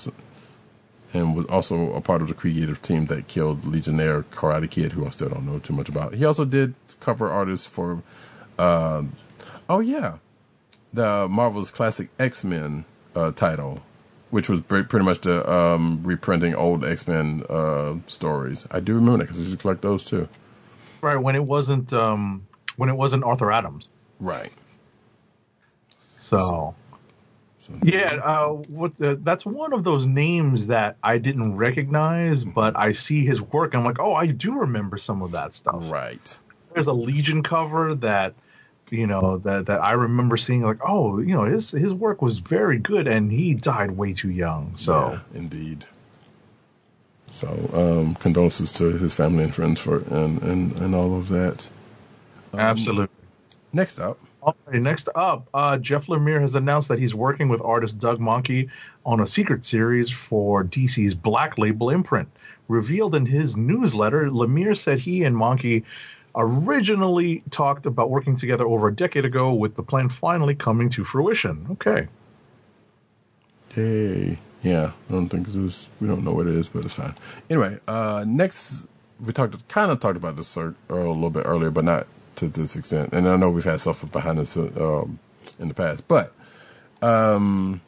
[1.14, 5.06] and was also a part of the creative team that killed Legionnaire Karate Kid, who
[5.06, 6.14] I still don't know too much about.
[6.14, 8.04] He also did cover artists for,
[8.58, 9.04] uh,
[9.70, 10.18] oh yeah,
[10.94, 13.82] the Marvel's classic X Men uh, title,
[14.30, 18.68] which was pretty much the um, reprinting old X Men uh, stories.
[18.72, 20.28] I do remember that because I used to collect those too.
[21.02, 23.90] Right when it wasn't um when it wasn't Arthur Adams.
[24.20, 24.52] Right.
[26.18, 26.76] So So,
[27.82, 32.92] yeah, uh, what uh, that's one of those names that I didn't recognize, but I
[32.92, 33.74] see his work.
[33.74, 35.92] And I'm like, oh, I do remember some of that stuff.
[35.92, 36.38] Right.
[36.74, 38.34] There's a Legion cover that
[38.90, 40.64] you know that that I remember seeing.
[40.64, 44.32] Like, oh, you know, his his work was very good, and he died way too
[44.32, 44.76] young.
[44.76, 45.86] So Yeah, indeed.
[47.32, 51.68] So um, condolences to his family and friends for and and, and all of that.
[52.54, 53.16] absolutely.
[53.74, 57.62] Next up, All right, next up, uh, Jeff Lemire has announced that he's working with
[57.62, 58.70] artist Doug Mahnke
[59.06, 62.30] on a secret series for DC's Black Label imprint.
[62.70, 65.84] Revealed in his newsletter, Lemire said he and Mahnke
[66.36, 71.04] originally talked about working together over a decade ago, with the plan finally coming to
[71.04, 71.68] fruition.
[71.72, 72.08] Okay.
[73.74, 76.96] Hey, Yeah, I don't think it was, we don't know what it is, but it's
[76.96, 77.14] fine.
[77.50, 78.88] Anyway, uh, next,
[79.26, 82.08] we talked, kind of talked about this uh, a little bit earlier, but not
[82.40, 83.14] to this extent.
[83.14, 85.20] And I know we've had stuff behind us, um,
[85.60, 86.34] in the past, but,
[87.02, 87.82] um,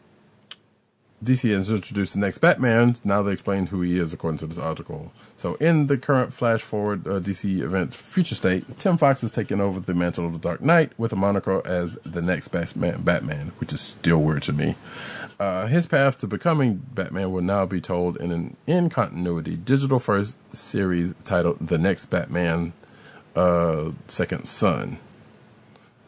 [1.24, 2.96] DC has introduced the next Batman.
[3.04, 5.12] Now they explain who he is according to this article.
[5.38, 9.62] So in the current Flash Forward uh, DC event Future State, Tim Fox has taken
[9.62, 13.52] over the mantle of the Dark Knight with a moniker as the next Batman, Batman
[13.60, 14.76] which is still weird to me.
[15.40, 20.00] Uh, his path to becoming Batman will now be told in an in continuity digital
[20.00, 22.74] first series titled The Next Batman
[23.35, 25.00] uh, Second Son.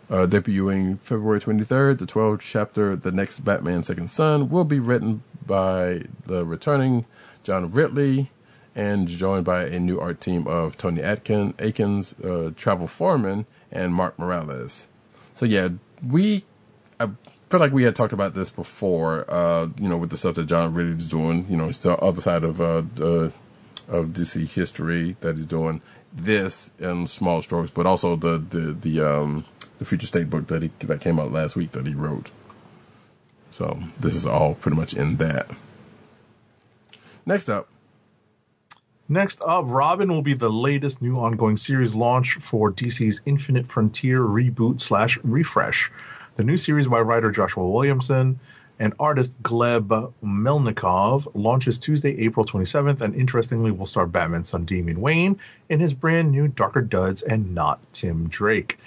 [0.09, 5.23] Uh, debuting February 23rd, the 12th chapter, The Next Batman Second Son, will be written
[5.45, 7.05] by the returning
[7.43, 8.29] John Ridley
[8.75, 13.93] and joined by a new art team of Tony Atkin, Akins, uh, Travel Foreman, and
[13.93, 14.87] Mark Morales.
[15.33, 15.69] So yeah,
[16.05, 16.43] we,
[16.99, 17.09] I
[17.49, 20.45] feel like we had talked about this before, uh, you know, with the stuff that
[20.45, 23.31] John Ridley is doing, you know, it's the other side of, uh, the,
[23.87, 25.81] of DC history that he's doing
[26.13, 29.45] this in small strokes, but also the, the, the, um,
[29.79, 32.29] the future state book that he, that came out last week that he wrote.
[33.51, 35.49] So this is all pretty much in that.
[37.25, 37.69] Next up,
[39.09, 44.21] Next up, Robin will be the latest new ongoing series launch for DC's Infinite Frontier
[44.21, 45.91] reboot slash refresh.
[46.37, 48.39] The new series by writer Joshua Williamson
[48.79, 54.99] and artist Gleb Melnikov launches Tuesday, April 27th, and interestingly will star Batman's son Damian
[55.01, 58.79] Wayne in his brand new Darker Duds and not Tim Drake.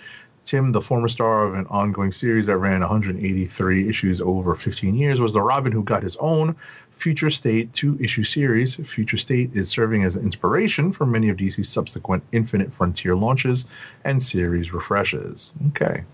[0.45, 5.21] Tim, the former star of an ongoing series that ran 183 issues over 15 years,
[5.21, 6.55] was the Robin who got his own
[6.93, 8.77] Future State two issue series.
[8.77, 13.67] Future State is serving as an inspiration for many of DC's subsequent Infinite Frontier launches
[14.05, 15.53] and series refreshes.
[15.69, 16.05] Okay.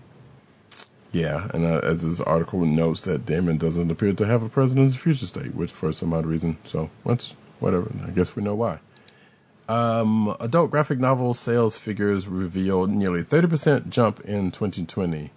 [1.13, 4.93] Yeah, and uh, as this article notes that Damon doesn't appear to have a presence
[4.93, 7.89] in future state, which for some odd reason, so that's whatever.
[8.05, 8.79] I guess we know why.
[9.69, 15.31] Um, adult graphic novel sales figures revealed nearly 30% jump in 2020,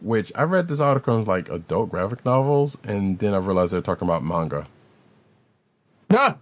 [0.00, 3.72] which I read this article and was like adult graphic novels, and then I realized
[3.72, 4.68] they're talking about manga.
[6.10, 6.34] Yeah,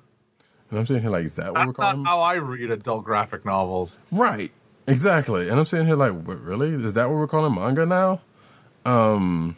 [0.69, 2.05] And I'm sitting here like, is that what we're that's not calling?
[2.05, 4.01] how I read adult graphic novels.
[4.11, 4.51] Right.
[4.87, 5.49] Exactly.
[5.49, 6.71] And I'm sitting here like, what, really?
[6.71, 8.21] Is that what we're calling manga now?
[8.85, 9.57] Um,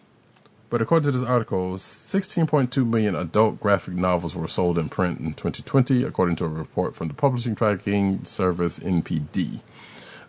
[0.70, 5.34] but according to this article, 16.2 million adult graphic novels were sold in print in
[5.34, 9.60] 2020, according to a report from the publishing tracking service NPD.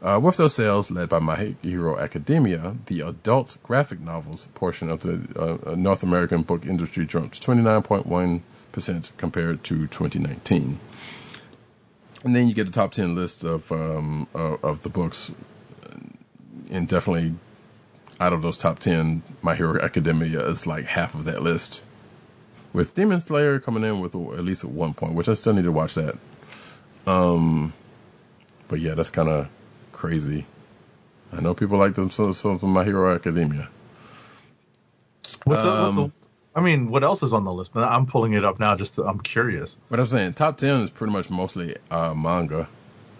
[0.02, 5.00] Uh, with those sales led by My Hero Academia, the adult graphic novels portion of
[5.00, 10.80] the uh, North American book industry jumped 29.1% compared to 2019
[12.24, 15.32] and then you get the top 10 list of um uh, of the books
[16.70, 17.36] and definitely
[18.20, 21.84] out of those top 10 my hero academia is like half of that list
[22.74, 25.64] with demon slayer coming in with at least at one point which i still need
[25.64, 26.18] to watch that
[27.08, 27.74] um
[28.68, 29.48] but yeah that's kind of
[29.92, 30.46] crazy
[31.32, 33.70] i know people like them so so from my hero academia
[35.46, 36.14] What's, Um,
[36.56, 37.76] I mean, what else is on the list?
[37.76, 38.76] I'm pulling it up now.
[38.76, 39.78] Just to, I'm curious.
[39.90, 42.70] But I'm saying top ten is pretty much mostly uh, manga,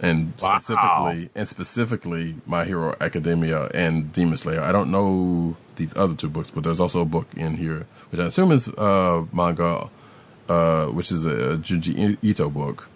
[0.00, 0.58] and Wow.
[0.58, 4.60] specifically and specifically My Hero Academia and Demon Slayer.
[4.62, 8.20] I don't know these other two books, but there's also a book in here which
[8.20, 9.88] I assume is uh, manga,
[10.48, 12.88] uh, which is a Junji Ito book.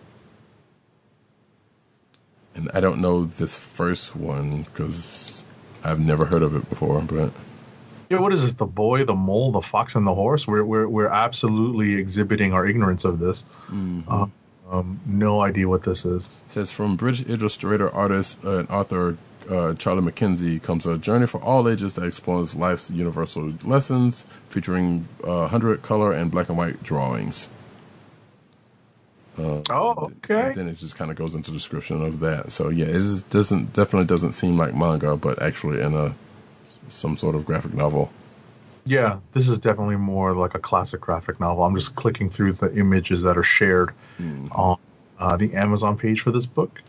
[2.54, 5.44] and I don't know this first one because
[5.84, 7.00] I've never heard of it before.
[7.02, 7.30] But
[8.10, 8.54] Yeah, what is this?
[8.54, 10.46] The boy, the mole, the fox, and the horse.
[10.46, 13.44] We're we're we're absolutely exhibiting our ignorance of this.
[14.08, 14.26] Uh,
[14.70, 16.30] um, no idea what this is.
[16.46, 19.18] it says from British illustrator, artist, uh, and author
[19.50, 25.08] uh, Charlie Mackesy comes a journey for all ages that explores life's universal lessons, featuring
[25.24, 27.50] uh, hundred color and black and white drawings.
[29.70, 30.54] Oh, And okay.
[30.54, 32.52] then it just kind of goes into description of that.
[32.52, 36.14] So yeah, it just doesn't definitely doesn't seem like manga, but actually in a
[36.88, 38.12] some sort of graphic novel.
[38.88, 41.62] Yeah, this is definitely more like a classic graphic novel.
[41.62, 43.90] I'm just clicking through the images that are shared
[44.52, 44.78] on
[45.18, 46.80] uh, the Amazon page for this book.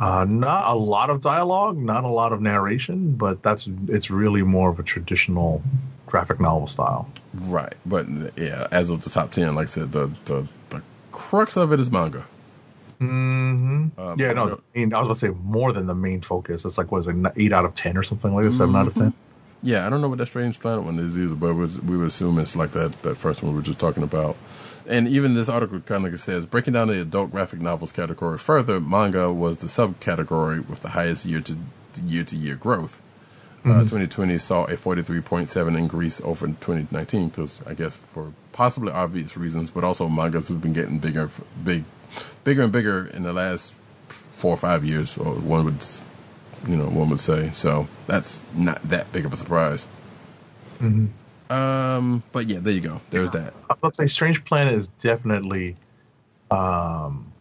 [0.00, 4.42] Uh, not a lot of dialogue, not a lot of narration, but that's it's really
[4.42, 5.62] more of a traditional
[6.06, 7.08] graphic novel style.
[7.34, 11.56] Right, but yeah, as of the top ten, like I said, the the, the crux
[11.56, 12.26] of it is manga.
[12.98, 16.20] hmm Um, yeah, no, I, mean, I was going to say more than the main
[16.20, 16.64] focus.
[16.64, 18.88] It's like what is it, eight out of ten or something like that, 7 out
[18.88, 19.14] of ten.
[19.62, 22.38] Yeah, I don't know what that Strange Planet one is either, but we would assume
[22.38, 24.36] it's like that that first one we were just talking about.
[24.86, 28.80] And even this article kind of says breaking down the adult graphic novels category further,
[28.80, 31.56] manga was the subcategory with the highest year to
[32.04, 33.00] year to year growth.
[33.64, 39.70] Uh, 2020 saw a 43.7 increase over 2019 because I guess for possibly obvious reasons,
[39.70, 41.30] but also mangas have been getting bigger,
[41.62, 41.84] big,
[42.42, 43.76] bigger and bigger in the last
[44.30, 45.84] four or five years, or one would,
[46.66, 47.50] you know, one would say.
[47.52, 49.86] So that's not that big of a surprise.
[51.50, 53.00] Um, but yeah, there you go.
[53.10, 53.54] There's that.
[53.82, 55.76] Let's say Strange Planet is definitely
[56.50, 57.32] um,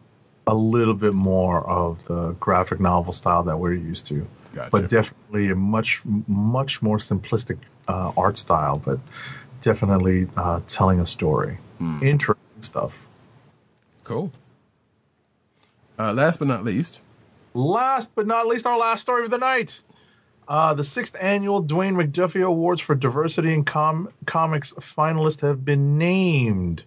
[0.46, 4.70] a little bit more of the graphic novel style that we're used to, Gotcha.
[4.72, 9.00] but definitely a much much more simplistic uh, art style, but
[9.62, 11.58] definitely uh, telling a story.
[12.02, 13.08] Interesting stuff.
[14.04, 14.32] Cool.
[15.98, 17.00] Uh, last but not least,
[17.54, 19.82] Last but not least, our last story of the night.
[20.48, 25.98] Uh, the sixth annual Dwayne McDuffie Awards for Diversity in Com- Comics finalists have been
[25.98, 26.84] named.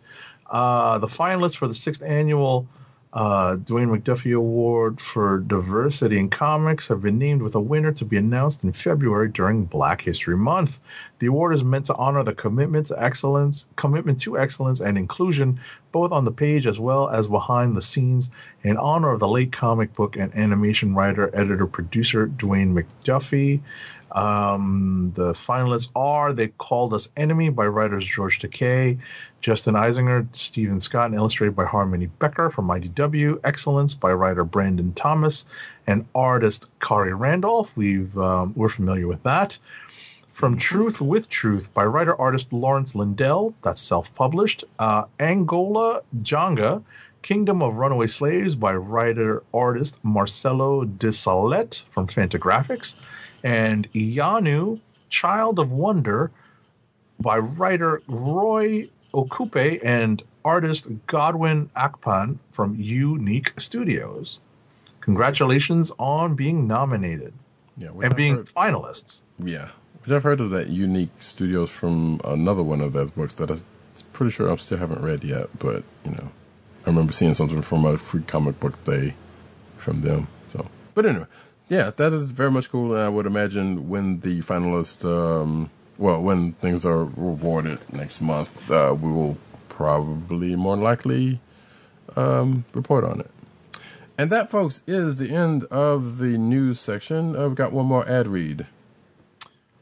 [0.50, 2.66] Uh, the finalists for the sixth annual
[3.14, 8.04] uh, Dwayne McDuffie Award for Diversity in Comics have been named with a winner to
[8.04, 10.80] be announced in February during Black History Month.
[11.20, 15.60] The award is meant to honor the commitment to excellence, commitment to excellence and inclusion,
[15.92, 18.30] both on the page as well as behind the scenes,
[18.64, 23.60] in honor of the late comic book and animation writer, editor, producer Dwayne McDuffie.
[24.10, 28.98] Um, the finalists are They Called Us Enemy by writers George Takei,
[29.44, 34.94] Justin Eisinger, Steven Scott, and illustrated by Harmony Becker from IDW, Excellence by writer Brandon
[34.94, 35.44] Thomas,
[35.86, 37.76] and artist Khary Randolph.
[37.76, 39.58] We've, um, we're familiar with that.
[40.32, 44.64] From Truth with Truth by writer artist Lawrence Lindell, that's self published.
[44.78, 46.82] Uh, Angola Janga,
[47.20, 52.94] Kingdom of Runaway Slaves by writer artist Marcelo D'Salete from Fantagraphics.
[53.42, 56.30] And Iyanu, Child of Wonder
[57.20, 64.40] by writer Roye Okupe and artist Godwin Akpan from YouNeek Studios.
[65.00, 67.32] Congratulations on being nominated
[67.76, 69.22] yeah, and being heard- finalists.
[69.38, 69.68] yeah,
[70.02, 73.62] which I've heard of that YouNeek Studios from another one of those books that I'm
[74.12, 76.30] pretty sure I still haven't read yet, but you know,
[76.84, 79.14] I remember seeing something from a free comic book day
[79.78, 80.28] from them.
[80.52, 81.26] So, but anyway,
[81.68, 86.22] yeah, that is very much cool, and I would imagine when the finalists, um, well,
[86.22, 89.36] when things are rewarded next month, uh, we will
[89.68, 91.40] probably more likely
[92.16, 93.30] um, report on it.
[94.16, 97.36] And that, folks, is the end of the news section.
[97.36, 98.66] I've got one more ad read.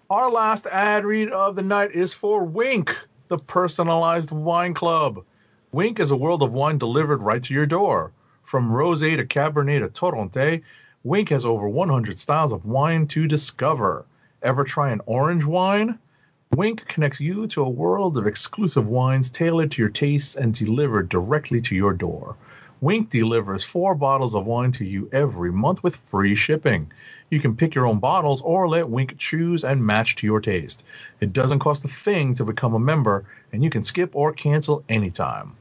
[0.09, 2.97] Our last ad read of the night is for Winc,
[3.29, 5.25] the personalized wine club.
[5.73, 8.13] Winc is a world of wine delivered right to your door.
[8.43, 10.63] From rosé to cabernet to torronté,
[11.03, 14.05] Winc has over 100 styles of wine to discover.
[14.43, 16.01] Ever try an orange wine?
[16.57, 21.09] Winc connects you to a world of exclusive wines tailored to your tastes and delivered
[21.09, 22.35] directly to your door.
[22.81, 26.91] Winc delivers four bottles of wine to you every month with free shipping.
[27.31, 30.85] You can pick your own bottles or let Winc choose and match to your taste.
[31.21, 34.83] It doesn't cost a thing to become a member, and you can skip or cancel
[34.89, 35.53] anytime.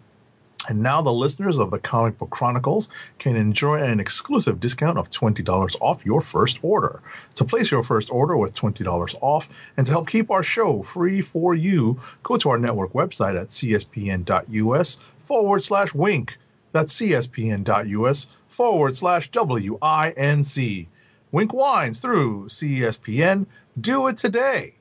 [0.69, 5.09] And now the listeners of the Comic Book Chronicles can enjoy an exclusive discount of
[5.09, 7.01] $20 off your first order.
[7.35, 11.21] To place your first order with $20 off and to help keep our show free
[11.21, 16.37] for you, go to our network website at cspn.us forward slash winc.
[16.71, 20.87] That's cspn.us forward slash W-I-N-C.
[21.31, 23.45] Winc Wines through CSPN.
[23.79, 24.75] Do it today.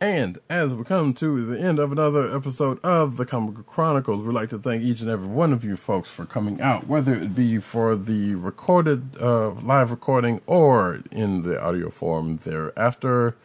[0.00, 4.34] And as we come to the end of another episode of the Comic Chronicles, we'd
[4.34, 7.34] like to thank each and every one of you folks for coming out, whether it
[7.34, 13.36] be for the recorded uh, live recording or in the audio form thereafter.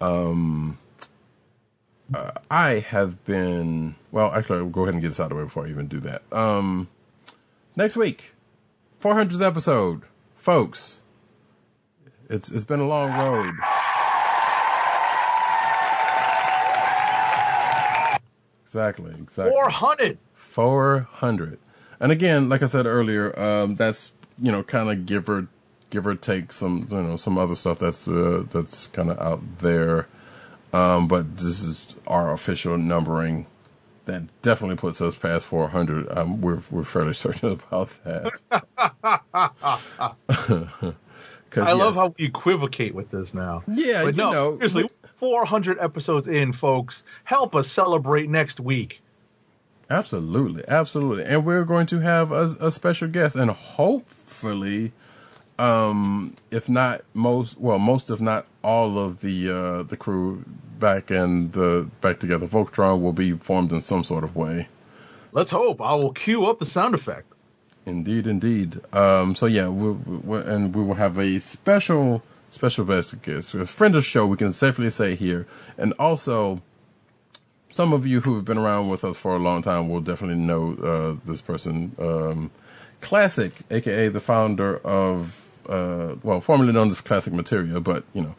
[0.00, 0.78] Um,
[2.12, 4.32] uh, I have been well.
[4.34, 6.00] Actually, I'll go ahead and get this out of the way before I even do
[6.00, 6.22] that.
[6.32, 6.88] Um,
[7.76, 8.34] next week,
[9.00, 10.02] 400th episode,
[10.34, 11.00] folks.
[12.28, 13.54] It's it's been a long road.
[18.74, 19.52] Exactly, exactly.
[19.52, 20.18] 400.
[20.34, 21.58] 400
[22.00, 25.46] and again like i said earlier um that's you know kind of give or
[25.90, 29.40] give or take some you know some other stuff that's uh, that's kind of out
[29.58, 30.08] there
[30.72, 33.46] um but this is our official numbering
[34.06, 38.42] that definitely puts us past 400 um we're we're fairly certain about that
[41.56, 43.62] I love yes, how we equivocate with this now.
[43.68, 44.90] yeah But you no, know seriously,
[45.24, 47.02] 400 episodes in, folks.
[47.24, 49.00] Help us celebrate next week.
[49.88, 54.92] Absolutely, absolutely, and we're going to have a, a special guest, and hopefully,
[55.58, 60.44] um, if not most, well, most if not all of the uh, the crew
[60.78, 64.68] back and the back together, Voltron will be formed in some sort of way.
[65.32, 65.80] Let's hope.
[65.80, 67.32] I will cue up the sound effect.
[67.86, 68.78] Indeed, indeed.
[68.92, 72.22] Um, so yeah, we, we, and we will have a special
[72.54, 74.26] special guest guest, a friend of show.
[74.26, 76.62] We can safely say here, and also
[77.74, 80.40] some of you who have been around with us for a long time will definitely
[80.40, 82.52] know uh, this person, um,
[83.00, 88.34] Classic, aka the founder of, uh, well, formerly known as Classic Material, but you know,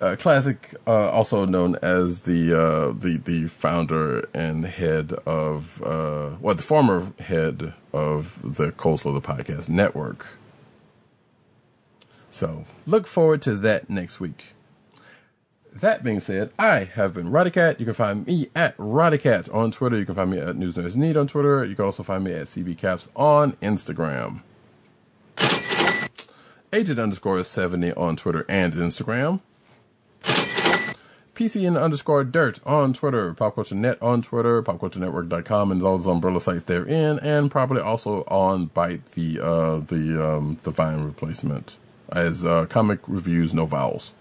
[0.00, 6.30] uh, Classic, uh, also known as the uh, the the founder and head of, uh,
[6.40, 10.37] well, the former head of the Cold Slither Podcast Network.
[12.30, 14.52] So look forward to that next week.
[15.72, 17.78] That being said, I have been Roddycat.
[17.78, 19.96] You can find me at Roddycat on Twitter.
[19.98, 21.64] You can find me at News Nerds Need on Twitter.
[21.64, 24.40] You can also find me at CBCaps on Instagram.
[26.72, 29.40] Agent underscore 70 on Twitter and Instagram.
[31.38, 36.40] PCN underscore dirt on Twitter, Pop Culture Net on Twitter, popculturenetwork.com and all those umbrella
[36.40, 41.76] sites therein, and probably also on Byte, the uh, the um, the Vine replacement,
[42.10, 44.12] as uh, comic reviews, no vowels.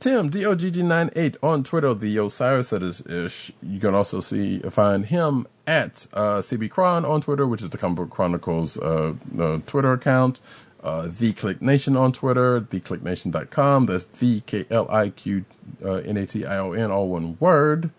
[0.00, 3.52] Tim DOGG98 on Twitter, the Osiris ish.
[3.62, 7.78] You can also see find him at uh, CB Cron on Twitter, which is the
[7.78, 10.38] Comic Book Chronicles uh, uh, Twitter account.
[10.82, 13.86] Uh, the Kliq Nation on Twitter, thekliqnation.com.
[13.86, 15.44] That's the K L I Q
[15.84, 17.90] N A T I O N, all one word.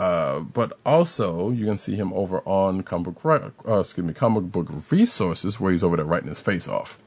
[0.00, 4.50] Uh, but also, you can see him over on comic book, uh, excuse me, comic
[4.50, 6.98] book resources, where he's over there writing his face off.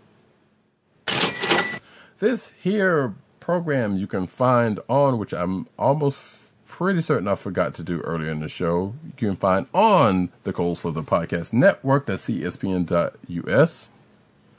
[2.19, 7.83] This here program you can find on, which I'm almost pretty certain I forgot to
[7.83, 8.93] do earlier in the show.
[9.05, 12.05] You can find on the Cold Slither Podcast Network.
[12.05, 13.89] That's cspn.us.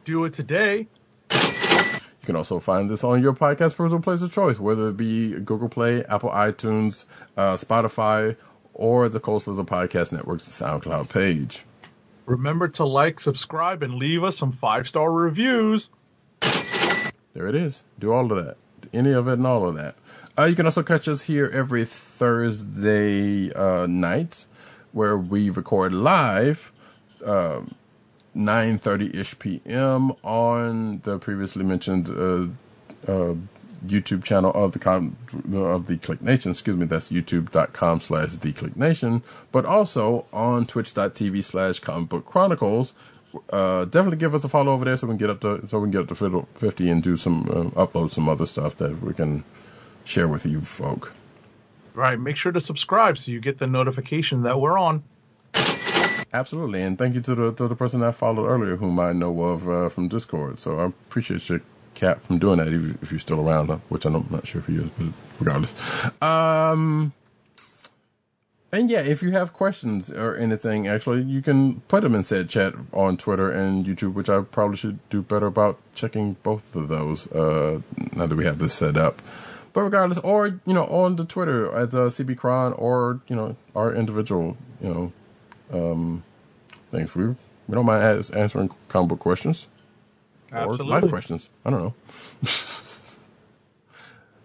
[0.04, 0.88] Do it today.
[1.30, 5.32] You can also find this on your podcast personal place of choice, whether it be
[5.32, 7.06] Google Play, Apple iTunes,
[7.36, 8.36] uh, Spotify,
[8.74, 11.62] or the Cold Slither Podcast Network's SoundCloud page.
[12.26, 15.90] Remember to like, subscribe, and leave us some five star reviews.
[17.34, 17.82] There it is.
[17.98, 18.56] Do all of that.
[18.92, 19.96] Any of it and all of that.
[20.38, 24.46] Uh, you can also catch us here every Thursday uh, night
[24.92, 26.72] where we record live,
[27.24, 27.74] um,
[28.36, 30.12] 9.30 ish p.m.
[30.22, 33.34] on the previously mentioned uh, uh,
[33.86, 35.16] YouTube channel of the com-
[35.54, 36.52] of the Kliq Nation.
[36.52, 42.26] Excuse me, that's youtube.com slash the Kliq Nation, but also on twitch.tv slash comic book
[42.26, 42.94] chronicles.
[43.50, 45.78] Uh, definitely give us a follow over there so we can get up to so
[45.78, 47.42] we can get up to 50 and do some
[47.76, 49.44] uh, upload some other stuff that we can
[50.04, 51.14] share with you folk.
[51.94, 52.18] Right.
[52.18, 55.02] Make sure to subscribe so you get the notification that we're on.
[56.34, 59.38] Absolutely, and thank you to the to the person I followed earlier, whom I know
[59.42, 60.58] of uh, from Discord.
[60.58, 61.60] So I appreciate your
[61.94, 64.76] cat from doing that, if, if you're still around, which I'm not sure if he
[64.76, 65.74] is, but regardless.
[66.22, 67.12] Um,
[68.72, 72.48] and yeah, if you have questions or anything, actually, you can put them in said
[72.48, 76.88] chat on Twitter and YouTube, which I probably should do better about checking both of
[76.88, 77.30] those.
[77.30, 77.82] Uh,
[78.14, 79.20] now that we have this set up.
[79.74, 83.56] But regardless, or you know, on the Twitter at uh, CB Cron, or you know,
[83.74, 85.12] our individual, you know,
[85.72, 86.22] um,
[86.90, 87.14] things.
[87.14, 89.68] We we don't mind as- answering comic book questions
[90.52, 91.08] or life Absolutely.
[91.08, 91.48] questions.
[91.64, 91.94] I don't know.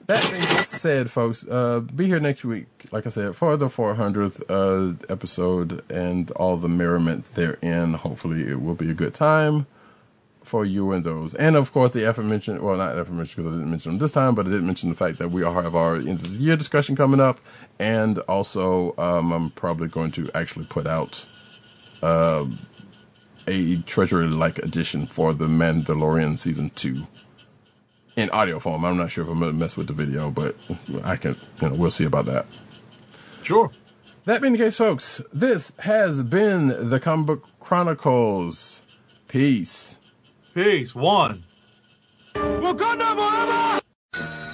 [0.08, 2.68] that being said, folks, uh, be here next week.
[2.92, 7.94] Like I said, for the 400th uh, episode and all the merriment therein.
[7.94, 9.68] Hopefully, it will be a good time.
[10.44, 11.36] for you and those.
[11.36, 14.34] And of course, the aforementioned, well, not aforementioned because I didn't mention them this time,
[14.34, 16.56] but I did mention the fact that we all have our end of the year
[16.56, 17.40] discussion coming up.
[17.80, 21.26] And also, um, I'm probably going to actually put out
[22.02, 22.46] uh,
[23.48, 27.06] a treasury like edition for the Mandalorian season two
[28.18, 28.84] in audio form.
[28.84, 30.56] I'm not sure if I'm going to mess with the video, but
[31.04, 32.46] I can, you know, we'll see about that.
[33.44, 33.72] Sure.
[34.26, 38.82] That being the case, folks, this has been the Comic Book Chronicles.
[39.30, 40.00] Peace.
[40.54, 40.94] Peace.
[40.94, 41.44] One.
[42.36, 44.47] Wakanda forever!